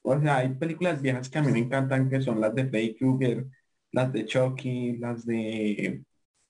O 0.01 0.19
sea, 0.19 0.37
hay 0.37 0.49
películas 0.49 1.01
viejas 1.01 1.29
que 1.29 1.39
a 1.39 1.43
mí 1.43 1.51
me 1.51 1.59
encantan, 1.59 2.09
que 2.09 2.21
son 2.21 2.41
las 2.41 2.55
de 2.55 2.67
Freddy 2.67 2.95
Krueger, 2.95 3.47
las 3.91 4.11
de 4.13 4.25
Chucky, 4.25 4.97
las 4.97 5.25
de 5.25 6.03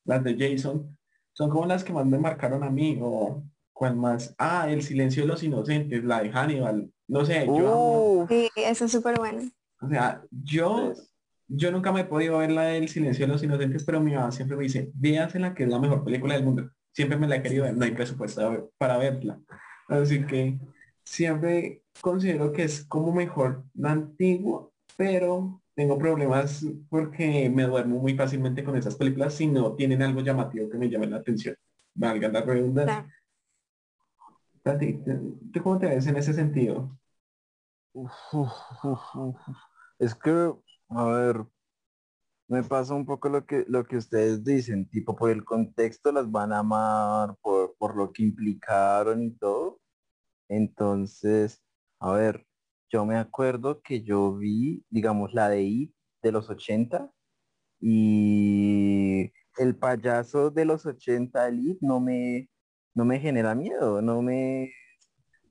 las 0.06 0.24
de 0.24 0.36
Jason. 0.38 0.98
Son 1.34 1.50
como 1.50 1.66
las 1.66 1.84
que 1.84 1.94
más 1.94 2.06
me 2.06 2.18
marcaron 2.18 2.64
a 2.64 2.70
mí, 2.70 3.00
o 3.02 3.44
¿Cuál 3.80 3.96
más? 3.96 4.36
Ah, 4.38 4.68
El 4.70 4.82
silencio 4.82 5.24
de 5.24 5.30
los 5.30 5.42
inocentes, 5.42 6.04
la 6.04 6.22
de 6.22 6.30
Hannibal. 6.34 6.92
No 7.08 7.24
sé, 7.24 7.46
yo... 7.46 8.26
Sí, 8.28 8.50
eso 8.58 8.84
es 8.84 8.92
súper 8.92 9.18
bueno. 9.18 9.50
O 9.80 9.88
sea, 9.88 10.22
yo, 10.32 10.94
yo 11.48 11.72
nunca 11.72 11.94
me 11.94 12.02
he 12.02 12.04
podido 12.04 12.40
ver 12.40 12.52
la 12.52 12.64
del 12.64 12.90
silencio 12.90 13.26
de 13.26 13.32
los 13.32 13.42
inocentes, 13.42 13.86
pero 13.86 14.02
mi 14.02 14.14
mamá 14.14 14.34
siempre 14.34 14.58
me 14.58 14.64
dice, 14.64 14.92
la 15.36 15.56
que 15.56 15.64
es 15.64 15.70
la 15.70 15.80
mejor 15.80 16.04
película 16.04 16.34
del 16.34 16.44
mundo. 16.44 16.70
Siempre 16.92 17.18
me 17.18 17.26
la 17.26 17.38
he 17.38 17.42
querido 17.42 17.64
ver, 17.64 17.78
no 17.78 17.86
hay 17.86 17.92
presupuesto 17.92 18.70
para 18.78 18.98
verla. 18.98 19.40
Así 19.88 20.26
que 20.26 20.60
siempre 21.06 21.84
considero 22.02 22.52
que 22.52 22.64
es 22.64 22.84
como 22.84 23.14
mejor 23.14 23.64
la 23.76 23.92
antigua, 23.92 24.70
pero 24.98 25.62
tengo 25.74 25.98
problemas 25.98 26.66
porque 26.90 27.50
me 27.50 27.64
duermo 27.64 28.00
muy 28.00 28.14
fácilmente 28.14 28.62
con 28.62 28.76
esas 28.76 28.96
películas 28.96 29.36
si 29.36 29.48
no 29.48 29.74
tienen 29.76 30.02
algo 30.02 30.20
llamativo 30.20 30.70
que 30.70 30.78
me 30.78 30.90
llame 30.90 31.08
la 31.08 31.16
atención. 31.16 31.56
Valga 31.96 32.28
la 32.28 32.42
redundancia. 32.42 33.08
¿Tú 34.64 35.64
cómo 35.64 35.80
te 35.80 35.88
ves 35.88 36.08
en 36.08 36.18
ese 36.18 36.34
sentido? 36.34 36.98
es 40.00 40.16
que, 40.16 40.54
a 40.90 41.04
ver, 41.06 41.46
me 42.48 42.64
pasa 42.64 42.94
un 42.96 43.06
poco 43.06 43.30
lo 43.30 43.46
que 43.46 43.66
lo 43.68 43.86
que 43.86 43.98
ustedes 43.98 44.44
dicen, 44.44 44.90
tipo 44.90 45.16
por 45.16 45.30
el 45.32 45.46
contexto 45.46 46.12
las 46.12 46.30
van 46.32 46.52
a 46.54 46.60
amar, 46.60 47.36
por, 47.42 47.76
por 47.78 47.96
lo 47.96 48.12
que 48.12 48.24
implicaron 48.24 49.24
y 49.24 49.32
todo. 49.38 49.80
Entonces, 50.50 51.64
a 52.00 52.14
ver, 52.14 52.46
yo 52.90 53.06
me 53.06 53.18
acuerdo 53.18 53.82
que 53.82 54.04
yo 54.04 54.36
vi, 54.36 54.84
digamos, 54.90 55.34
la 55.34 55.50
de 55.50 55.64
I 55.64 55.94
de 56.24 56.32
los 56.32 56.50
80 56.50 57.12
y 57.80 59.32
el 59.58 59.76
payaso 59.78 60.52
de 60.52 60.66
los 60.66 60.86
80 60.86 61.48
el 61.48 61.78
no 61.82 62.00
me 62.00 62.50
no 63.00 63.06
me 63.06 63.18
genera 63.18 63.56
miedo, 63.56 64.02
no 64.02 64.22
me... 64.22 64.74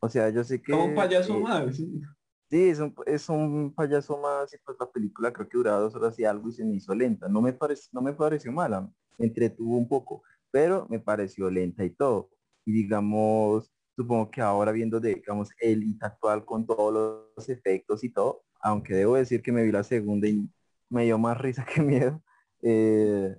O 0.00 0.08
sea, 0.10 0.28
yo 0.28 0.44
sé 0.44 0.60
que... 0.60 0.74
un 0.74 0.94
payaso 0.94 1.40
más. 1.40 1.76
Sí, 1.76 2.68
es 2.68 2.78
un, 2.78 2.94
es 3.06 3.26
un 3.30 3.72
payaso 3.74 4.18
más 4.18 4.52
y 4.52 4.58
pues 4.58 4.76
la 4.78 4.90
película 4.90 5.32
creo 5.32 5.48
que 5.48 5.56
duraba 5.56 5.80
dos 5.80 5.94
horas 5.94 6.18
y 6.18 6.26
algo 6.26 6.50
y 6.50 6.52
se 6.52 6.62
me 6.66 6.74
hizo 6.76 6.94
lenta. 6.94 7.26
No 7.26 7.40
me, 7.40 7.54
parece, 7.54 7.88
no 7.92 8.02
me 8.02 8.12
pareció 8.12 8.52
mala, 8.52 8.86
me 9.16 9.26
entretuvo 9.26 9.78
un 9.78 9.88
poco, 9.88 10.22
pero 10.50 10.86
me 10.90 11.00
pareció 11.00 11.50
lenta 11.50 11.86
y 11.86 11.90
todo. 11.90 12.28
Y 12.66 12.72
digamos, 12.72 13.72
supongo 13.96 14.30
que 14.30 14.42
ahora 14.42 14.70
viendo, 14.70 15.00
digamos, 15.00 15.48
el 15.58 15.96
actual 16.02 16.44
con 16.44 16.66
todos 16.66 17.24
los 17.36 17.48
efectos 17.48 18.04
y 18.04 18.10
todo, 18.10 18.42
aunque 18.60 18.92
debo 18.92 19.16
decir 19.16 19.40
que 19.40 19.52
me 19.52 19.62
vi 19.62 19.72
la 19.72 19.84
segunda 19.84 20.28
y 20.28 20.46
me 20.90 21.04
dio 21.04 21.16
más 21.16 21.38
risa 21.38 21.64
que 21.74 21.80
miedo, 21.80 22.22
eh, 22.60 23.34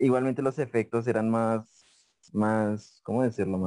igualmente 0.00 0.42
los 0.42 0.58
efectos 0.58 1.06
eran 1.06 1.30
más 1.30 1.81
más, 2.32 3.00
¿cómo 3.04 3.22
decirlo? 3.22 3.58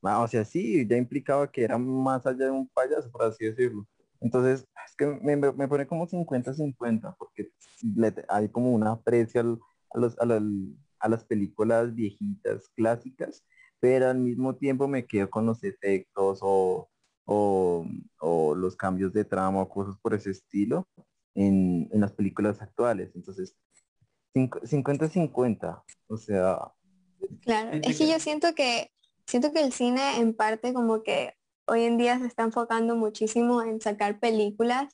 Más, 0.00 0.20
o 0.20 0.28
sea, 0.28 0.44
sí, 0.44 0.86
ya 0.86 0.96
implicaba 0.96 1.50
que 1.50 1.64
era 1.64 1.78
más 1.78 2.26
allá 2.26 2.46
de 2.46 2.50
un 2.50 2.68
payaso, 2.68 3.10
por 3.10 3.22
así 3.24 3.46
decirlo. 3.46 3.86
Entonces, 4.20 4.66
es 4.86 4.96
que 4.96 5.06
me, 5.06 5.36
me 5.36 5.68
pone 5.68 5.86
como 5.86 6.06
50-50, 6.06 7.16
porque 7.18 7.50
hay 8.28 8.48
como 8.48 8.72
una 8.72 8.92
aprecio 8.92 9.40
a, 9.40 9.98
los, 9.98 10.16
a, 10.18 11.08
las 11.08 11.24
películas 11.24 11.94
viejitas, 11.94 12.68
clásicas, 12.70 13.44
pero 13.80 14.08
al 14.08 14.18
mismo 14.18 14.56
tiempo 14.56 14.88
me 14.88 15.06
quedo 15.06 15.30
con 15.30 15.46
los 15.46 15.62
efectos 15.62 16.40
o, 16.42 16.88
o, 17.24 17.86
o 18.20 18.54
los 18.54 18.76
cambios 18.76 19.12
de 19.12 19.24
trama 19.24 19.62
o 19.62 19.68
cosas 19.68 19.96
por 20.02 20.14
ese 20.14 20.30
estilo 20.30 20.88
en, 21.34 21.88
en 21.92 22.00
las 22.00 22.12
películas 22.12 22.60
actuales. 22.60 23.12
Entonces, 23.14 23.56
50-50, 24.34 25.82
o 26.08 26.16
sea, 26.16 26.72
Claro, 27.42 27.78
es 27.82 27.98
que 27.98 28.08
yo 28.08 28.18
siento 28.20 28.54
que 28.54 28.90
siento 29.26 29.52
que 29.52 29.60
el 29.60 29.72
cine 29.72 30.16
en 30.16 30.34
parte 30.34 30.72
como 30.72 31.02
que 31.02 31.34
hoy 31.66 31.84
en 31.84 31.98
día 31.98 32.18
se 32.18 32.26
está 32.26 32.44
enfocando 32.44 32.96
muchísimo 32.96 33.62
en 33.62 33.80
sacar 33.80 34.18
películas 34.20 34.88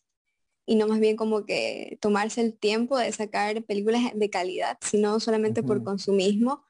y 0.66 0.76
no 0.76 0.88
más 0.88 0.98
bien 0.98 1.16
como 1.16 1.44
que 1.44 1.98
tomarse 2.00 2.40
el 2.40 2.58
tiempo 2.58 2.98
de 2.98 3.12
sacar 3.12 3.62
películas 3.64 4.02
de 4.14 4.30
calidad, 4.30 4.78
sino 4.80 5.20
solamente 5.20 5.62
por 5.62 5.84
consumismo. 5.84 6.64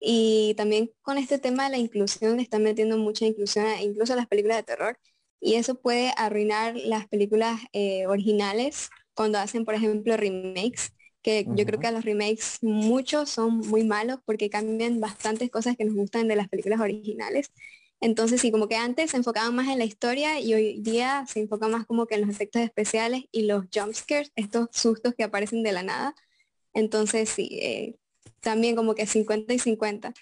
Y 0.00 0.54
también 0.56 0.92
con 1.02 1.18
este 1.18 1.38
tema 1.38 1.64
de 1.64 1.70
la 1.70 1.78
inclusión, 1.78 2.36
le 2.36 2.42
están 2.42 2.62
metiendo 2.62 2.98
mucha 2.98 3.24
inclusión 3.24 3.66
incluso 3.80 4.12
a 4.12 4.16
las 4.16 4.26
películas 4.26 4.58
de 4.58 4.62
terror. 4.64 4.98
Y 5.40 5.54
eso 5.54 5.80
puede 5.80 6.12
arruinar 6.16 6.76
las 6.76 7.08
películas 7.08 7.60
eh, 7.72 8.06
originales 8.06 8.90
cuando 9.14 9.38
hacen, 9.38 9.64
por 9.64 9.74
ejemplo, 9.74 10.16
remakes 10.16 10.92
que 11.28 11.44
yo 11.50 11.66
creo 11.66 11.78
que 11.78 11.86
a 11.86 11.90
los 11.90 12.06
remakes 12.06 12.56
muchos 12.62 13.28
son 13.28 13.58
muy 13.58 13.84
malos 13.84 14.18
porque 14.24 14.48
cambian 14.48 14.98
bastantes 14.98 15.50
cosas 15.50 15.76
que 15.76 15.84
nos 15.84 15.94
gustan 15.94 16.26
de 16.26 16.36
las 16.36 16.48
películas 16.48 16.80
originales. 16.80 17.52
Entonces 18.00 18.40
sí, 18.40 18.50
como 18.50 18.66
que 18.66 18.76
antes 18.76 19.10
se 19.10 19.18
enfocaban 19.18 19.54
más 19.54 19.68
en 19.68 19.76
la 19.76 19.84
historia 19.84 20.40
y 20.40 20.54
hoy 20.54 20.80
día 20.80 21.26
se 21.28 21.40
enfoca 21.40 21.68
más 21.68 21.84
como 21.84 22.06
que 22.06 22.14
en 22.14 22.22
los 22.22 22.30
efectos 22.30 22.62
especiales 22.62 23.24
y 23.30 23.42
los 23.42 23.66
jumpscares, 23.70 24.32
estos 24.36 24.68
sustos 24.72 25.14
que 25.14 25.24
aparecen 25.24 25.62
de 25.62 25.72
la 25.72 25.82
nada. 25.82 26.14
Entonces 26.72 27.28
sí, 27.28 27.58
eh, 27.60 27.96
también 28.40 28.74
como 28.74 28.94
que 28.94 29.06
50 29.06 29.52
y 29.52 29.58
50. 29.58 30.14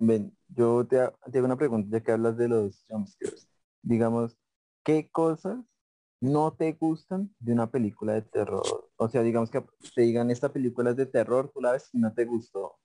Ven, 0.00 0.36
yo 0.48 0.84
te, 0.84 0.96
te 1.30 1.38
hago 1.38 1.46
una 1.46 1.56
pregunta 1.56 1.96
ya 1.96 2.02
que 2.02 2.10
hablas 2.10 2.36
de 2.36 2.48
los 2.48 2.84
jumpscares. 2.88 3.46
Digamos, 3.82 4.36
¿qué 4.82 5.08
cosas 5.12 5.60
no 6.20 6.52
te 6.52 6.72
gustan 6.72 7.34
de 7.38 7.52
una 7.52 7.70
película 7.70 8.12
de 8.12 8.22
terror. 8.22 8.90
O 8.96 9.08
sea, 9.08 9.22
digamos 9.22 9.50
que 9.50 9.64
te 9.94 10.02
digan 10.02 10.30
esta 10.30 10.52
película 10.52 10.90
es 10.90 10.96
de 10.96 11.06
terror, 11.06 11.50
tú 11.52 11.60
la 11.60 11.72
ves 11.72 11.88
y 11.92 11.98
no 11.98 12.12
te 12.12 12.24
gustó. 12.26 12.78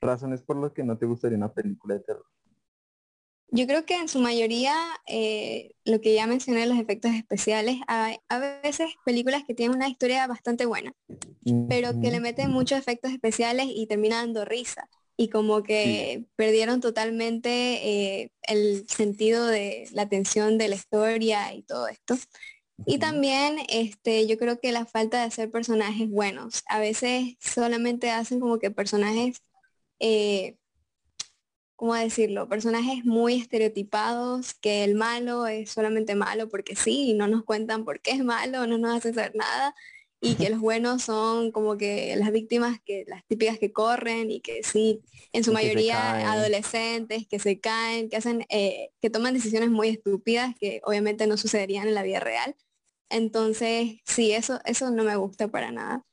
Razones 0.00 0.42
por 0.42 0.56
las 0.56 0.72
que 0.72 0.84
no 0.84 0.96
te 0.98 1.06
gustaría 1.06 1.38
una 1.38 1.52
película 1.52 1.94
de 1.94 2.00
terror. 2.00 2.26
Yo 3.52 3.66
creo 3.66 3.84
que 3.84 3.96
en 3.96 4.08
su 4.08 4.20
mayoría, 4.20 4.74
eh, 5.08 5.74
lo 5.84 6.00
que 6.00 6.14
ya 6.14 6.26
mencioné, 6.28 6.66
los 6.66 6.78
efectos 6.78 7.10
especiales, 7.12 7.78
hay 7.88 8.18
a 8.28 8.38
veces 8.38 8.90
películas 9.04 9.42
que 9.44 9.54
tienen 9.54 9.76
una 9.76 9.88
historia 9.88 10.24
bastante 10.28 10.66
buena, 10.66 10.94
pero 11.68 12.00
que 12.00 12.12
le 12.12 12.20
meten 12.20 12.52
muchos 12.52 12.78
efectos 12.78 13.10
especiales 13.10 13.66
y 13.68 13.88
termina 13.88 14.18
dando 14.18 14.44
risa. 14.44 14.88
Y 15.20 15.28
como 15.28 15.62
que 15.62 16.24
perdieron 16.36 16.80
totalmente 16.80 17.50
eh, 17.50 18.32
el 18.42 18.88
sentido 18.88 19.46
de 19.46 19.86
la 19.92 20.02
atención 20.02 20.56
de 20.56 20.68
la 20.68 20.76
historia 20.76 21.52
y 21.52 21.62
todo 21.62 21.88
esto. 21.88 22.16
Y 22.86 22.98
también 22.98 23.58
este, 23.68 24.26
yo 24.26 24.38
creo 24.38 24.58
que 24.60 24.72
la 24.72 24.86
falta 24.86 25.18
de 25.18 25.24
hacer 25.24 25.50
personajes 25.50 26.08
buenos. 26.08 26.62
A 26.68 26.80
veces 26.80 27.36
solamente 27.40 28.10
hacen 28.10 28.40
como 28.40 28.58
que 28.58 28.70
personajes 28.70 29.42
eh, 29.98 30.56
¿cómo 31.80 31.94
decirlo? 31.94 32.46
Personajes 32.46 33.06
muy 33.06 33.36
estereotipados, 33.40 34.52
que 34.52 34.84
el 34.84 34.94
malo 34.96 35.46
es 35.46 35.70
solamente 35.70 36.14
malo 36.14 36.50
porque 36.50 36.76
sí, 36.76 37.10
y 37.10 37.14
no 37.14 37.26
nos 37.26 37.42
cuentan 37.42 37.86
por 37.86 38.02
qué 38.02 38.10
es 38.10 38.22
malo, 38.22 38.66
no 38.66 38.76
nos 38.76 38.98
hacen 38.98 39.14
saber 39.14 39.34
nada, 39.34 39.74
y 40.20 40.34
que 40.36 40.50
los 40.50 40.60
buenos 40.60 41.02
son 41.02 41.50
como 41.52 41.76
que 41.78 42.14
las 42.16 42.30
víctimas, 42.32 42.80
que 42.84 43.04
las 43.08 43.24
típicas 43.26 43.58
que 43.58 43.72
corren 43.72 44.30
y 44.30 44.40
que 44.40 44.62
sí, 44.62 45.02
en 45.32 45.44
su 45.44 45.52
mayoría 45.52 46.30
adolescentes, 46.32 47.26
que 47.26 47.38
se 47.38 47.58
caen, 47.60 48.08
que 48.10 48.16
hacen, 48.16 48.44
eh, 48.50 48.90
que 49.00 49.10
toman 49.10 49.34
decisiones 49.34 49.70
muy 49.70 49.88
estúpidas 49.88 50.54
que 50.58 50.80
obviamente 50.84 51.26
no 51.26 51.36
sucederían 51.36 51.88
en 51.88 51.94
la 51.94 52.02
vida 52.02 52.20
real. 52.20 52.54
Entonces, 53.10 53.98
sí, 54.04 54.32
eso, 54.32 54.60
eso 54.64 54.90
no 54.90 55.04
me 55.04 55.16
gusta 55.16 55.48
para 55.48 55.72
nada. 55.72 56.04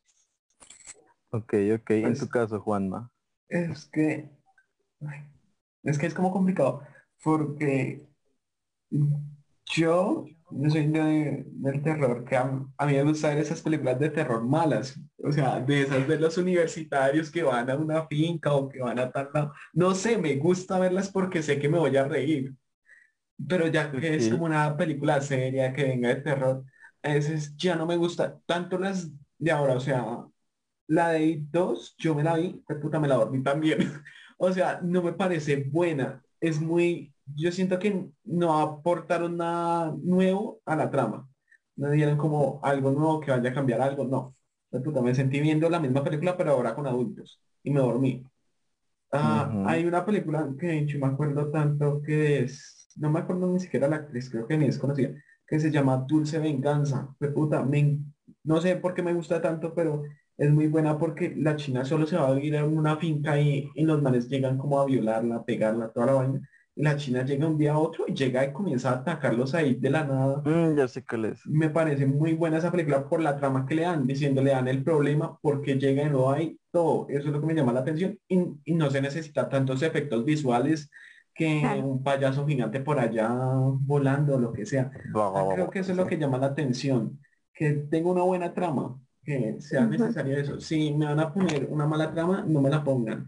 Ok, 1.31 1.53
ok. 1.75 1.89
en 1.91 2.03
Pues 2.03 2.19
tu 2.19 2.27
caso, 2.29 2.59
Juanma. 2.59 3.11
Es 3.49 3.85
que 3.87 4.29
es 5.83 5.97
que 5.97 6.07
es 6.07 6.13
como 6.13 6.31
complicado, 6.31 6.81
porque 7.23 8.05
yo, 9.75 10.25
yo 10.49 10.69
soy 10.69 10.87
de- 10.87 11.43
del 11.47 11.81
terror, 11.83 12.23
que 12.25 12.35
a, 12.37 12.43
a 12.77 12.85
mí 12.85 12.93
me 12.93 13.03
gusta 13.03 13.29
ver 13.29 13.39
esas 13.39 13.61
películas 13.61 13.99
de 13.99 14.09
terror 14.09 14.43
malas, 14.45 14.99
o 15.23 15.31
sea, 15.31 15.59
de 15.59 15.81
esas 15.83 16.07
de 16.07 16.19
los 16.19 16.37
universitarios 16.37 17.31
que 17.31 17.43
van 17.43 17.69
a 17.69 17.75
una 17.77 18.07
finca 18.07 18.53
o 18.53 18.69
que 18.69 18.79
van 18.81 18.99
a 18.99 19.11
tal 19.11 19.29
lado. 19.33 19.53
No 19.73 19.93
sé, 19.95 20.17
me 20.17 20.35
gusta 20.37 20.79
verlas 20.79 21.09
porque 21.11 21.43
sé 21.43 21.59
que 21.59 21.69
me 21.69 21.79
voy 21.79 21.95
a 21.97 22.07
reír, 22.07 22.53
pero 23.47 23.67
ya 23.67 23.91
que 23.91 24.15
es 24.15 24.29
como 24.29 24.45
una 24.45 24.75
película 24.77 25.21
seria 25.21 25.73
que 25.73 25.83
venga 25.85 26.09
de 26.09 26.17
terror, 26.21 26.65
a 27.03 27.13
veces 27.13 27.55
ya 27.57 27.75
no 27.75 27.85
me 27.85 27.97
gusta 27.97 28.39
tanto 28.45 28.77
las 28.79 29.09
de 29.37 29.51
ahora, 29.51 29.75
o 29.75 29.79
sea, 29.79 30.25
la 30.87 31.09
de 31.11 31.25
It 31.25 31.41
2, 31.51 31.95
yo 31.97 32.15
me 32.15 32.23
la 32.23 32.37
vi, 32.37 32.63
puta 32.81 32.99
me 32.99 33.07
la 33.07 33.15
dormí 33.15 33.43
también. 33.43 33.79
O 34.39 34.51
sea, 34.53 34.79
no 34.83 35.01
me 35.03 35.13
parece 35.13 35.63
buena. 35.69 36.23
Es 36.39 36.61
muy, 36.61 37.13
yo 37.35 37.51
siento 37.51 37.79
que 37.79 38.09
no 38.23 38.59
aportaron 38.59 39.37
nada 39.37 39.95
nuevo 40.01 40.61
a 40.65 40.75
la 40.75 40.89
trama. 40.89 41.27
No 41.75 41.91
dieron 41.91 42.17
como 42.17 42.59
algo 42.63 42.91
nuevo 42.91 43.19
que 43.19 43.31
vaya 43.31 43.49
a 43.49 43.53
cambiar 43.53 43.81
algo, 43.81 44.05
no. 44.05 44.35
Puta, 44.83 45.01
me 45.01 45.15
sentí 45.15 45.39
viendo 45.39 45.69
la 45.69 45.79
misma 45.79 46.03
película, 46.03 46.35
pero 46.35 46.51
ahora 46.51 46.75
con 46.75 46.87
adultos. 46.87 47.41
Y 47.63 47.71
me 47.71 47.79
dormí. 47.79 48.23
Ah. 49.11 49.63
Hay 49.67 49.85
una 49.85 50.05
película 50.05 50.49
que 50.59 50.85
yo 50.85 50.99
me 50.99 51.07
acuerdo 51.07 51.49
tanto 51.49 52.01
que 52.01 52.39
es, 52.43 52.89
no 52.97 53.09
me 53.09 53.19
acuerdo 53.19 53.47
ni 53.47 53.59
siquiera 53.59 53.87
la 53.87 53.97
actriz, 53.97 54.29
creo 54.29 54.47
que 54.47 54.57
ni 54.57 54.65
es 54.65 54.77
conocida, 54.77 55.11
que 55.47 55.59
se 55.59 55.71
llama 55.71 56.05
Dulce 56.07 56.39
Venganza. 56.39 57.15
Pues 57.17 57.31
puta, 57.31 57.63
me 57.63 57.99
no 58.43 58.61
sé 58.61 58.75
por 58.77 58.93
qué 58.93 59.01
me 59.03 59.13
gusta 59.13 59.41
tanto, 59.41 59.73
pero 59.73 60.03
es 60.37 60.51
muy 60.51 60.67
buena 60.67 60.97
porque 60.97 61.33
la 61.35 61.55
china 61.55 61.85
solo 61.85 62.05
se 62.05 62.17
va 62.17 62.27
a 62.27 62.33
vivir 62.33 62.55
en 62.55 62.77
una 62.77 62.97
finca 62.97 63.39
y, 63.39 63.69
y 63.75 63.83
los 63.83 64.01
manes 64.01 64.27
llegan 64.29 64.57
como 64.57 64.79
a 64.79 64.85
violarla, 64.85 65.37
a 65.37 65.45
pegarla, 65.45 65.89
toda 65.89 66.07
la 66.07 66.13
vaina. 66.13 66.49
Y 66.77 66.83
la 66.83 66.95
china 66.95 67.25
llega 67.25 67.47
un 67.47 67.57
día 67.57 67.73
a 67.73 67.79
otro 67.79 68.05
y 68.07 68.13
llega 68.13 68.45
y 68.45 68.53
comienza 68.53 68.91
a 68.91 68.93
atacarlos 68.97 69.55
ahí 69.55 69.73
de 69.75 69.89
la 69.89 70.03
nada. 70.05 70.43
Mm, 70.45 70.77
ya 70.77 70.87
sé 70.87 71.03
cuál 71.03 71.25
es. 71.25 71.43
Me 71.47 71.69
parece 71.71 72.05
muy 72.05 72.33
buena 72.33 72.59
esa 72.59 72.71
película 72.71 73.09
por 73.09 73.19
la 73.19 73.35
trama 73.35 73.65
que 73.65 73.73
le 73.73 73.81
dan, 73.81 74.05
diciendo 74.05 74.43
le 74.43 74.51
dan 74.51 74.67
el 74.67 74.83
problema 74.83 75.39
porque 75.41 75.75
llega 75.79 76.03
y 76.03 76.09
no 76.11 76.29
hay 76.31 76.59
todo. 76.71 77.07
Eso 77.09 77.27
es 77.29 77.33
lo 77.33 77.41
que 77.41 77.47
me 77.47 77.55
llama 77.55 77.73
la 77.73 77.79
atención. 77.79 78.19
Y, 78.27 78.39
y 78.65 78.75
no 78.75 78.91
se 78.91 79.01
necesita 79.01 79.49
tantos 79.49 79.81
efectos 79.81 80.23
visuales 80.23 80.91
que 81.33 81.61
Claro. 81.61 81.85
un 81.87 82.03
payaso 82.03 82.45
gigante 82.45 82.79
por 82.79 82.99
allá 82.99 83.29
volando 83.31 84.35
o 84.35 84.39
lo 84.39 84.53
que 84.53 84.65
sea. 84.67 84.91
Ah, 85.15 85.49
Creo 85.53 85.69
que 85.71 85.79
eso 85.79 85.91
es 85.91 85.97
lo 85.97 86.05
que 86.05 86.17
llama 86.19 86.37
la 86.37 86.47
atención, 86.47 87.19
que 87.53 87.71
tenga 87.73 88.09
una 88.11 88.23
buena 88.23 88.53
trama, 88.53 88.99
que 89.23 89.55
sea 89.61 89.85
necesario 89.85 90.37
eso. 90.37 90.59
Si 90.59 90.93
me 90.93 91.05
van 91.05 91.19
a 91.19 91.33
poner 91.33 91.67
una 91.71 91.87
mala 91.87 92.11
trama, 92.11 92.43
no 92.47 92.61
me 92.61 92.69
la 92.69 92.83
pongan. 92.83 93.27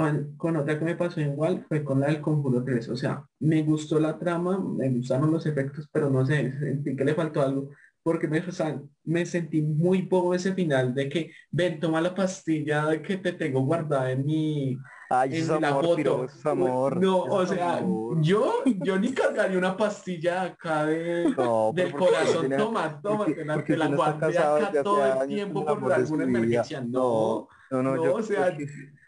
Con, 0.00 0.34
con 0.38 0.56
otra 0.56 0.78
que 0.78 0.84
me 0.86 0.94
pasó 0.96 1.20
igual 1.20 1.66
fue 1.68 1.84
con 1.84 2.00
la 2.00 2.06
del 2.06 2.22
Conjuro 2.22 2.64
3. 2.64 2.88
O 2.88 2.96
sea, 2.96 3.22
me 3.40 3.62
gustó 3.62 4.00
la 4.00 4.18
trama, 4.18 4.58
me 4.58 4.88
gustaron 4.88 5.30
los 5.30 5.44
efectos, 5.44 5.90
pero 5.92 6.08
no 6.08 6.24
sé, 6.24 6.58
sentí 6.58 6.96
que 6.96 7.04
le 7.04 7.14
faltó 7.14 7.42
algo. 7.42 7.68
Porque 8.02 8.26
me, 8.26 8.38
o 8.38 8.50
sea, 8.50 8.80
me 9.04 9.26
sentí 9.26 9.60
muy 9.60 10.06
poco 10.06 10.34
ese 10.34 10.54
final 10.54 10.94
de 10.94 11.10
que, 11.10 11.32
ven, 11.50 11.78
toma 11.78 12.00
la 12.00 12.14
pastilla 12.14 13.02
que 13.02 13.18
te 13.18 13.32
tengo 13.34 13.60
guardada 13.60 14.10
en 14.10 14.24
mi, 14.24 14.78
Ay, 15.10 15.36
en 15.36 15.60
la 15.60 15.68
amor, 15.68 15.84
foto. 15.84 16.26
amor. 16.44 16.96
No, 16.98 17.18
o 17.24 17.46
sea, 17.46 17.76
amor. 17.76 18.16
yo, 18.22 18.54
yo 18.82 18.98
ni 18.98 19.12
cargaría 19.12 19.58
una 19.58 19.76
pastilla 19.76 20.44
acá 20.44 20.86
de, 20.86 21.30
No, 21.36 21.72
del 21.74 21.92
corazón. 21.92 22.40
Tiene- 22.46 22.56
Toma, 22.56 22.98
toma, 23.02 23.18
porque- 23.26 23.34
te 23.34 23.44
la, 23.44 23.54
porque 23.54 23.72
te 23.74 23.78
la 23.78 23.86
guardé 23.88 24.38
acá 24.38 24.82
todo 24.82 25.04
el 25.22 25.28
tiempo 25.28 25.66
por 25.66 25.92
alguna 25.92 26.24
emergencia. 26.24 26.80
No, 26.80 27.48
No, 27.70 27.82
no, 27.82 27.96
no, 27.96 28.02
yo, 28.04 28.14
o 28.14 28.22
sea, 28.22 28.56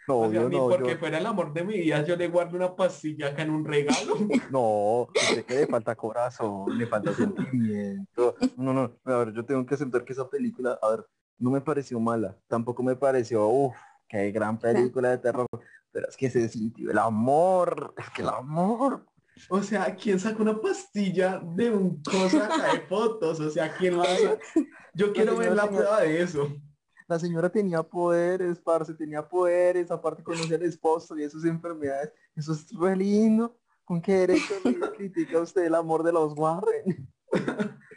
no, 0.09 0.19
o 0.19 0.31
sea, 0.31 0.41
yo 0.41 0.49
ni 0.49 0.57
no, 0.57 0.69
porque 0.69 0.93
yo- 0.93 0.99
fuera 0.99 1.19
el 1.19 1.27
amor 1.27 1.53
de 1.53 1.65
mi 1.65 1.79
vida, 1.79 2.05
yo 2.05 2.17
le 2.17 2.29
guardo 2.29 2.57
una 2.57 2.75
pastilla 2.75 3.29
acá 3.29 3.43
en 3.43 3.51
un 3.51 3.65
regalo. 3.65 4.17
no, 4.51 5.09
sé 5.15 5.45
que 5.45 5.55
le 5.55 5.67
falta 5.67 5.95
corazón, 5.95 6.77
le 6.77 6.87
falta 6.87 7.13
sentimiento. 7.15 8.35
No, 8.57 8.73
no, 8.73 8.93
a 9.05 9.17
ver, 9.19 9.33
yo 9.33 9.45
tengo 9.45 9.65
que 9.65 9.75
aceptar 9.75 10.05
que 10.05 10.13
esa 10.13 10.29
película, 10.29 10.79
a 10.83 10.91
ver, 10.91 11.07
no 11.39 11.51
me 11.51 11.61
pareció 11.61 11.99
mala, 12.01 12.37
tampoco 12.49 12.83
me 12.83 12.97
pareció, 12.97 13.47
uff, 13.47 13.77
qué 14.09 14.31
gran 14.31 14.59
película 14.59 15.11
de 15.11 15.19
terror, 15.19 15.47
pero 15.91 16.09
es 16.09 16.17
que 16.17 16.31
se 16.31 16.49
sintió 16.49 16.91
el 16.91 16.99
amor, 16.99 17.95
es 17.97 18.11
que 18.11 18.23
el 18.23 18.29
amor. 18.29 19.07
O 19.49 19.63
sea, 19.63 19.95
¿quién 19.97 20.21
saca 20.21 20.43
una 20.43 20.61
pastilla 20.61 21.41
de 21.43 21.71
un 21.71 22.03
cosa 22.03 22.49
de 22.73 22.81
fotos? 22.83 23.41
O 23.41 23.51
sea, 23.51 23.75
¿quién 23.75 23.97
lo 23.97 24.03
hace? 24.03 24.39
Yo 24.95 25.13
quiero 25.13 25.37
ver 25.37 25.55
la 25.55 25.69
prueba 25.69 26.01
de 26.03 26.23
eso. 26.23 26.49
La 27.09 27.19
señora 27.19 27.51
tenía 27.51 27.83
poderes, 27.83 28.59
parce, 28.61 28.95
tenía 28.95 29.27
poderes, 29.29 29.91
aparte 29.91 30.23
conocía 30.23 30.57
al 30.57 30.63
esposo 30.65 31.17
y 31.19 31.29
sus 31.31 31.45
enfermedades. 31.45 32.13
Eso 32.37 32.53
es 32.53 32.67
re 32.79 32.97
lindo. 32.97 33.59
¿Con 33.85 34.01
qué 34.03 34.15
derecho 34.19 34.55
le 34.65 34.91
critica 34.93 35.41
usted 35.41 35.65
el 35.65 35.75
amor 35.75 36.03
de 36.03 36.13
los 36.13 36.35
Warren? 36.37 37.09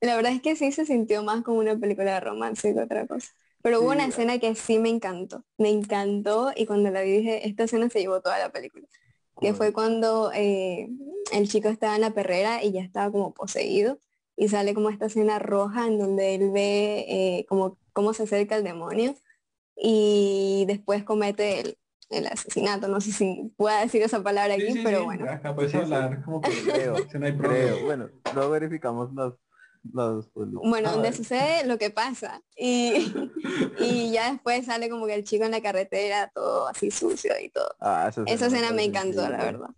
La 0.00 0.16
verdad 0.16 0.32
es 0.32 0.42
que 0.42 0.56
sí 0.56 0.72
se 0.72 0.84
sintió 0.84 1.22
más 1.22 1.42
como 1.42 1.58
una 1.60 1.76
película 1.78 2.14
de 2.14 2.20
romance 2.20 2.74
que 2.74 2.80
otra 2.80 3.06
cosa. 3.06 3.28
Pero 3.62 3.80
hubo 3.80 3.90
Sí, 3.90 3.92
una 3.92 4.06
escena 4.06 4.38
que 4.38 4.54
sí 4.56 4.78
me 4.78 4.88
encantó. 4.88 5.44
Me 5.58 5.70
encantó 5.70 6.50
y 6.56 6.66
cuando 6.66 6.90
la 6.90 7.02
vi 7.02 7.12
dije, 7.18 7.46
esta 7.48 7.64
escena 7.64 7.88
se 7.88 8.00
llevó 8.00 8.20
toda 8.20 8.38
la 8.38 8.50
película. 8.50 8.86
Que 9.40 9.54
fue 9.54 9.72
cuando 9.72 10.32
eh, 10.34 10.88
el 11.32 11.48
chico 11.48 11.68
estaba 11.68 11.94
en 11.96 12.00
la 12.02 12.12
perrera 12.14 12.64
y 12.64 12.72
ya 12.72 12.82
estaba 12.82 13.12
como 13.12 13.32
poseído. 13.34 14.00
Y 14.36 14.48
sale 14.48 14.74
como 14.74 14.90
esta 14.90 15.06
escena 15.06 15.38
roja 15.38 15.86
en 15.86 15.98
donde 15.98 16.34
él 16.34 16.50
ve 16.52 17.04
eh, 17.08 17.46
como 17.48 17.78
cómo 17.92 18.12
se 18.14 18.24
acerca 18.24 18.56
el 18.56 18.64
demonio. 18.64 19.14
Y 19.76 20.64
después 20.68 21.02
comete 21.04 21.60
el, 21.60 21.78
el 22.10 22.26
asesinato. 22.26 22.88
No 22.88 23.00
sé 23.00 23.12
si 23.12 23.52
pueda 23.56 23.80
decir 23.80 24.02
esa 24.02 24.22
palabra 24.22 24.54
aquí, 24.54 24.66
Sí, 24.66 24.72
sí, 24.74 24.80
pero 24.84 24.98
sí, 25.00 25.04
bueno. 25.04 25.30
Acá 25.30 25.54
puedes 25.54 25.72
sí. 25.72 25.78
hablar 25.78 26.22
como 26.24 26.40
que 26.40 26.50
Creo, 26.64 26.96
si 27.10 27.18
no 27.18 27.26
hay 27.26 27.32
problema. 27.32 27.64
Creo, 27.72 27.84
bueno, 27.84 28.10
no 28.34 28.50
verificamos 28.50 29.12
las, 29.14 29.32
las 29.92 30.26
pues, 30.28 30.48
Bueno, 30.52 30.90
A 30.90 30.92
donde 30.92 31.12
sucede 31.12 31.66
lo 31.66 31.78
que 31.78 31.90
pasa. 31.90 32.42
Y, 32.56 33.12
y 33.80 34.12
ya 34.12 34.30
después 34.32 34.66
sale 34.66 34.88
como 34.90 35.06
que 35.06 35.14
el 35.14 35.24
chico 35.24 35.44
en 35.44 35.50
la 35.52 35.62
carretera, 35.62 36.30
todo 36.34 36.68
así 36.68 36.90
sucio 36.90 37.32
y 37.42 37.48
todo. 37.48 37.74
ah, 37.80 38.10
Esa 38.26 38.46
escena 38.46 38.72
me 38.72 38.84
encantó, 38.84 39.22
la 39.28 39.38
verdad. 39.38 39.70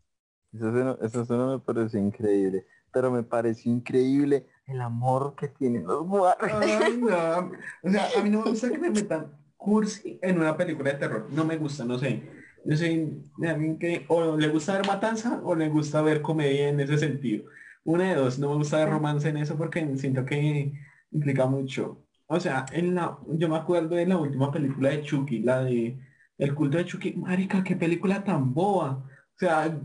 Esa 0.53 0.69
escena, 0.69 0.99
esa 1.03 1.23
escena 1.23 1.47
me 1.47 1.59
pareció 1.61 2.01
increíble. 2.01 2.67
Pero 2.93 3.11
me 3.11 3.23
pareció 3.25 3.73
increíble 3.73 4.47
el 4.67 4.81
amor 4.81 5.35
que 5.37 5.49
tienen 5.49 5.85
los 5.85 6.07
Warren. 6.07 6.57
Ay, 6.63 6.97
no. 6.97 7.53
O 7.83 7.91
sea, 7.91 8.09
a 8.17 8.23
mí 8.23 8.31
no 8.31 8.43
me 8.43 8.51
gusta 8.51 8.71
que 8.71 8.79
me 8.79 8.91
metan 8.91 9.33
cursi 9.57 10.19
en 10.23 10.39
una 10.39 10.57
película 10.57 10.93
de 10.93 10.99
terror. 10.99 11.29
No 11.31 11.45
me 11.45 11.57
gusta, 11.57 11.85
no 11.85 11.99
sé. 11.99 12.23
Yo 12.65 12.77
soy 12.77 13.23
de 13.39 13.49
alguien 13.49 13.79
que 13.79 14.05
o 14.09 14.37
le 14.37 14.49
gusta 14.49 14.75
ver 14.75 14.87
matanza 14.87 15.41
o 15.45 15.55
le 15.55 15.69
gusta 15.69 16.01
ver 16.03 16.23
comedia 16.23 16.69
en 16.69 16.81
ese 16.81 16.99
sentido. 16.99 17.45
Una 17.85 18.09
de 18.09 18.15
dos, 18.15 18.39
no 18.39 18.49
me 18.51 18.57
gusta 18.57 18.79
ver 18.79 18.91
romance 18.91 19.29
en 19.29 19.37
eso 19.37 19.57
porque 19.57 19.87
siento 19.99 20.25
que 20.25 20.73
implica 21.11 21.47
mucho. 21.47 22.03
O 22.27 22.41
sea, 22.41 22.65
en 22.73 22.95
la, 22.95 23.19
yo 23.29 23.49
me 23.49 23.57
acuerdo 23.57 23.97
de 23.97 24.07
la 24.07 24.17
última 24.17 24.51
película 24.51 24.91
de 24.91 25.03
Chucky, 25.03 25.41
la 25.41 25.63
de 25.63 25.99
El 26.39 26.55
culto 26.55 26.79
de 26.79 26.87
Chucky. 26.87 27.13
Marica, 27.15 27.63
qué 27.63 27.77
película 27.77 28.25
tan 28.25 28.55
boba. 28.55 29.05
O 29.37 29.39
sea, 29.39 29.79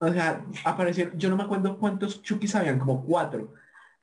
o 0.00 0.12
sea, 0.12 0.44
aparecieron, 0.64 1.18
yo 1.18 1.30
no 1.30 1.36
me 1.36 1.44
acuerdo 1.44 1.78
cuántos 1.78 2.22
Chuckys 2.22 2.54
habían, 2.56 2.78
como 2.78 3.04
cuatro. 3.04 3.54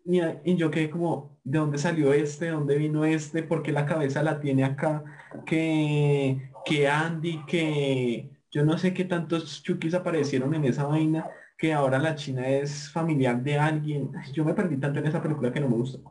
Y, 0.06 0.20
y 0.44 0.56
yo 0.56 0.72
quedé 0.72 0.90
como, 0.90 1.38
¿de 1.44 1.60
dónde 1.60 1.78
salió 1.78 2.14
este? 2.14 2.46
¿De 2.46 2.52
dónde 2.52 2.78
vino 2.78 3.06
este? 3.06 3.44
Porque 3.44 3.72
la 3.72 3.86
cabeza 3.86 4.24
la 4.24 4.40
tiene 4.40 4.64
acá, 4.64 5.04
que, 5.46 6.52
que 6.66 6.88
Andy, 6.88 7.46
que, 7.46 8.32
Yo 8.52 8.66
no 8.66 8.78
sé 8.78 8.94
qué 8.94 9.06
tantos 9.06 9.64
Chukis 9.64 9.94
aparecieron 9.94 10.54
en 10.56 10.66
esa 10.66 10.86
vaina 10.86 11.30
que 11.58 11.74
ahora 11.74 12.00
la 12.00 12.16
China 12.16 12.48
es 12.48 12.92
familiar 12.92 13.42
de 13.44 13.58
alguien. 13.60 14.12
Yo 14.34 14.44
me 14.44 14.56
perdí 14.56 14.78
tanto 14.78 15.00
en 15.00 15.08
esa 15.08 15.22
película 15.22 15.54
que 15.54 15.60
no 15.60 15.70
me 15.70 15.76
gustó. 15.76 16.02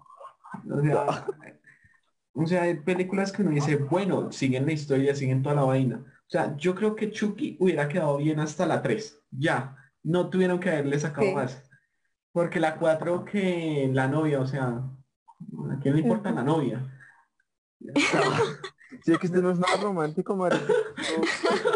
O 0.70 0.80
sea, 0.80 1.26
o 2.32 2.46
sea, 2.46 2.62
hay 2.62 2.76
películas 2.76 3.32
que 3.32 3.42
uno 3.42 3.50
dice, 3.50 3.76
bueno, 3.76 4.30
siguen 4.30 4.66
la 4.66 4.72
historia, 4.72 5.14
siguen 5.14 5.42
toda 5.42 5.56
la 5.56 5.64
vaina. 5.64 5.96
O 5.96 6.30
sea, 6.30 6.56
yo 6.56 6.74
creo 6.74 6.94
que 6.94 7.10
Chucky 7.10 7.56
hubiera 7.58 7.88
quedado 7.88 8.16
bien 8.18 8.38
hasta 8.38 8.66
la 8.66 8.82
3. 8.82 9.22
Ya, 9.32 9.76
no 10.02 10.30
tuvieron 10.30 10.60
que 10.60 10.70
haberle 10.70 10.98
sacado 10.98 11.32
más. 11.32 11.69
Porque 12.32 12.60
la 12.60 12.76
4 12.76 13.24
que 13.24 13.90
la 13.92 14.08
novia, 14.08 14.40
o 14.40 14.46
sea, 14.46 14.66
¿a 14.68 15.78
quién 15.82 15.94
le 15.96 16.02
importa 16.02 16.30
la 16.30 16.42
novia? 16.42 16.86
Sí, 19.04 19.16
que 19.16 19.26
usted 19.26 19.40
no 19.40 19.52
es 19.52 19.58
nada 19.58 19.76
romántico, 19.80 20.34
marica. 20.36 20.64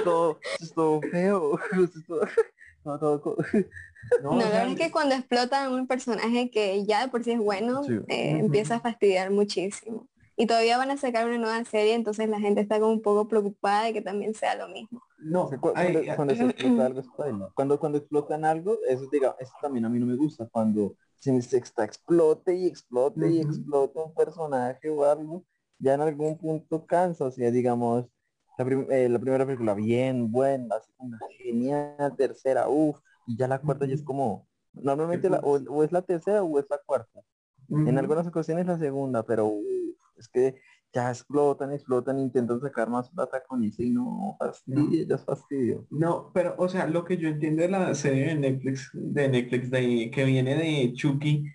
Todo, 0.03 0.41
es 0.61 0.73
todo 0.75 1.01
feo. 1.01 1.59
No, 4.23 4.37
la 4.37 4.45
verdad 4.45 4.69
es 4.69 4.77
que 4.77 4.91
cuando 4.91 5.15
explotan 5.15 5.73
un 5.73 5.87
personaje 5.87 6.51
que 6.51 6.85
ya 6.85 7.03
de 7.03 7.09
por 7.09 7.25
sí 7.25 7.33
es 7.33 7.39
bueno, 7.39 7.83
eh, 8.09 8.39
empieza 8.39 8.77
a 8.77 8.81
fastidiar 8.81 9.31
muchísimo. 9.31 10.09
Y 10.37 10.47
todavía 10.47 10.77
van 10.77 10.91
a 10.91 10.97
sacar 10.97 11.27
una 11.27 11.39
nueva 11.39 11.65
serie, 11.65 11.95
entonces 11.95 12.29
la 12.29 12.41
gente 12.41 12.61
está 12.61 12.81
como 12.81 12.93
un 12.93 13.01
poco 13.01 13.29
preocupada 13.29 13.85
de 13.85 13.93
que 13.93 14.03
también 14.03 14.35
sea 14.35 14.57
lo 14.57 14.69
mismo. 14.69 15.03
No, 15.25 15.49
cuando, 15.61 16.01
cuando, 16.16 16.35
se 16.35 16.45
explota 16.45 16.87
algo 16.87 17.03
Cuando, 17.55 17.81
cuando 17.81 17.99
explotan 17.99 18.45
algo, 18.45 18.79
eso, 18.87 19.09
diga, 19.11 19.35
eso 19.39 19.53
también 19.61 19.87
a 19.87 19.89
mí 19.89 19.99
no 19.99 20.07
me 20.07 20.16
gusta. 20.16 20.47
Cuando 20.51 20.97
se, 21.14 21.41
se 21.41 21.57
está 21.57 21.85
explote 21.85 22.55
y 22.55 22.66
explote 22.66 23.31
y 23.31 23.41
explote 23.41 23.99
un 23.99 24.14
personaje 24.14 24.91
o 24.91 25.05
algo, 25.05 25.45
ya 25.79 25.95
en 25.95 26.03
algún 26.03 26.37
punto 26.37 26.85
cansa. 26.85 27.25
O 27.25 27.31
sea, 27.31 27.51
digamos, 27.51 28.07
la, 28.59 28.64
eh, 28.95 29.09
la 29.09 29.18
primera 29.18 29.47
película 29.47 29.75
bien, 29.75 30.31
buena, 30.31 30.77
la 30.77 30.81
segunda 30.83 31.18
genial, 31.39 32.14
tercera, 32.16 32.68
uff, 32.68 33.01
y 33.27 33.37
ya 33.37 33.49
la 33.49 33.61
cuarta 33.61 33.87
ya 33.87 33.95
es 33.95 34.03
como, 34.03 34.47
normalmente 34.75 35.31
la, 35.31 35.39
o, 35.39 35.83
es 35.83 35.93
la 35.93 36.03
tercera 36.03 36.43
o 36.43 36.59
es 36.59 36.66
la 36.68 36.79
cuarta. 36.85 37.20
En 37.70 37.97
algunas 37.99 38.27
ocasiones 38.27 38.66
la 38.66 38.79
segunda, 38.79 39.22
pero 39.22 39.51
es 40.18 40.29
que 40.29 40.61
ya 40.95 41.11
explotan, 41.11 41.73
explotan, 41.73 42.19
intentan 42.21 42.61
sacar 42.61 42.89
más 42.89 43.11
plata 43.11 43.43
con 43.47 43.65
eso 43.65 43.83
y 43.83 43.91
no, 43.91 44.37
fastidio, 44.39 45.07
ya 45.07 45.17
es 45.17 45.25
fastidio. 45.25 45.87
No, 45.91 46.31
pero 46.33 46.55
o 46.57 46.69
sea, 46.69 46.87
lo 46.87 47.05
que 47.05 47.17
yo 47.17 47.29
entiendo 47.29 47.63
de 47.63 47.69
la 47.69 47.95
serie 47.95 48.27
de 48.27 48.35
Netflix, 48.37 48.91
de 48.95 49.29
Netflix, 49.29 49.71
de, 49.71 50.11
que 50.13 50.25
viene 50.25 50.55
de 50.55 50.93
Chucky, 50.95 51.47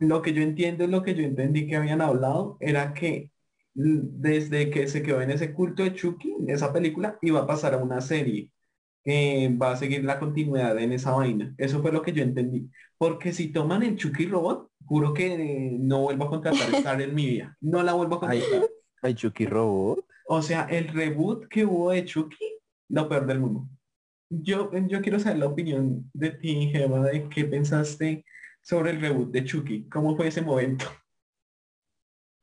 lo 0.00 0.22
que 0.22 0.32
yo 0.32 0.42
entiendo 0.42 0.84
es 0.84 0.90
lo 0.90 1.02
que 1.02 1.14
yo 1.14 1.22
entendí 1.24 1.66
que 1.66 1.76
habían 1.76 2.00
hablado, 2.00 2.56
era 2.60 2.94
que 2.94 3.30
desde 3.74 4.70
que 4.70 4.88
se 4.88 5.02
quedó 5.02 5.20
en 5.20 5.30
ese 5.30 5.52
culto 5.52 5.82
de 5.82 5.94
Chucky, 5.94 6.34
esa 6.48 6.72
película, 6.72 7.18
iba 7.22 7.40
a 7.40 7.46
pasar 7.46 7.74
a 7.74 7.78
una 7.78 8.00
serie 8.00 8.50
que 9.08 9.48
va 9.56 9.72
a 9.72 9.76
seguir 9.76 10.04
la 10.04 10.18
continuidad 10.18 10.78
en 10.78 10.92
esa 10.92 11.12
vaina. 11.12 11.54
Eso 11.56 11.80
fue 11.80 11.92
lo 11.92 12.02
que 12.02 12.12
yo 12.12 12.22
entendí. 12.22 12.68
Porque 12.98 13.32
si 13.32 13.50
toman 13.50 13.82
el 13.82 13.96
Chucky 13.96 14.26
Robot, 14.26 14.70
juro 14.84 15.14
que 15.14 15.78
no 15.80 16.02
vuelvo 16.02 16.24
a 16.24 16.28
contratar 16.28 16.68
estar 16.74 17.00
en 17.00 17.14
mi 17.14 17.26
vida. 17.26 17.56
No 17.62 17.82
la 17.82 17.94
vuelvo 17.94 18.16
a 18.16 18.20
contratar. 18.20 18.68
¿Hay 19.00 19.14
Chucky 19.14 19.46
Robot? 19.46 20.04
O 20.26 20.42
sea, 20.42 20.64
el 20.64 20.88
reboot 20.88 21.48
que 21.48 21.64
hubo 21.64 21.90
de 21.90 22.04
Chucky, 22.04 22.58
lo 22.90 23.08
peor 23.08 23.24
del 23.24 23.40
mundo. 23.40 23.66
Yo, 24.28 24.70
yo 24.86 25.00
quiero 25.00 25.18
saber 25.18 25.38
la 25.38 25.46
opinión 25.46 26.10
de 26.12 26.32
ti, 26.32 26.68
Gemma, 26.70 27.06
de 27.06 27.30
qué 27.30 27.46
pensaste 27.46 28.26
sobre 28.60 28.90
el 28.90 29.00
reboot 29.00 29.30
de 29.30 29.42
Chucky. 29.42 29.88
¿Cómo 29.88 30.16
fue 30.16 30.28
ese 30.28 30.42
momento? 30.42 30.84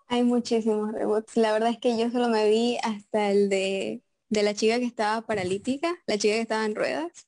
Hay 0.07 0.23
muchísimos 0.23 0.93
reboots. 0.93 1.37
La 1.37 1.53
verdad 1.53 1.69
es 1.69 1.77
que 1.77 1.95
yo 1.95 2.09
solo 2.09 2.27
me 2.29 2.49
vi 2.49 2.79
hasta 2.83 3.29
el 3.29 3.49
de, 3.49 4.01
de 4.29 4.43
la 4.43 4.53
chica 4.53 4.79
que 4.79 4.85
estaba 4.85 5.21
paralítica, 5.25 5.95
la 6.07 6.17
chica 6.17 6.35
que 6.35 6.41
estaba 6.41 6.65
en 6.65 6.75
ruedas, 6.75 7.27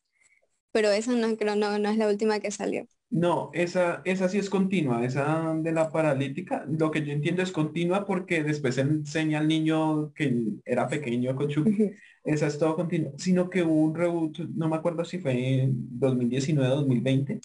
pero 0.71 0.91
esa 0.91 1.13
no 1.13 1.35
creo 1.37 1.55
no, 1.55 1.79
no 1.79 1.89
es 1.89 1.97
la 1.97 2.07
última 2.07 2.39
que 2.39 2.51
salió. 2.51 2.87
No, 3.09 3.51
esa, 3.53 4.01
esa 4.03 4.27
sí 4.27 4.37
es 4.37 4.49
continua, 4.49 5.05
esa 5.05 5.53
de 5.55 5.71
la 5.71 5.91
paralítica, 5.91 6.65
lo 6.67 6.91
que 6.91 7.05
yo 7.05 7.13
entiendo 7.13 7.41
es 7.41 7.53
continua 7.53 8.05
porque 8.05 8.43
después 8.43 8.77
enseña 8.77 9.39
al 9.39 9.47
niño 9.47 10.11
que 10.13 10.43
era 10.65 10.89
pequeño 10.89 11.33
con 11.33 11.47
Chucky, 11.47 11.91
esa 12.25 12.47
es 12.47 12.59
todo 12.59 12.75
continuo, 12.75 13.13
sino 13.17 13.49
que 13.49 13.63
hubo 13.63 13.81
un 13.81 13.95
reboot, 13.95 14.39
no 14.55 14.67
me 14.67 14.75
acuerdo 14.75 15.05
si 15.05 15.19
fue 15.19 15.61
en 15.61 15.97
2019 15.97 16.67
2020, 16.67 17.39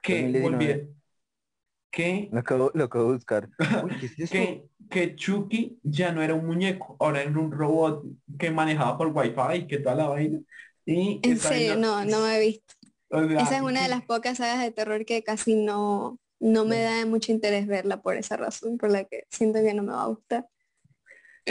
que 0.00 0.40
volvió, 0.40 0.88
que 1.90 2.28
lo 2.30 2.38
acabo, 2.38 2.70
lo 2.72 2.84
acabo 2.84 3.06
de 3.06 3.14
buscar. 3.14 3.48
que, 4.30 4.69
que 4.90 5.14
Chucky 5.16 5.78
ya 5.82 6.12
no 6.12 6.22
era 6.22 6.34
un 6.34 6.46
muñeco, 6.46 6.96
ahora 6.98 7.22
era 7.22 7.30
un 7.30 7.50
robot 7.50 8.04
que 8.38 8.50
manejaba 8.50 8.98
por 8.98 9.08
wifi 9.08 9.60
y 9.60 9.66
que 9.66 9.78
toda 9.78 9.94
la 9.94 10.08
vaina. 10.08 10.40
Y 10.84 11.20
en 11.22 11.38
serio, 11.38 11.76
no, 11.76 12.04
no 12.04 12.20
me 12.20 12.36
he 12.36 12.40
visto. 12.40 12.74
Esa 13.10 13.56
es 13.56 13.62
una 13.62 13.82
de 13.82 13.88
las 13.88 14.04
pocas 14.04 14.38
sagas 14.38 14.60
de 14.60 14.70
terror 14.70 15.04
que 15.04 15.22
casi 15.22 15.54
no, 15.54 16.18
no 16.38 16.64
me 16.64 16.80
da 16.80 17.06
mucho 17.06 17.32
interés 17.32 17.66
verla 17.66 18.02
por 18.02 18.16
esa 18.16 18.36
razón, 18.36 18.78
por 18.78 18.90
la 18.90 19.04
que 19.04 19.24
siento 19.30 19.60
que 19.60 19.74
no 19.74 19.82
me 19.82 19.92
va 19.92 20.02
a 20.02 20.08
gustar. 20.08 20.48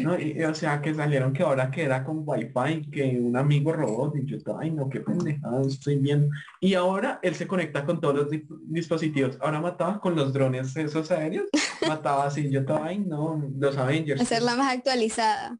No, 0.01 0.19
y, 0.19 0.41
o 0.43 0.53
sea, 0.53 0.81
que 0.81 0.93
salieron 0.93 1.33
que 1.33 1.43
ahora 1.43 1.71
queda 1.71 2.03
con 2.03 2.23
wifi, 2.25 2.89
que 2.91 3.19
un 3.19 3.35
amigo 3.35 3.73
robot, 3.73 4.15
y 4.17 4.25
yo, 4.25 4.37
ay 4.59 4.71
no, 4.71 4.87
qué 4.89 5.01
pendejada 5.01 5.61
estoy 5.61 5.97
viendo. 5.97 6.29
Y 6.59 6.75
ahora 6.75 7.19
él 7.23 7.35
se 7.35 7.47
conecta 7.47 7.85
con 7.85 7.99
todos 7.99 8.15
los 8.15 8.27
dispositivos. 8.67 9.37
Ahora 9.41 9.59
mataba 9.59 9.99
con 9.99 10.15
los 10.15 10.31
drones 10.31 10.75
esos 10.75 11.11
aéreos, 11.11 11.49
mataba 11.87 12.25
así, 12.25 12.49
yo 12.49 12.61
estaba, 12.61 12.85
ay 12.85 12.99
no, 12.99 13.43
los 13.57 13.77
Avengers. 13.77 14.21
Hacerla 14.21 14.55
más 14.55 14.73
actualizada. 14.73 15.57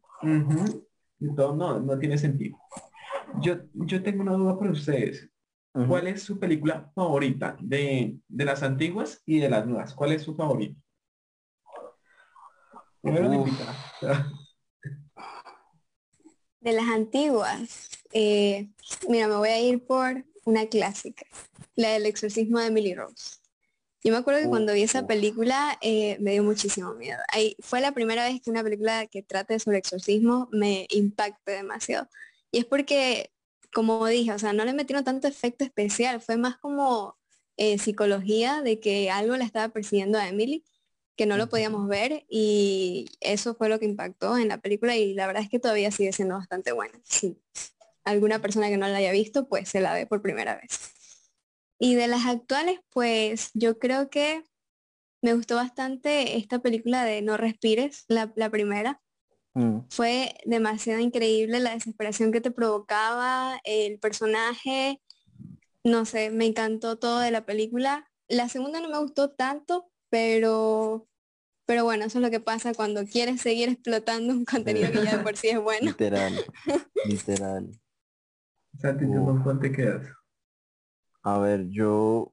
todo, 1.36 1.56
no, 1.56 1.80
no 1.80 1.98
tiene 1.98 2.16
sentido. 2.16 2.56
Yo, 3.40 3.56
yo 3.74 4.02
tengo 4.02 4.22
una 4.22 4.32
duda 4.32 4.58
para 4.58 4.70
ustedes. 4.70 5.30
¿Cuál 5.72 6.08
es 6.08 6.22
su 6.24 6.38
película 6.38 6.90
favorita 6.94 7.56
de, 7.60 8.18
las 8.28 8.62
antiguas 8.62 9.22
y 9.24 9.38
de 9.38 9.48
las 9.48 9.66
nuevas? 9.66 9.94
¿Cuál 9.94 10.12
es 10.12 10.22
su 10.22 10.34
favorita? 10.34 10.80
de 16.60 16.72
las 16.72 16.88
antiguas, 16.88 17.88
eh, 18.12 18.68
mira, 19.08 19.28
me 19.28 19.36
voy 19.36 19.48
a 19.48 19.60
ir 19.60 19.84
por 19.86 20.24
una 20.44 20.66
clásica, 20.66 21.24
la 21.76 21.90
del 21.90 22.06
exorcismo 22.06 22.58
de 22.58 22.66
Emily 22.66 22.94
Rose. 22.94 23.38
Yo 24.02 24.12
me 24.12 24.18
acuerdo 24.18 24.40
que 24.40 24.48
cuando 24.48 24.72
vi 24.72 24.82
esa 24.82 25.06
película 25.06 25.76
eh, 25.82 26.16
me 26.20 26.32
dio 26.32 26.42
muchísimo 26.42 26.94
miedo. 26.94 27.18
Ahí, 27.32 27.54
fue 27.60 27.82
la 27.82 27.92
primera 27.92 28.24
vez 28.24 28.40
que 28.40 28.50
una 28.50 28.62
película 28.62 29.06
que 29.06 29.22
trate 29.22 29.58
sobre 29.58 29.76
exorcismo 29.76 30.48
me 30.52 30.86
impacte 30.90 31.52
demasiado. 31.52 32.08
Y 32.50 32.60
es 32.60 32.64
porque 32.64 33.30
como 33.72 34.04
dije, 34.06 34.32
o 34.32 34.38
sea, 34.38 34.52
no 34.52 34.64
le 34.64 34.72
metieron 34.72 35.04
tanto 35.04 35.28
efecto 35.28 35.64
especial, 35.64 36.20
fue 36.20 36.36
más 36.36 36.56
como 36.58 37.16
eh, 37.56 37.78
psicología 37.78 38.62
de 38.62 38.80
que 38.80 39.10
algo 39.10 39.36
le 39.36 39.44
estaba 39.44 39.68
persiguiendo 39.68 40.18
a 40.18 40.28
Emily, 40.28 40.64
que 41.16 41.26
no 41.26 41.36
lo 41.36 41.48
podíamos 41.48 41.86
ver 41.88 42.24
y 42.28 43.06
eso 43.20 43.54
fue 43.54 43.68
lo 43.68 43.78
que 43.78 43.84
impactó 43.84 44.38
en 44.38 44.48
la 44.48 44.58
película 44.58 44.96
y 44.96 45.14
la 45.14 45.26
verdad 45.26 45.42
es 45.42 45.50
que 45.50 45.58
todavía 45.58 45.90
sigue 45.90 46.12
siendo 46.12 46.36
bastante 46.36 46.72
buena. 46.72 46.98
Si 47.04 47.36
alguna 48.04 48.40
persona 48.40 48.68
que 48.68 48.76
no 48.76 48.88
la 48.88 48.96
haya 48.96 49.12
visto, 49.12 49.48
pues 49.48 49.68
se 49.68 49.80
la 49.80 49.94
ve 49.94 50.06
por 50.06 50.22
primera 50.22 50.56
vez. 50.56 50.94
Y 51.78 51.94
de 51.94 52.08
las 52.08 52.26
actuales, 52.26 52.80
pues 52.90 53.50
yo 53.54 53.78
creo 53.78 54.10
que 54.10 54.44
me 55.22 55.34
gustó 55.34 55.56
bastante 55.56 56.36
esta 56.36 56.60
película 56.60 57.04
de 57.04 57.22
No 57.22 57.36
Respires, 57.36 58.04
la, 58.08 58.32
la 58.36 58.50
primera. 58.50 59.00
Mm. 59.54 59.80
Fue 59.90 60.34
demasiado 60.44 61.00
increíble 61.00 61.60
la 61.60 61.74
desesperación 61.74 62.32
que 62.32 62.40
te 62.40 62.50
provocaba, 62.50 63.60
el 63.64 63.98
personaje, 63.98 65.00
no 65.84 66.04
sé, 66.04 66.30
me 66.30 66.46
encantó 66.46 66.98
todo 66.98 67.20
de 67.20 67.30
la 67.30 67.44
película. 67.44 68.10
La 68.28 68.48
segunda 68.48 68.80
no 68.80 68.88
me 68.88 68.98
gustó 68.98 69.30
tanto, 69.30 69.89
pero, 70.10 71.08
pero 71.66 71.84
bueno, 71.84 72.04
eso 72.04 72.18
es 72.18 72.22
lo 72.22 72.30
que 72.30 72.40
pasa 72.40 72.74
cuando 72.74 73.04
quieres 73.06 73.40
seguir 73.40 73.68
explotando 73.68 74.32
un 74.32 74.44
contenido 74.44 74.90
que 74.90 75.04
ya 75.04 75.16
de 75.16 75.22
por 75.22 75.36
sí 75.36 75.48
es 75.48 75.60
bueno. 75.60 75.86
Literal, 75.86 76.34
literal. 77.06 77.70
Santi, 78.78 79.06
¿tú 79.06 79.58
te 79.60 79.72
quedas? 79.72 80.06
A 81.22 81.38
ver, 81.38 81.68
yo 81.68 82.32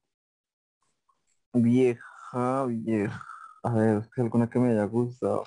vieja, 1.53 2.65
vieja. 2.65 3.25
A 3.63 3.73
ver, 3.73 3.97
es 3.97 4.09
que 4.09 4.21
alguna 4.21 4.49
que 4.49 4.59
me 4.59 4.71
haya 4.71 4.85
gustado. 4.85 5.45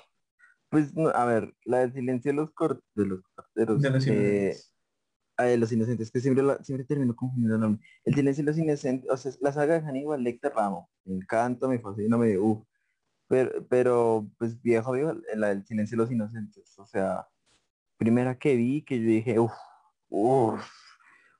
Pues, 0.69 0.93
a 1.13 1.25
ver, 1.25 1.53
la 1.65 1.79
del 1.79 1.93
silencio 1.93 2.31
de 2.31 2.35
los, 2.35 2.51
cort 2.53 2.81
de 2.95 3.05
los 3.05 3.21
corteros. 3.35 3.81
De 3.81 3.89
los 3.89 4.07
eh, 4.07 4.55
inocentes. 5.43 5.59
los 5.59 5.71
inocentes, 5.71 6.11
que 6.11 6.19
siempre, 6.19 6.43
siempre 6.63 6.85
termino 6.85 7.15
confundiendo 7.15 7.55
el 7.55 7.61
nombre. 7.61 7.85
Silencio 8.05 8.43
de 8.43 8.51
los 8.51 8.57
inocentes, 8.57 9.09
o 9.09 9.17
sea, 9.17 9.31
la 9.41 9.51
saga 9.51 9.75
de 9.75 9.81
Hannibal 9.81 10.23
Lecter 10.23 10.53
Ramo. 10.53 10.89
Me 11.05 11.15
encanta, 11.15 11.67
me 11.67 11.79
fascina, 11.79 12.17
me 12.17 12.37
uff. 12.37 12.63
Pero, 13.27 13.65
pero, 13.69 14.29
pues 14.37 14.61
viejo, 14.61 14.91
viejo, 14.91 15.13
la 15.35 15.49
del 15.49 15.65
silencio 15.65 15.97
de 15.97 16.03
los 16.03 16.11
inocentes. 16.11 16.77
O 16.77 16.85
sea, 16.85 17.27
primera 17.97 18.37
que 18.37 18.55
vi, 18.55 18.83
que 18.83 18.99
yo 18.99 19.07
dije, 19.07 19.39
uff, 19.39 19.53
uff. 20.09 20.65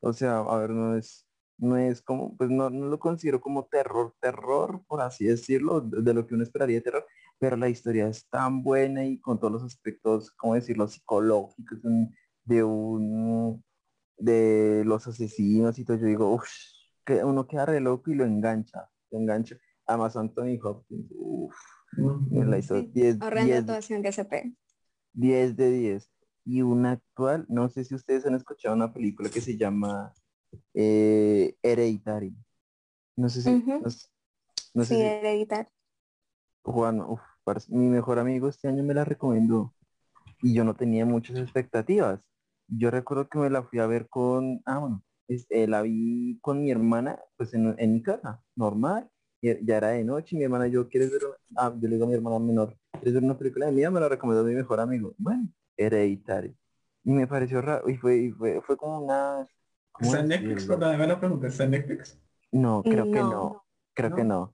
O 0.02 0.14
sea, 0.14 0.40
a 0.40 0.58
ver, 0.58 0.72
no 0.72 0.96
es, 0.96 1.28
no 1.62 1.78
es 1.78 2.02
como, 2.02 2.36
pues 2.36 2.50
no, 2.50 2.70
no 2.70 2.88
lo 2.88 3.00
considero 3.00 3.40
como 3.40 3.66
terror, 3.66 4.16
terror, 4.20 4.84
por 4.88 5.02
así 5.02 5.26
decirlo, 5.26 5.82
de 5.82 6.14
lo 6.14 6.26
que 6.26 6.34
uno 6.34 6.44
esperaría 6.44 6.78
de 6.78 6.82
terror, 6.82 7.06
pero 7.40 7.56
la 7.56 7.70
historia 7.70 8.08
es 8.08 8.28
tan 8.30 8.64
buena 8.64 9.06
y 9.06 9.20
con 9.20 9.40
todos 9.40 9.54
los 9.54 9.64
aspectos, 9.64 10.32
¿cómo 10.32 10.56
decirlo?, 10.56 10.88
psicológicos 10.88 11.80
de 12.46 12.64
un, 12.64 13.64
de 14.22 14.84
los 14.86 15.08
asesinos 15.08 15.78
y 15.80 15.86
todo, 15.86 15.98
yo 15.98 16.06
digo, 16.06 16.34
uff, 16.34 16.48
que 17.06 17.24
uno 17.24 17.48
queda 17.48 17.66
re 17.66 17.80
loco 17.80 18.12
y 18.12 18.16
lo 18.16 18.26
engancha, 18.26 18.90
lo 19.12 19.20
engancha. 19.20 19.58
Además 19.86 20.16
Anthony 20.16 20.58
Hopkins, 20.62 21.08
uff, 21.18 21.56
me 22.30 22.46
la 22.46 22.58
hizo 22.58 22.80
Sí, 22.80 22.92
10, 22.94 23.20
Horrenda 23.22 23.46
10, 23.46 23.60
actuación 23.62 24.04
que 24.04 24.12
se 24.12 24.26
pega. 24.26 24.50
10 25.14 25.56
de 25.58 25.72
10. 25.72 26.12
Y 26.46 26.62
una 26.62 26.92
actual, 26.94 27.46
no 27.50 27.70
sé 27.70 27.84
si 27.84 27.96
ustedes 27.96 28.26
han 28.26 28.36
escuchado 28.36 28.76
una 28.76 28.94
película 28.94 29.30
que 29.30 29.42
se 29.42 29.58
llama 29.58 30.14
eh, 30.74 31.56
Hereditary. 31.62 32.36
No 33.16 33.30
sé 33.30 33.42
si, 33.42 33.50
Ujú. 33.52 33.80
no, 33.84 33.90
sé- 33.90 34.08
no 34.74 34.86
sé 34.86 34.96
Sí, 34.96 35.02
si 35.02 35.06
hereditar. 35.06 35.70
Juan, 36.64 37.02
uf, 37.02 37.22
parce, 37.44 37.72
mi 37.74 37.88
mejor 37.88 38.20
amigo 38.20 38.48
este 38.48 38.68
año 38.68 38.84
me 38.84 38.94
la 38.94 39.04
recomendó 39.04 39.74
y 40.42 40.54
yo 40.54 40.64
no 40.64 40.76
tenía 40.76 41.06
muchas 41.06 41.38
expectativas. 41.38 42.20
Yo 42.72 42.92
recuerdo 42.92 43.28
que 43.30 43.38
me 43.40 43.50
la 43.50 43.64
fui 43.64 43.80
a 43.80 43.88
ver 43.88 44.08
con, 44.10 44.62
ah, 44.66 44.80
bueno, 44.80 45.04
este, 45.28 45.68
la 45.68 45.82
vi 45.84 46.40
con 46.42 46.64
mi 46.64 46.72
hermana, 46.72 47.20
pues 47.38 47.54
en, 47.54 47.76
en 47.78 47.94
mi 47.94 48.02
casa, 48.04 48.42
normal, 48.56 49.10
y 49.42 49.66
ya 49.66 49.78
era 49.78 49.90
de 49.90 50.04
noche, 50.06 50.36
y 50.36 50.40
mi 50.40 50.46
hermana, 50.46 50.68
yo, 50.68 50.88
¿quieres 50.90 51.12
ver? 51.12 51.22
una-?" 51.26 51.36
Ah, 51.58 51.74
yo 51.80 51.88
le 51.90 51.96
digo 51.96 52.06
a 52.06 52.10
mi 52.10 52.16
hermana 52.16 52.40
menor, 52.40 52.78
¿quieres 52.94 53.14
ver 53.16 53.24
una 53.24 53.38
película 53.38 53.66
de 53.68 53.74
mía? 53.74 53.92
Me 53.92 54.00
la 54.00 54.10
recomendó 54.10 54.44
mi 54.46 54.56
mejor 54.56 54.80
amigo. 54.80 55.14
Bueno, 55.18 55.50
Hereditary. 55.78 56.56
Y 57.04 57.12
me 57.12 57.28
pareció 57.28 57.62
raro, 57.62 57.90
y 57.90 57.98
fue, 57.98 58.18
y 58.18 58.32
fue, 58.32 58.62
fue 58.62 58.78
como 58.78 59.00
una... 59.02 59.48
¿cómo 59.92 60.14
¿Está 60.14 60.22
en 60.22 60.28
Netflix? 60.30 60.66
Perdóname 60.66 61.08
la 61.08 61.20
pregunta, 61.20 61.48
¿está 61.48 61.64
en 61.66 61.72
Netflix? 61.72 62.20
No, 62.54 62.84
creo 62.84 63.12
que 63.12 63.22
No. 63.24 63.64
Creo 63.94 64.10
¿No? 64.12 64.16
que 64.16 64.24
no. 64.24 64.54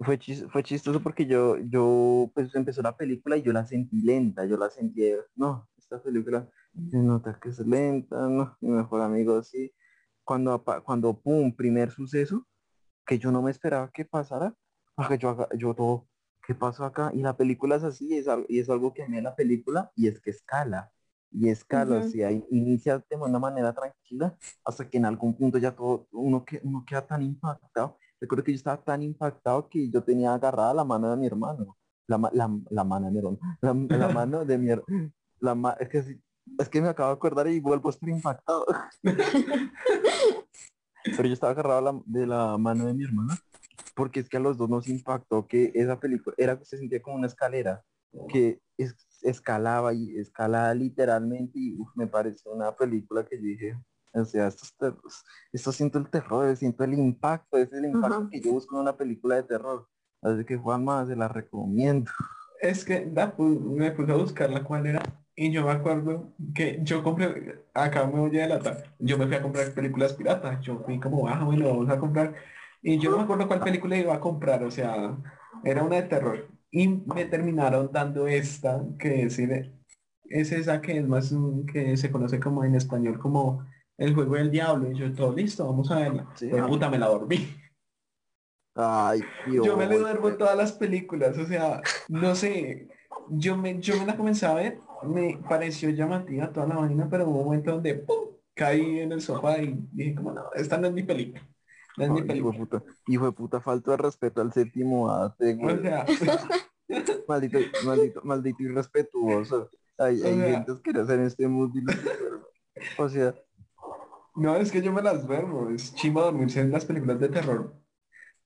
Fue, 0.00 0.18
chis- 0.18 0.48
fue 0.50 0.62
chistoso 0.62 1.02
porque 1.02 1.26
yo, 1.26 1.56
yo, 1.58 2.30
pues 2.34 2.54
empezó 2.54 2.82
la 2.82 2.96
película 2.96 3.36
y 3.36 3.42
yo 3.42 3.52
la 3.52 3.66
sentí 3.66 4.00
lenta, 4.02 4.44
yo 4.46 4.56
la 4.56 4.70
sentí, 4.70 5.10
no, 5.36 5.68
esta 5.90 6.02
película 6.02 6.46
se 6.90 6.98
nota 6.98 7.38
que 7.40 7.48
es 7.48 7.58
lenta, 7.60 8.28
no, 8.28 8.56
mi 8.60 8.70
mejor 8.70 9.00
amigo 9.00 9.42
sí. 9.42 9.72
Cuando, 10.22 10.62
cuando, 10.84 11.18
pum, 11.18 11.54
primer 11.56 11.90
suceso, 11.90 12.46
que 13.06 13.18
yo 13.18 13.32
no 13.32 13.40
me 13.42 13.50
esperaba 13.50 13.90
que 13.90 14.04
pasara, 14.04 14.54
porque 14.94 15.16
yo, 15.16 15.30
haga- 15.30 15.48
yo 15.56 15.74
todo, 15.74 16.06
¿qué 16.46 16.54
pasó 16.54 16.84
acá? 16.84 17.10
Y 17.14 17.22
la 17.22 17.36
película 17.36 17.76
es 17.76 17.84
así, 17.84 18.14
es 18.16 18.28
algo, 18.28 18.44
y 18.48 18.58
es 18.58 18.68
algo 18.68 18.92
que 18.92 19.02
a 19.02 19.08
mí 19.08 19.18
la 19.22 19.34
película, 19.34 19.90
y 19.96 20.08
es 20.08 20.20
que 20.20 20.30
escala, 20.30 20.92
y 21.30 21.48
escala, 21.48 22.02
sea, 22.02 22.30
in- 22.30 22.44
inicia 22.50 22.98
de 22.98 23.16
una 23.16 23.38
manera 23.38 23.72
tranquila, 23.72 24.36
hasta 24.64 24.88
que 24.90 24.98
en 24.98 25.06
algún 25.06 25.34
punto 25.34 25.56
ya 25.58 25.74
todo, 25.74 26.06
uno, 26.12 26.44
que, 26.44 26.60
uno 26.64 26.84
queda 26.86 27.06
tan 27.06 27.22
impactado. 27.22 27.96
Recuerdo 28.20 28.44
que 28.44 28.52
yo 28.52 28.56
estaba 28.56 28.82
tan 28.82 29.02
impactado 29.02 29.68
que 29.70 29.88
yo 29.90 30.02
tenía 30.02 30.34
agarrada 30.34 30.74
la 30.74 30.84
mano 30.84 31.10
de 31.10 31.16
mi 31.16 31.26
hermano, 31.26 31.76
la, 32.06 32.18
la, 32.32 32.50
la 32.70 32.84
mano 32.84 33.06
de 33.06 33.12
mi 33.12 33.18
hermano, 33.18 33.38
la, 33.62 33.98
la 33.98 34.08
mano 34.08 34.44
de 34.44 34.58
mi 34.58 34.68
la 35.40 35.54
ma- 35.54 35.76
es 35.80 35.88
que 35.88 35.98
es 36.58 36.68
que 36.68 36.80
me 36.80 36.88
acabo 36.88 37.10
de 37.10 37.14
acordar 37.16 37.46
y 37.48 37.60
vuelvo 37.60 37.88
a 37.88 37.92
estar 37.92 38.08
impactado. 38.08 38.64
Pero 41.04 41.26
yo 41.28 41.32
estaba 41.34 41.52
agarrado 41.52 41.80
la- 41.80 42.00
de 42.06 42.26
la 42.26 42.56
mano 42.58 42.86
de 42.86 42.94
mi 42.94 43.04
hermana 43.04 43.36
porque 43.94 44.20
es 44.20 44.28
que 44.28 44.36
a 44.36 44.40
los 44.40 44.56
dos 44.56 44.68
nos 44.68 44.88
impactó 44.88 45.46
que 45.46 45.72
esa 45.74 45.98
película 45.98 46.34
era 46.38 46.58
se 46.64 46.78
sentía 46.78 47.02
como 47.02 47.16
una 47.16 47.26
escalera 47.26 47.82
que 48.28 48.60
es- 48.76 48.96
escalaba 49.22 49.92
y 49.92 50.16
escalaba 50.18 50.72
literalmente 50.74 51.58
y 51.58 51.74
uf, 51.76 51.88
me 51.96 52.06
pareció 52.06 52.52
una 52.52 52.74
película 52.76 53.24
que 53.26 53.36
yo 53.36 53.42
dije 53.42 53.76
o 54.14 54.24
sea 54.24 54.46
esto, 54.48 54.64
es 54.88 55.24
esto 55.52 55.72
siento 55.72 55.98
el 55.98 56.08
terror 56.08 56.56
siento 56.56 56.84
el 56.84 56.94
impacto 56.94 57.58
es 57.58 57.72
el 57.72 57.84
impacto 57.86 58.28
que 58.30 58.40
yo 58.40 58.52
busco 58.52 58.76
en 58.76 58.82
una 58.82 58.96
película 58.96 59.36
de 59.36 59.42
terror. 59.42 59.86
Así 60.22 60.44
que 60.44 60.56
Juanma 60.56 61.06
se 61.06 61.14
la 61.14 61.28
recomiendo. 61.28 62.10
Es 62.60 62.84
que 62.84 63.06
la 63.14 63.36
pu- 63.36 63.60
me 63.60 63.92
puse 63.92 64.10
a 64.10 64.16
buscarla 64.16 64.64
cuál 64.64 64.86
era 64.86 65.00
y 65.40 65.52
yo 65.52 65.64
me 65.64 65.70
acuerdo 65.70 66.32
que 66.52 66.80
yo 66.82 67.04
compré, 67.04 67.62
acá 67.72 68.04
me 68.08 68.18
voy 68.18 68.36
a 68.38 68.42
delatar, 68.42 68.92
yo 68.98 69.16
me 69.16 69.28
fui 69.28 69.36
a 69.36 69.42
comprar 69.42 69.72
películas 69.72 70.12
piratas, 70.14 70.60
yo 70.62 70.80
fui 70.80 70.98
como, 70.98 71.28
ah, 71.28 71.44
bueno, 71.44 71.68
vamos 71.68 71.88
a 71.90 71.96
comprar, 71.96 72.34
y 72.82 72.98
yo 72.98 73.12
no 73.12 73.18
me 73.18 73.22
acuerdo 73.22 73.46
cuál 73.46 73.60
película 73.60 73.96
iba 73.96 74.12
a 74.16 74.20
comprar, 74.20 74.64
o 74.64 74.70
sea, 74.72 75.16
era 75.62 75.84
una 75.84 75.94
de 75.94 76.02
terror, 76.02 76.48
y 76.72 76.88
me 76.88 77.24
terminaron 77.24 77.88
dando 77.92 78.26
esta, 78.26 78.82
que 78.98 79.22
es, 79.22 79.38
es 79.38 80.52
esa 80.52 80.80
que 80.80 80.98
es 80.98 81.06
más, 81.06 81.30
mm, 81.30 81.66
que 81.66 81.96
se 81.96 82.10
conoce 82.10 82.40
como 82.40 82.64
en 82.64 82.74
español 82.74 83.20
como 83.20 83.64
El 83.96 84.16
Juego 84.16 84.34
del 84.34 84.50
Diablo, 84.50 84.90
y 84.90 84.96
yo 84.96 85.14
todo 85.14 85.32
listo, 85.32 85.64
vamos 85.64 85.88
a 85.92 86.00
verla, 86.00 86.26
Sí. 86.34 86.48
Pues, 86.48 86.64
puta, 86.64 86.90
me 86.90 86.98
la 86.98 87.06
dormí. 87.06 87.46
ay 88.74 89.20
Dios. 89.46 89.64
Yo 89.64 89.76
me 89.76 89.86
le 89.86 89.98
duermo 89.98 90.30
en 90.30 90.38
todas 90.38 90.56
las 90.56 90.72
películas, 90.72 91.38
o 91.38 91.46
sea, 91.46 91.80
no 92.08 92.34
sé, 92.34 92.88
yo 93.30 93.56
me, 93.56 93.78
yo 93.78 93.96
me 93.98 94.06
la 94.06 94.16
comencé 94.16 94.44
a 94.44 94.54
ver, 94.54 94.78
me 95.02 95.38
pareció 95.48 95.90
llamativa 95.90 96.52
toda 96.52 96.66
la 96.66 96.76
vaina, 96.76 97.08
pero 97.10 97.28
hubo 97.28 97.40
un 97.40 97.44
momento 97.46 97.72
donde 97.72 97.94
¡pum! 97.96 98.16
caí 98.54 99.00
en 99.00 99.12
el 99.12 99.20
sofá 99.22 99.58
y 99.62 99.78
dije 99.92 100.14
como 100.16 100.32
no, 100.32 100.52
esta 100.54 100.78
no 100.78 100.88
es 100.88 100.92
mi 100.92 101.02
película, 101.04 101.42
no 101.96 102.04
es 102.04 102.10
mi 102.10 102.22
Ay, 102.28 102.38
hijo 102.38 102.52
de 102.52 102.54
película. 102.54 102.58
puta, 102.58 102.84
hijo 103.06 103.24
de 103.26 103.32
puta, 103.32 103.60
falta 103.60 103.92
de 103.92 103.96
respeto 103.98 104.40
al 104.40 104.52
séptimo 104.52 105.10
arte, 105.10 105.54
güey. 105.54 105.76
O 105.76 105.82
sea, 105.82 106.04
Maldito, 107.28 107.58
maldito, 107.84 108.20
maldito 108.24 108.62
irrespetuoso. 108.62 109.70
Hay, 109.98 110.22
hay 110.22 110.36
sea- 110.36 110.50
gente 110.52 110.72
asquerosa 110.72 111.14
en 111.14 111.22
este 111.22 111.46
mundo. 111.48 111.78
y 111.78 111.84
O 113.02 113.08
sea, 113.08 113.34
no, 114.34 114.56
es 114.56 114.70
que 114.70 114.82
yo 114.82 114.92
me 114.92 115.02
las 115.02 115.26
duermo, 115.26 115.70
es 115.70 115.94
chimba 115.94 116.22
dormirse 116.22 116.60
en 116.60 116.70
las 116.72 116.84
películas 116.84 117.18
de 117.20 117.28
terror. 117.28 117.74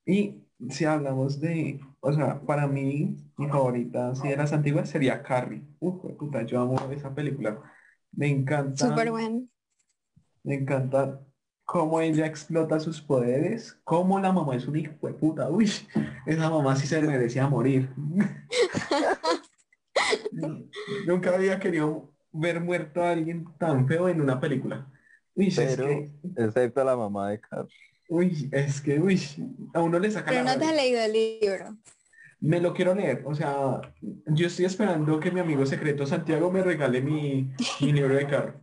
Y 0.07 0.45
si 0.71 0.85
hablamos 0.85 1.41
de, 1.41 1.81
o 2.01 2.13
sea, 2.13 2.41
para 2.41 2.67
mí, 2.67 3.17
mi 3.37 3.49
favorita, 3.49 4.15
si 4.15 4.29
de 4.29 4.37
las 4.37 4.53
antiguas, 4.53 4.89
sería 4.89 5.23
Carrie. 5.23 5.63
Uf, 5.81 6.05
puta, 6.17 6.43
yo 6.43 6.61
amo 6.61 6.77
esa 6.93 7.15
película. 7.15 7.61
Me 8.13 8.29
encanta. 8.29 8.95
Bueno. 9.11 9.47
Me 10.45 10.55
encanta 10.57 11.21
cómo 11.65 12.01
ella 12.01 12.27
explota 12.27 12.81
sus 12.81 13.01
poderes, 13.01 13.81
cómo 13.85 14.19
la 14.21 14.33
mamá 14.33 14.57
es 14.57 14.67
un 14.67 14.77
hijo 14.77 14.95
de 15.07 15.15
puta. 15.15 15.49
Uy, 15.49 15.71
esa 16.27 16.51
mamá 16.51 16.77
sí 16.77 16.87
se 16.87 17.01
merecía 17.01 17.49
morir. 17.49 17.91
Nunca 21.07 21.35
había 21.35 21.59
querido 21.59 22.13
ver 22.33 22.61
muerto 22.61 23.03
a 23.03 23.11
alguien 23.11 23.47
tan 23.59 23.87
feo 23.87 24.09
en 24.09 24.21
una 24.21 24.41
película. 24.41 24.91
Uy, 25.35 25.49
es 25.49 25.57
Pero- 25.57 25.87
que, 25.87 26.13
excepto 26.37 26.85
la 26.85 26.97
mamá 26.97 27.31
de 27.31 27.41
Carl. 27.41 27.69
Uy, 28.13 28.51
es 28.53 28.83
que, 28.83 29.01
uy, 29.01 29.21
a 29.73 29.81
uno 29.81 29.99
le 29.99 30.11
saca 30.11 30.31
Pero 30.31 30.45
la 30.45 30.55
no 30.55 30.61
te 30.61 30.67
has 30.67 30.77
leído 30.77 31.01
el 31.01 31.13
libro. 31.13 31.79
Me 32.41 32.61
lo 32.61 32.75
quiero 32.75 32.95
leer, 32.95 33.23
o 33.25 33.35
sea, 33.35 33.81
yo 34.01 34.47
estoy 34.47 34.67
esperando 34.67 35.19
que 35.19 35.31
mi 35.31 35.41
amigo 35.41 35.65
secreto 35.65 36.05
Santiago 36.07 36.51
me 36.51 36.63
regale 36.63 37.01
mi, 37.01 37.51
mi 37.81 37.93
libro 37.93 38.15
de 38.15 38.27
carro. 38.27 38.61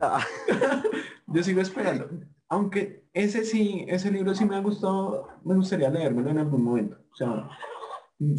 Ah, 0.00 0.24
Yo 1.26 1.42
sigo 1.42 1.60
esperando. 1.60 2.08
Aunque 2.48 3.04
ese 3.12 3.44
sí, 3.44 3.84
ese 3.88 4.10
libro 4.10 4.34
sí 4.34 4.44
me 4.44 4.56
ha 4.56 4.60
gustado, 4.60 5.28
me 5.42 5.54
gustaría 5.54 5.90
leérmelo 5.90 6.30
en 6.30 6.38
algún 6.38 6.62
momento. 6.62 6.98
O 7.12 7.16
sea, 7.16 7.48
mm, 8.18 8.36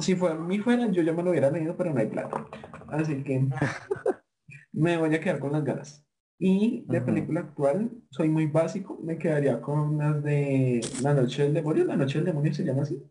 si 0.00 0.16
fuera 0.16 0.34
mi 0.34 0.58
fuera, 0.58 0.90
yo 0.90 1.02
ya 1.02 1.12
me 1.12 1.22
lo 1.22 1.30
hubiera 1.30 1.50
leído, 1.50 1.76
pero 1.76 1.92
no 1.92 2.00
hay 2.00 2.08
plata. 2.08 2.46
Así 2.88 3.22
que 3.22 3.46
me 4.72 4.96
voy 4.96 5.14
a 5.14 5.20
quedar 5.20 5.38
con 5.38 5.52
las 5.52 5.62
ganas. 5.62 6.05
Y 6.38 6.84
de 6.86 7.00
película 7.00 7.40
actual, 7.40 7.90
soy 8.10 8.28
muy 8.28 8.46
básico, 8.46 8.98
me 9.02 9.16
quedaría 9.16 9.60
con 9.60 9.96
las 9.96 10.22
de 10.22 10.80
La 11.02 11.14
Noche 11.14 11.44
del 11.44 11.54
Demonio. 11.54 11.84
La 11.86 11.96
Noche 11.96 12.18
del 12.18 12.26
Demonio 12.26 12.52
se 12.52 12.64
llama 12.64 12.82
así. 12.82 13.02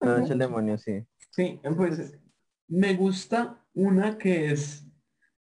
la 0.00 0.18
noche 0.18 0.30
del 0.30 0.38
demonio, 0.40 0.76
sí. 0.76 1.02
Sí, 1.30 1.60
pues 1.76 2.18
me 2.68 2.94
gusta 2.94 3.64
una 3.74 4.18
que 4.18 4.50
es 4.52 4.84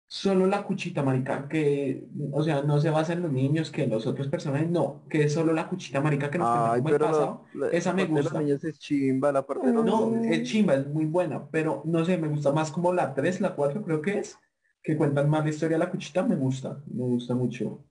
solo 0.08 0.46
la 0.46 0.62
cuchita, 0.62 1.02
marica, 1.02 1.48
que, 1.48 2.06
o 2.32 2.42
sea, 2.42 2.62
no 2.62 2.78
se 2.78 2.90
basa 2.90 3.12
en 3.12 3.22
los 3.22 3.32
niños, 3.32 3.70
que 3.72 3.82
en 3.82 3.90
los 3.90 4.06
otros 4.06 4.28
personajes, 4.28 4.70
no, 4.70 5.02
que 5.10 5.24
es 5.24 5.32
solo 5.34 5.52
la 5.52 5.68
cuchita, 5.68 6.00
marica, 6.00 6.30
que 6.30 6.38
nos 6.38 6.48
Ay, 6.48 6.80
como 6.80 6.88
el 6.94 6.98
pasado. 7.00 7.44
la- 7.54 7.68
esa 7.70 7.92
me 7.92 8.02
de 8.06 8.08
gusta. 8.08 8.34
los 8.34 8.42
niños 8.42 8.64
es 8.64 8.78
chimba, 8.78 9.32
la 9.32 9.44
parte 9.44 9.66
de 9.66 9.72
los 9.74 9.84
No, 9.84 10.06
niños. 10.08 10.26
es 10.34 10.48
chimba, 10.48 10.74
es 10.76 10.86
muy 10.86 11.06
buena, 11.06 11.48
pero 11.50 11.82
no 11.84 12.04
sé, 12.04 12.16
me 12.18 12.28
gusta 12.28 12.52
más 12.52 12.70
como 12.70 12.92
la 12.94 13.12
3, 13.14 13.40
la 13.40 13.54
4 13.56 13.82
creo 13.82 14.00
que 14.00 14.20
es, 14.20 14.38
que 14.86 14.96
cuentan 14.96 15.28
más 15.28 15.42
la 15.42 15.50
historia 15.50 15.76
de 15.76 15.84
la 15.84 15.90
cuchita, 15.90 16.22
me 16.22 16.36
gusta, 16.36 16.80
me 16.86 17.02
gusta 17.02 17.34
mucho 17.34 17.84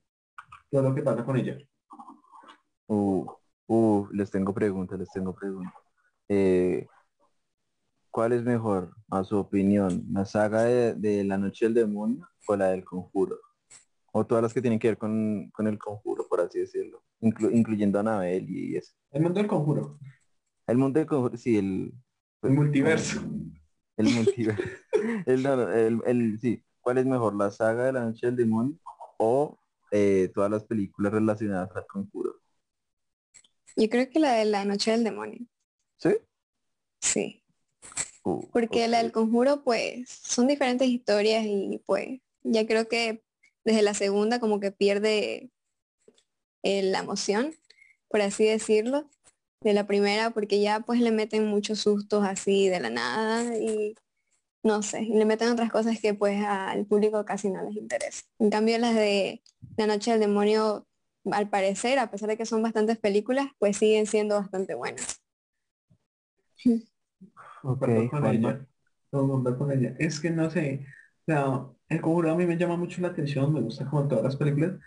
todo 0.71 0.81
lo 0.81 0.95
que 0.95 1.01
pasa 1.01 1.25
con 1.25 1.35
ella. 1.35 1.57
Uh, 2.87 3.25
uh, 3.67 4.07
les 4.13 4.31
tengo 4.31 4.53
preguntas, 4.53 4.97
les 4.97 5.09
tengo 5.11 5.35
preguntas. 5.35 5.73
Eh, 6.29 6.87
¿Cuál 8.09 8.31
es 8.31 8.43
mejor, 8.43 8.95
a 9.11 9.25
su 9.25 9.37
opinión, 9.37 10.05
la 10.13 10.23
saga 10.23 10.63
de, 10.63 10.93
de 10.93 11.25
La 11.25 11.37
Noche 11.37 11.65
del 11.65 11.73
Demonio 11.73 12.29
o 12.47 12.55
la 12.55 12.69
del 12.69 12.85
Conjuro? 12.85 13.35
O 14.13 14.25
todas 14.25 14.41
las 14.41 14.53
que 14.53 14.61
tienen 14.61 14.79
que 14.79 14.87
ver 14.87 14.97
con, 14.97 15.49
con 15.49 15.67
el 15.67 15.77
Conjuro, 15.77 16.25
por 16.29 16.39
así 16.39 16.59
decirlo, 16.59 17.03
inclu- 17.19 17.53
incluyendo 17.53 17.97
a 17.97 18.01
Anabel 18.01 18.49
y 18.49 18.77
eso. 18.77 18.93
El 19.11 19.21
mundo 19.21 19.39
del 19.41 19.49
conjuro, 19.49 19.99
El 20.65 20.77
mundo 20.77 20.97
del 20.97 21.07
Conjuro, 21.07 21.35
sí, 21.35 21.57
el... 21.57 21.93
el 22.41 22.51
multiverso. 22.51 23.19
El 23.97 24.13
multiverso. 24.13 24.63
el, 25.25 25.43
no, 25.43 25.69
el, 25.69 26.01
el- 26.05 26.39
sí. 26.39 26.63
¿Cuál 26.85 26.99
es 26.99 27.07
mejor, 27.07 27.35
la 27.35 27.49
saga 27.49 27.85
de 27.85 27.93
La 27.93 28.01
Noche 28.01 28.27
del 28.27 28.35
Demonio 28.35 28.77
o 29.17 29.57
eh, 29.89 30.29
todas 30.35 30.51
las 30.51 30.65
películas 30.65 31.11
relacionadas 31.11 31.75
al 31.75 31.87
Conjuro? 31.87 32.35
Yo 33.75 33.89
creo 33.89 34.07
que 34.07 34.19
la 34.19 34.33
de 34.33 34.45
la 34.45 34.65
noche 34.65 34.91
del 34.91 35.03
demonio. 35.03 35.47
¿Sí? 35.97 36.09
Sí. 37.01 37.43
Uh, 38.23 38.47
Porque 38.51 38.87
la 38.87 38.99
del 38.99 39.11
conjuro, 39.11 39.63
pues, 39.63 40.07
son 40.09 40.45
diferentes 40.45 40.87
historias 40.87 41.43
y 41.43 41.81
pues, 41.87 42.19
ya 42.43 42.67
creo 42.67 42.87
que 42.87 43.23
desde 43.63 43.81
la 43.81 43.95
segunda 43.95 44.39
como 44.39 44.59
que 44.59 44.71
pierde 44.71 45.49
eh, 46.61 46.83
la 46.83 46.99
emoción, 46.99 47.55
por 48.09 48.21
así 48.21 48.45
decirlo, 48.45 49.09
de 49.61 49.73
la 49.73 49.87
primera, 49.87 50.29
porque 50.29 50.61
ya 50.61 50.81
pues 50.81 51.01
le 51.01 51.09
meten 51.09 51.47
muchos 51.47 51.79
sustos 51.79 52.23
así 52.23 52.69
de 52.69 52.79
la 52.79 52.91
nada 52.91 53.57
y 53.57 53.95
no 54.65 54.81
sé, 54.81 55.03
y 55.03 55.13
le 55.13 55.25
meten 55.25 55.51
otras 55.51 55.71
cosas 55.71 55.99
que 56.01 56.15
pues 56.15 56.43
al 56.43 56.87
público 56.87 57.23
casi 57.23 57.51
no 57.51 57.61
les 57.61 57.75
interesa. 57.75 58.23
En 58.39 58.49
cambio 58.49 58.79
las 58.79 58.95
de 58.95 59.43
La 59.77 59.85
Noche 59.85 60.09
del 60.09 60.19
Demonio, 60.19 60.87
al 61.31 61.49
parecer, 61.49 61.99
a 61.99 62.09
pesar 62.09 62.29
de 62.29 62.35
que 62.35 62.47
son 62.47 62.63
bastantes 62.63 62.97
películas, 62.97 63.45
pues 63.59 63.77
siguen 63.77 64.07
siendo 64.07 64.35
bastante 64.35 64.73
buenas. 64.73 65.21
Okay, 67.61 68.09
con 68.09 68.25
ella. 68.25 68.65
con 69.11 69.71
ella. 69.71 69.95
Es 69.99 70.19
que 70.19 70.31
no 70.31 70.49
sé, 70.49 70.83
o 71.21 71.31
sea, 71.31 71.65
el 71.87 72.01
conjuro 72.01 72.31
a 72.31 72.35
mí 72.35 72.47
me 72.47 72.57
llama 72.57 72.75
mucho 72.75 73.01
la 73.01 73.09
atención, 73.09 73.53
me 73.53 73.61
gusta 73.61 73.85
como 73.85 74.07
todas 74.07 74.23
las 74.23 74.35
películas, 74.35 74.79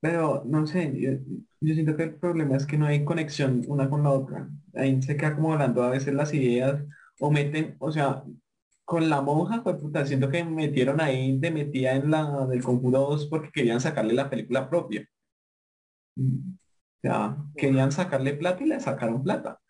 pero 0.00 0.42
no 0.46 0.66
sé, 0.66 0.98
yo, 0.98 1.74
siento 1.74 1.96
que 1.96 2.04
el 2.04 2.14
problema 2.14 2.56
es 2.56 2.64
que 2.64 2.78
no 2.78 2.86
hay 2.86 3.04
conexión 3.04 3.62
una 3.68 3.90
con 3.90 4.04
la 4.04 4.10
otra. 4.10 4.48
Ahí 4.74 5.02
se 5.02 5.18
queda 5.18 5.34
como 5.34 5.52
hablando 5.52 5.82
a 5.82 5.90
veces 5.90 6.14
las 6.14 6.32
ideas 6.32 6.82
o 7.20 7.30
meten, 7.30 7.76
o 7.78 7.92
sea, 7.92 8.24
con 8.88 9.10
la 9.10 9.20
monja, 9.20 9.62
pues 9.62 9.76
puta, 9.76 10.06
siento 10.06 10.30
que 10.30 10.42
metieron 10.42 10.98
ahí 11.02 11.38
de 11.38 11.50
metida 11.50 11.92
en 11.94 12.10
la 12.10 12.46
del 12.46 12.62
conjuro 12.62 13.00
2 13.00 13.26
porque 13.26 13.50
querían 13.52 13.82
sacarle 13.82 14.14
la 14.14 14.30
película 14.30 14.70
propia. 14.70 15.06
O 16.16 17.00
sea, 17.02 17.36
querían 17.54 17.92
sacarle 17.92 18.32
plata 18.32 18.64
y 18.64 18.68
le 18.68 18.80
sacaron 18.80 19.22
plata. 19.22 19.60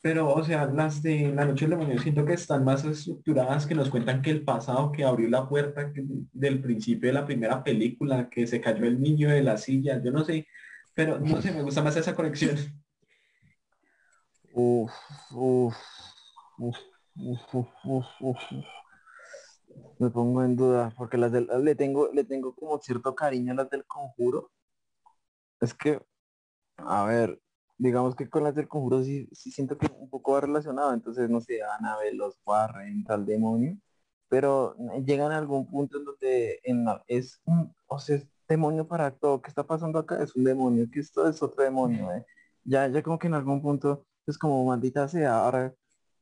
Pero, 0.00 0.32
o 0.32 0.42
sea, 0.42 0.64
las 0.64 1.02
de 1.02 1.34
La 1.34 1.44
Noche 1.44 1.66
del 1.66 1.78
Demonio 1.78 2.00
siento 2.00 2.24
que 2.24 2.32
están 2.32 2.64
más 2.64 2.82
estructuradas, 2.86 3.66
que 3.66 3.74
nos 3.74 3.90
cuentan 3.90 4.22
que 4.22 4.30
el 4.30 4.42
pasado 4.42 4.90
que 4.90 5.04
abrió 5.04 5.28
la 5.28 5.46
puerta 5.46 5.92
del 6.32 6.62
principio 6.62 7.08
de 7.10 7.12
la 7.12 7.26
primera 7.26 7.62
película, 7.62 8.30
que 8.30 8.46
se 8.46 8.58
cayó 8.58 8.86
el 8.86 9.02
niño 9.02 9.28
de 9.28 9.42
la 9.42 9.58
silla, 9.58 10.02
yo 10.02 10.10
no 10.10 10.24
sé, 10.24 10.46
pero 10.94 11.20
no 11.20 11.42
sé, 11.42 11.52
me 11.52 11.60
gusta 11.60 11.82
más 11.82 11.94
esa 11.96 12.14
conexión. 12.14 12.56
Uf, 14.54 14.92
uf, 15.30 15.76
uf, 16.56 16.78
Me 19.98 20.10
pongo 20.10 20.42
en 20.42 20.56
duda, 20.56 20.92
porque 20.96 21.16
las 21.16 21.32
del, 21.32 21.48
le 21.62 21.74
tengo, 21.74 22.10
le 22.12 22.24
tengo 22.24 22.54
como 22.54 22.78
cierto 22.78 23.14
cariño 23.14 23.52
a 23.52 23.56
las 23.56 23.70
del 23.70 23.84
conjuro. 23.86 24.50
Es 25.60 25.74
que, 25.74 26.00
a 26.76 27.04
ver, 27.04 27.40
digamos 27.78 28.14
que 28.14 28.28
con 28.28 28.44
las 28.44 28.54
del 28.54 28.68
conjuro 28.68 29.02
sí, 29.02 29.28
sí 29.32 29.50
siento 29.50 29.78
que 29.78 29.86
un 29.98 30.08
poco 30.08 30.32
va 30.32 30.40
relacionado, 30.42 30.92
entonces 30.92 31.28
no 31.30 31.40
sé, 31.40 31.60
ver 32.00 32.14
los 32.14 32.38
Warren, 32.44 33.04
tal 33.04 33.26
demonio, 33.26 33.76
pero 34.28 34.76
llegan 35.04 35.32
a 35.32 35.38
algún 35.38 35.68
punto 35.70 35.98
en 35.98 36.04
donde 36.04 36.60
en 36.64 36.86
es 37.06 37.40
un, 37.44 37.74
o 37.86 37.98
sea, 37.98 38.20
demonio 38.48 38.86
para 38.86 39.10
todo, 39.10 39.40
¿qué 39.42 39.48
está 39.48 39.64
pasando 39.66 39.98
acá? 39.98 40.22
Es 40.22 40.36
un 40.36 40.44
demonio, 40.44 40.86
que 40.92 41.00
esto 41.00 41.28
es 41.28 41.42
otro 41.42 41.62
demonio, 41.64 42.12
¿eh? 42.12 42.24
Ya, 42.64 42.88
ya 42.88 43.02
como 43.02 43.18
que 43.18 43.26
en 43.26 43.34
algún 43.34 43.62
punto 43.62 44.06
es 44.26 44.38
como 44.38 44.64
maldita 44.64 45.08
sea, 45.08 45.44
ahora, 45.44 45.74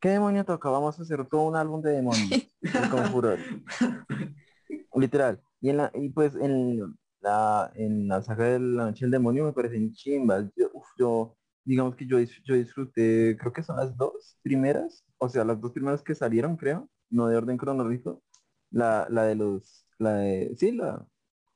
¿qué 0.03 0.11
demonio 0.11 0.45
toca? 0.45 0.69
Vamos 0.69 0.99
a 0.99 1.03
hacer 1.03 1.25
todo 1.27 1.43
un 1.45 1.57
álbum 1.57 1.81
de 1.81 1.93
demonios, 1.93 2.31
el 2.61 2.91
conjuro. 2.91 3.37
Literal. 4.95 5.41
Y 5.61 5.71
en 5.71 5.79
la, 5.79 5.91
y 5.95 6.11
pues 6.11 6.35
en 6.35 6.95
la, 7.21 7.73
en 7.77 8.09
la 8.09 8.21
saga 8.23 8.47
de 8.47 8.59
la 8.61 8.87
noche 8.87 9.05
del 9.07 9.13
demonio 9.13 9.45
me 9.45 9.53
parecen 9.53 9.93
chimbas. 9.93 10.51
Yo, 10.57 10.71
yo 10.99 11.37
digamos 11.65 11.95
que 11.97 12.07
yo, 12.07 12.19
yo 12.19 12.55
disfruté, 12.57 13.37
creo 13.39 13.53
que 13.53 13.63
son 13.63 13.77
las 13.77 13.97
dos 13.97 14.39
primeras, 14.43 15.05
o 15.19 15.29
sea, 15.29 15.45
las 15.45 15.61
dos 15.61 15.73
primeras 15.73 16.03
que 16.03 16.15
salieron, 16.15 16.57
creo, 16.57 16.91
no 17.09 17.29
de 17.29 17.37
orden 17.37 17.57
cronológico, 17.57 18.23
la, 18.71 19.07
la 19.09 19.25
de 19.25 19.37
los, 19.37 19.87
la 19.99 20.15
de, 20.15 20.55
sí, 20.57 20.73
la, 20.73 21.07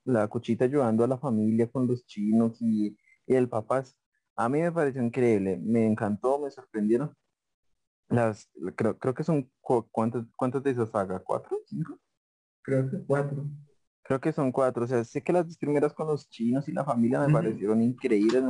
la 0.05 0.27
cuchita 0.29 0.65
ayudando 0.65 1.03
a 1.03 1.07
la 1.07 1.17
familia 1.17 1.69
con 1.69 1.87
los 1.87 2.05
chinos 2.05 2.61
y, 2.61 2.97
el 3.27 3.49
papás. 3.49 3.99
A 4.37 4.47
mí 4.47 4.61
me 4.61 4.71
pareció 4.71 5.03
increíble, 5.03 5.59
me 5.61 5.85
encantó, 5.85 6.39
me 6.39 6.49
sorprendieron. 6.49 7.13
Las, 8.09 8.49
creo, 8.75 8.97
creo 8.97 9.13
que 9.13 9.23
son, 9.23 9.51
¿cuántas, 9.61 10.25
cuántas 10.35 10.63
de 10.63 10.71
esas 10.71 10.89
saga? 10.89 11.19
¿Cuatro? 11.19 11.59
¿Cinco? 11.65 11.99
Creo 12.61 12.89
que 12.89 12.97
cuatro. 13.05 13.45
Creo 14.03 14.21
que 14.21 14.31
son 14.31 14.53
cuatro, 14.53 14.85
o 14.85 14.87
sea, 14.87 15.03
sé 15.03 15.21
que 15.21 15.33
las 15.33 15.45
dos 15.45 15.57
primeras 15.57 15.93
con 15.93 16.07
los 16.07 16.29
chinos 16.29 16.69
y 16.69 16.71
la 16.71 16.85
familia 16.85 17.19
me 17.19 17.33
parecieron 17.33 17.81
increíbles, 17.81 18.41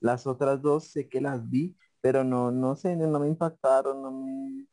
las 0.00 0.26
otras 0.26 0.62
dos 0.62 0.90
sé 0.90 1.10
que 1.10 1.20
las 1.20 1.46
vi, 1.50 1.76
pero 2.00 2.24
no, 2.24 2.50
no 2.50 2.74
sé, 2.74 2.96
no, 2.96 3.20
me 3.20 3.28
impactaron, 3.28 4.00
no 4.00 4.10
me, 4.10 4.66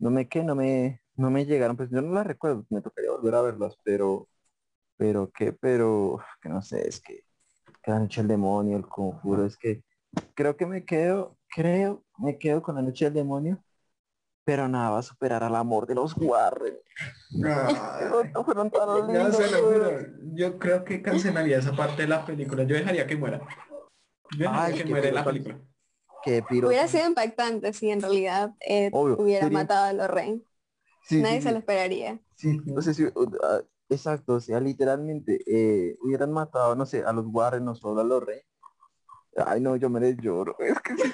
no 0.00 0.10
me 0.10 0.28
que, 0.28 0.42
no 0.42 0.56
me, 0.56 1.00
no 1.14 1.30
me 1.30 1.46
llegaron, 1.46 1.76
pues 1.76 1.88
yo 1.90 2.02
no 2.02 2.12
las 2.14 2.26
recuerdo, 2.26 2.66
me 2.68 2.82
tocaría 2.82 3.12
volver 3.12 3.34
a 3.36 3.42
verlas, 3.42 3.76
pero, 3.84 4.28
pero 4.96 5.30
qué, 5.30 5.52
pero, 5.52 6.18
que 6.42 6.48
no 6.48 6.60
sé, 6.60 6.88
es 6.88 7.00
que, 7.00 7.22
que 7.82 7.92
del 7.92 8.28
demonio, 8.28 8.76
el 8.76 8.88
conjuro, 8.88 9.44
es 9.44 9.56
que 9.56 9.84
creo 10.34 10.56
que 10.56 10.66
me 10.66 10.84
quedo, 10.84 11.38
creo, 11.48 12.04
me 12.18 12.38
quedo 12.38 12.62
con 12.62 12.74
la 12.74 12.82
noche 12.82 13.06
del 13.06 13.14
demonio, 13.14 13.62
pero 14.44 14.68
nada 14.68 14.90
va 14.90 14.98
a 14.98 15.02
superar 15.02 15.42
al 15.44 15.54
amor 15.56 15.86
de 15.86 15.94
los 15.94 16.16
Warren. 16.16 16.78
Yo 20.34 20.58
creo 20.58 20.84
que 20.84 21.02
cancelaría 21.02 21.58
esa 21.58 21.72
parte 21.72 22.02
de 22.02 22.08
la 22.08 22.24
película. 22.24 22.64
Yo 22.64 22.76
dejaría 22.76 23.06
que 23.06 23.16
muera. 23.16 23.40
Ay, 24.48 24.74
que 24.74 24.84
muere 24.84 25.12
la 25.12 25.24
película. 25.24 25.58
Hubiera 26.50 26.88
sido 26.88 27.06
impactante 27.06 27.72
si 27.72 27.90
en 27.90 28.02
realidad 28.02 28.54
hubiera 28.90 29.48
matado 29.48 29.86
a 29.86 29.92
Lorraine. 29.92 30.42
Nadie 31.10 31.40
se 31.40 31.52
lo 31.52 31.58
esperaría. 31.58 32.20
Sí, 32.34 32.60
no 32.66 32.82
sé 32.82 32.92
si... 32.94 33.04
Ah, 33.42 33.60
exacto, 33.88 34.34
o 34.34 34.40
sea, 34.40 34.60
literalmente 34.60 35.40
eh, 35.46 35.96
hubieran 36.02 36.32
matado, 36.32 36.74
no 36.74 36.84
sé, 36.84 37.02
a 37.02 37.12
los 37.12 37.24
Warren 37.28 37.66
o 37.68 37.74
solo 37.74 38.02
a 38.02 38.04
Lorraine. 38.04 38.44
Ay, 39.46 39.60
no, 39.60 39.76
yo 39.76 39.90
me 39.90 40.00
les 40.00 40.16
lloro. 40.16 40.56
Es 40.58 40.80
que 40.80 40.96
sí, 40.96 41.12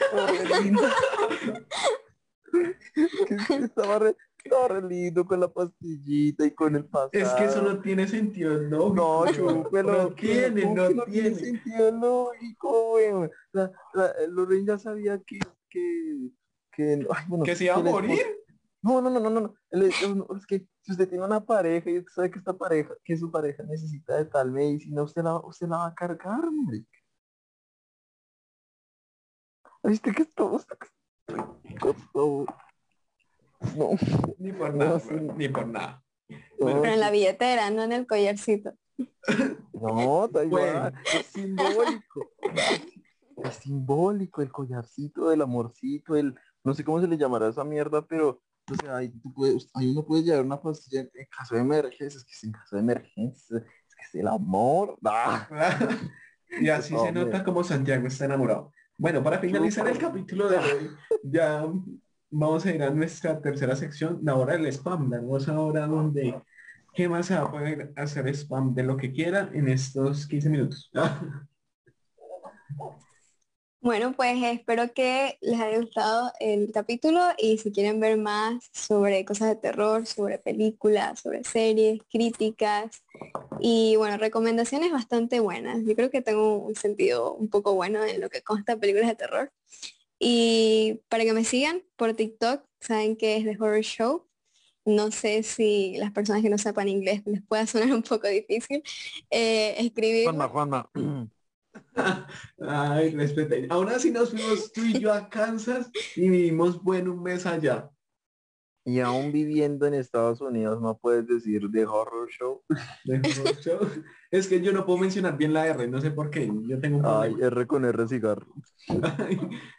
estaba 3.65 3.99
re, 3.99 4.17
estaba 4.43 4.69
re 4.69 4.89
lindo 4.89 5.27
con 5.27 5.41
la 5.41 5.49
pastillita 5.49 6.47
y 6.47 6.53
con 6.53 6.77
el 6.77 6.87
pasado. 6.87 7.11
Es 7.13 7.29
que 7.31 7.45
eso 7.45 7.63
no 7.63 7.81
tiene 7.81 8.07
sentido 8.07 8.61
no 8.63 8.95
No, 8.95 9.25
no 9.25 10.13
tiene, 10.15 10.75
no, 10.75 11.05
tiene. 11.05 11.35
sentido 11.35 11.91
lógico, 11.91 12.91
güey. 12.91 13.31
La, 13.53 13.73
la, 13.95 14.13
Lorraine 14.29 14.67
ya 14.67 14.79
sabía 14.79 15.21
que, 15.27 15.39
que, 15.69 16.31
que, 16.73 17.07
ay, 17.11 17.25
bueno, 17.27 17.45
que 17.45 17.57
se 17.57 17.65
iba 17.65 17.75
a 17.75 17.79
morir. 17.79 18.21
No, 18.83 19.01
no, 19.01 19.09
no, 19.09 19.19
no, 19.19 19.31
no. 19.31 19.55
Es 19.73 20.47
que 20.47 20.67
si 20.83 20.93
usted 20.93 21.09
tiene 21.09 21.25
una 21.25 21.45
pareja 21.45 21.91
y 21.91 21.99
usted 21.99 22.13
sabe 22.13 22.31
que 22.31 22.39
esta 22.39 22.53
pareja, 22.53 22.95
que 23.03 23.17
su 23.17 23.31
pareja 23.31 23.63
necesita 23.63 24.19
de 24.19 24.27
tal 24.27 24.53
medicina, 24.53 25.03
usted 25.03 25.23
la, 25.23 25.39
usted 25.39 25.69
la 25.69 25.79
va 25.79 25.87
a 25.87 25.95
cargar, 25.95 26.45
hombre. 26.45 26.85
¿Viste 29.85 30.13
que 30.13 30.23
esto? 30.23 30.61
No. 33.77 33.91
Ni 34.39 34.53
por 34.53 34.75
nada, 34.75 35.01
ni 35.37 35.49
por 35.49 35.67
nada. 35.67 36.03
Pero 36.59 36.85
en 36.85 37.01
la 37.01 37.11
billetera, 37.11 37.71
no 37.71 37.83
en 37.83 37.93
el 37.93 38.07
collarcito. 38.07 38.73
No, 39.73 40.31
igual. 40.43 40.95
Es 41.13 41.27
simbólico. 41.27 42.31
Es 43.45 43.55
simbólico 43.57 44.43
el 44.43 44.53
collarcito, 44.53 45.33
el 45.33 45.43
amorcito, 45.43 46.17
el 46.17 46.35
no 46.63 46.73
sé 46.73 46.85
cómo 46.85 47.01
se 47.01 47.07
le 47.07 47.19
llamará 47.19 47.49
esa 47.49 47.65
mierda, 47.65 48.07
pero 48.07 48.41
o 48.71 48.75
sea, 48.77 48.97
ahí, 48.97 49.11
tú 49.11 49.33
puedes, 49.35 49.69
ahí 49.75 49.91
uno 49.91 50.07
puede 50.07 50.23
llevar 50.23 50.45
una 50.45 50.61
pastilla 50.61 51.01
en 51.01 51.27
caso 51.37 51.55
de 51.55 51.61
emergencia, 51.61 52.19
es 52.19 52.25
que 52.25 52.47
en 52.47 52.53
caso 52.53 52.77
de 52.77 52.83
emergencia, 52.83 53.59
es 53.59 53.95
que 53.95 54.03
es 54.09 54.15
el 54.15 54.29
amor. 54.29 54.97
y 56.61 56.69
así 56.71 56.97
se 56.97 57.13
nota 57.13 57.45
como 57.45 57.63
Santiago 57.63 58.07
está 58.07 58.25
enamorado. 58.25 58.73
Bueno, 58.97 59.23
para 59.23 59.39
finalizar 59.39 59.87
el 59.89 59.99
capítulo 59.99 60.49
de 60.49 60.59
hoy, 60.59 60.91
ya 61.23 61.67
vamos 62.31 62.65
a 62.65 62.73
ir 62.73 62.83
a 62.83 62.91
nuestra 62.91 63.41
tercera 63.41 63.75
sección, 63.75 64.21
la 64.23 64.37
hora 64.37 64.55
del 64.55 64.67
spam, 64.67 65.11
la 65.11 65.17
hermosa 65.17 65.59
hora 65.59 65.87
donde 65.87 66.41
¿qué 66.95 67.09
más 67.09 67.27
se 67.27 67.35
va 67.35 67.43
a 67.43 67.51
poder 67.51 67.93
hacer 67.97 68.29
spam 68.29 68.75
de 68.75 68.85
lo 68.85 68.97
que 68.97 69.13
quiera 69.13 69.51
en 69.53 69.69
estos 69.69 70.27
15 70.27 70.49
minutos? 70.49 70.91
Bueno, 73.85 74.15
pues 74.17 74.43
espero 74.43 74.95
que 74.95 75.37
les 75.43 75.61
haya 75.61 75.79
gustado 75.79 76.33
el 76.41 76.73
capítulo 76.73 77.21
y 77.37 77.59
si 77.59 77.71
quieren 77.71 78.01
ver 78.01 78.17
más 78.17 78.71
sobre 78.73 79.27
cosas 79.27 79.51
de 79.51 79.57
terror, 79.57 80.07
sobre 80.07 80.39
películas, 80.39 81.21
sobre 81.21 81.45
series, 81.45 82.01
críticas 82.11 83.05
y 83.61 83.97
bueno, 83.97 84.17
recomendaciones 84.17 84.91
bastante 84.91 85.39
buenas. 85.39 85.85
Yo 85.85 85.95
creo 85.95 86.11
que 86.11 86.23
tengo 86.23 86.57
un 86.57 86.75
sentido 86.75 87.35
un 87.35 87.51
poco 87.51 87.75
bueno 87.75 88.03
en 88.03 88.23
lo 88.23 88.31
que 88.31 88.41
consta 88.41 88.79
películas 88.79 89.09
de 89.09 89.17
terror. 89.17 89.53
Y 90.19 91.03
para 91.11 91.25
que 91.25 91.35
me 91.35 91.45
sigan 91.45 91.83
por 91.97 92.15
TikTok, 92.15 92.65
saben 92.81 93.17
que 93.17 93.37
es 93.37 93.45
The 93.45 93.59
Horror 93.61 93.83
Show. 93.83 94.27
No 94.87 95.11
sé 95.11 95.43
si 95.43 95.99
las 95.99 96.11
personas 96.11 96.41
que 96.41 96.49
no 96.49 96.57
sepan 96.57 96.89
inglés 96.89 97.21
les 97.27 97.43
pueda 97.43 97.67
sonar 97.67 97.93
un 97.93 98.03
poco 98.03 98.29
difícil. 98.29 98.83
Eh, 99.29 99.75
escribir. 99.77 100.25
Juanma, 100.25 100.49
Juanma. 100.49 100.91
Ay, 102.61 103.15
respete. 103.15 103.67
Aún 103.71 103.89
así 103.89 104.11
nos 104.11 104.31
fuimos 104.31 104.73
tú 104.73 104.83
y 104.83 104.99
yo 104.99 105.13
a 105.13 105.29
Kansas 105.29 105.91
y 106.17 106.29
vivimos 106.29 106.83
bueno 106.83 107.13
un 107.13 107.23
mes 107.23 107.47
allá. 107.47 107.91
Y 108.87 109.01
aún 109.01 109.33
viviendo 109.33 109.87
en 109.87 109.95
Estados 109.95 110.43
Unidos 110.43 110.81
no 110.83 110.99
puedes 110.99 111.27
decir 111.27 111.69
de 111.71 111.87
horror 111.87 112.29
show. 112.29 112.63
De 113.05 113.17
horror 113.17 113.57
show. 113.61 113.79
Es 114.31 114.47
que 114.47 114.61
yo 114.61 114.73
no 114.73 114.85
puedo 114.85 114.99
mencionar 114.99 115.39
bien 115.39 115.55
la 115.55 115.67
R, 115.67 115.89
no 115.89 116.01
sé 116.01 116.11
por 116.11 116.31
qué. 116.31 116.51
Yo 116.69 116.79
tengo 116.81 116.99
un 116.99 117.07
Ay. 117.07 117.35
R 117.41 117.67
con 117.67 117.85
R 117.85 118.09
cigarro. 118.09 118.53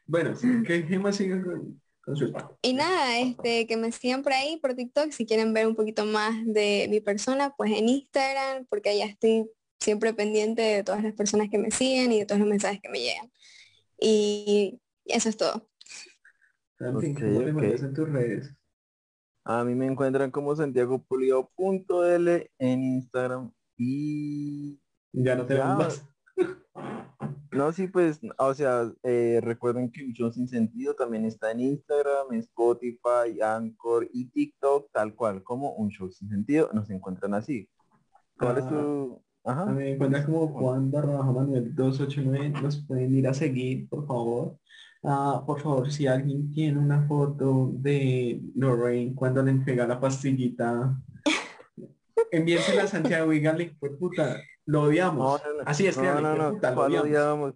bueno, 0.07 0.35
sí, 0.35 0.47
¿qué, 0.65 0.87
qué 0.87 0.97
más 0.97 1.17
sigue 1.17 1.39
con, 1.43 1.79
con 2.03 2.15
su? 2.15 2.33
Y 2.63 2.73
nada, 2.73 3.19
este, 3.19 3.67
que 3.67 3.77
me 3.77 3.91
sigan 3.91 4.23
por 4.23 4.33
ahí 4.33 4.57
por 4.57 4.73
TikTok 4.73 5.11
si 5.11 5.27
quieren 5.27 5.53
ver 5.53 5.67
un 5.67 5.75
poquito 5.75 6.05
más 6.05 6.33
de 6.45 6.87
mi 6.89 6.99
persona, 6.99 7.53
pues 7.55 7.73
en 7.73 7.89
Instagram, 7.89 8.65
porque 8.67 8.89
allá 8.89 9.05
estoy 9.05 9.47
siempre 9.85 10.13
pendiente 10.13 10.61
de 10.63 10.83
todas 10.83 11.03
las 11.03 11.13
personas 11.13 11.47
que 11.49 11.57
me 11.59 11.69
siguen 11.71 12.11
y 12.11 12.19
de 12.19 12.25
todos 12.25 12.39
los 12.39 12.49
mensajes 12.49 12.81
que 12.81 12.89
me 12.89 12.99
llegan. 12.99 13.31
Y 13.99 14.81
eso 15.05 15.29
es 15.29 15.37
todo. 15.37 15.69
Santi, 16.77 17.11
Ok, 17.11 17.19
¿cómo 17.19 17.39
te 17.39 17.43
ok. 17.43 17.47
encuentras 17.49 17.83
en 17.83 17.93
tus 17.93 18.09
redes? 18.09 18.53
A 19.45 19.63
mí 19.63 19.75
me 19.75 19.85
encuentran 19.85 20.31
como 20.31 20.55
santiagopulido.l 20.55 22.51
en 22.57 22.83
Instagram 22.83 23.51
y 23.77 24.79
Ya 25.13 25.35
no 25.35 25.45
te 25.45 25.53
Ya. 25.55 25.67
veo 25.67 25.75
más. 25.77 26.03
no 27.51 27.71
sí 27.71 27.87
pues 27.87 28.19
o 28.37 28.53
sea 28.53 28.91
eh, 29.03 29.39
recuerden 29.41 29.89
que 29.91 30.03
un 30.03 30.11
show 30.13 30.29
sin 30.33 30.47
sentido 30.49 30.93
también 30.95 31.23
está 31.25 31.51
en 31.51 31.59
Instagram, 31.61 32.33
Spotify, 32.33 33.39
Anchor 33.41 34.09
y 34.11 34.25
TikTok 34.29 34.91
tal 34.91 35.13
cual 35.15 35.43
como 35.43 35.73
un 35.75 35.89
show 35.89 36.11
sin 36.11 36.27
sentido 36.29 36.69
nos 36.73 36.89
encuentran 36.89 37.33
así. 37.35 37.69
¿Cuál 38.37 38.57
es 38.57 38.65
Ah. 38.65 38.69
tu 38.69 39.23
ajá? 39.45 39.65
me 39.67 39.93
encuentran 39.93 40.25
como 40.25 40.47
Juan 40.49 40.91
barra 40.91 41.13
baja 41.17 41.31
Manuel 41.31 41.73
289. 41.75 42.61
Nos 42.61 42.85
pueden 42.85 43.15
ir 43.15 43.27
a 43.27 43.33
seguir, 43.33 43.87
por 43.87 44.05
favor. 44.05 44.57
Ah, 45.03 45.43
por 45.45 45.61
favor, 45.61 45.91
si 45.91 46.07
alguien 46.07 46.49
tiene 46.51 46.79
una 46.79 47.07
foto 47.07 47.69
de 47.73 48.41
Lorraine 48.55 49.13
cuando 49.13 49.43
le 49.43 49.51
entrega 49.51 49.85
la 49.85 49.99
pastillita, 49.99 50.99
envíensela 52.31 52.83
a 52.83 52.87
Santiago 52.87 53.31
y 53.31 53.35
díganle, 53.37 53.75
pues 53.79 53.91
puta, 53.99 54.41
lo 54.65 54.83
odiamos. 54.83 55.41
No, 55.43 55.51
no, 55.51 55.57
no. 55.59 55.63
Así 55.65 55.85
es 55.85 55.95
que 55.95 56.03
no, 56.07 56.21
no, 56.21 56.35
no, 56.35 56.53
puta, 56.53 56.71
lo 56.71 56.75
¿cuál 56.75 56.95
odiamos. 56.95 57.53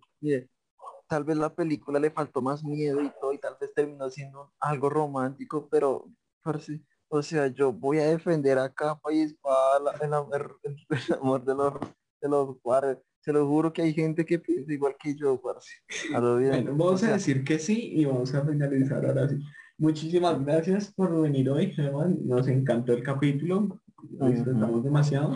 tal 1.07 1.23
vez 1.23 1.37
la 1.37 1.53
película 1.53 1.99
le 1.99 2.11
faltó 2.11 2.39
más 2.41 2.63
miedo 2.63 3.01
y 3.01 3.11
todo 3.19 3.33
y 3.33 3.39
tal 3.39 3.55
vez 3.59 3.73
terminó 3.73 4.09
siendo 4.11 4.53
algo 4.59 4.89
romántico, 4.89 5.67
pero 5.71 6.05
parce, 6.43 6.81
o 7.09 7.21
sea, 7.21 7.47
yo 7.47 7.73
voy 7.73 7.99
a 7.99 8.05
defender 8.05 8.57
a 8.59 8.73
capa 8.73 9.11
y 9.13 9.21
espada 9.21 9.95
el, 10.01 10.13
amor, 10.13 10.59
el- 10.63 10.75
el 10.89 11.13
amor 11.19 11.43
de 11.45 11.55
los 11.55 11.73
de 12.21 12.29
los 12.29 12.57
padres. 12.61 12.97
Se 13.21 13.33
lo 13.33 13.45
juro 13.47 13.73
que 13.73 13.81
hay 13.81 13.93
gente 13.93 14.25
que 14.25 14.39
piensa 14.39 14.71
igual 14.71 14.95
que 14.97 15.13
yo, 15.15 15.41
parce. 15.41 15.69
A 16.15 16.19
lo 16.19 16.37
bien. 16.37 16.51
Bueno, 16.51 16.71
vamos 16.71 17.03
O 17.03 17.05
a 17.05 17.11
decir 17.11 17.43
que 17.43 17.59
sí 17.59 17.91
y 17.93 18.05
vamos 18.05 18.33
a 18.33 18.45
finalizar 18.45 19.05
ahora 19.05 19.27
sí. 19.27 19.39
Muchísimas 19.77 20.43
gracias 20.43 20.93
por 20.93 21.21
venir 21.21 21.49
hoy, 21.49 21.71
Germán. 21.73 22.17
Nos 22.25 22.47
encantó 22.47 22.93
el 22.93 23.03
capítulo. 23.03 23.79
Lo 24.17 24.27
disfrutamos 24.29 24.83
demasiado. 24.83 25.35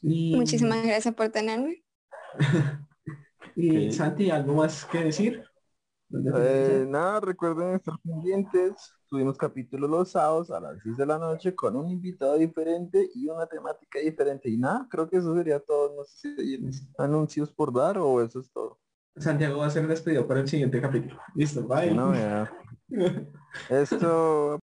Y, 0.00 0.36
Muchísimas 0.36 0.84
gracias 0.84 1.14
por 1.14 1.28
tenerme. 1.28 1.82
Y. 3.56 3.90
Santi, 3.90 4.30
¿algo 4.30 4.54
más 4.54 4.84
que 4.84 5.02
decir? 5.04 5.42
¿Dónde 6.08 6.32
te 6.32 6.38
Eh, 6.38 6.86
nada, 6.88 7.20
recuerden 7.20 7.74
estar 7.74 7.94
pendientes. 8.02 8.94
Tuvimos 9.08 9.38
capítulos 9.38 9.88
los 9.90 10.10
sábados 10.10 10.50
a 10.50 10.60
las 10.60 10.82
6 10.82 10.96
de 10.96 11.06
la 11.06 11.18
noche 11.18 11.54
con 11.54 11.76
un 11.76 11.90
invitado 11.90 12.36
diferente 12.36 13.08
y 13.14 13.28
una 13.28 13.46
temática 13.46 13.98
diferente. 14.00 14.50
Y 14.50 14.58
nada, 14.58 14.86
creo 14.90 15.08
que 15.08 15.16
eso 15.18 15.34
sería 15.34 15.60
todo. 15.60 15.94
No 15.96 16.04
sé 16.04 16.34
si 16.36 16.42
hay 16.42 16.60
anuncios 16.98 17.52
por 17.52 17.72
dar 17.72 17.98
o 17.98 18.22
eso 18.22 18.40
es 18.40 18.50
todo. 18.52 18.78
Santiago 19.16 19.58
va 19.58 19.66
a 19.66 19.70
ser 19.70 19.86
despedido 19.86 20.26
para 20.26 20.40
el 20.40 20.48
siguiente 20.48 20.80
capítulo. 20.80 21.20
Listo, 21.34 21.66
bye. 21.66 21.90
No. 21.92 22.12
Esto 23.68 24.56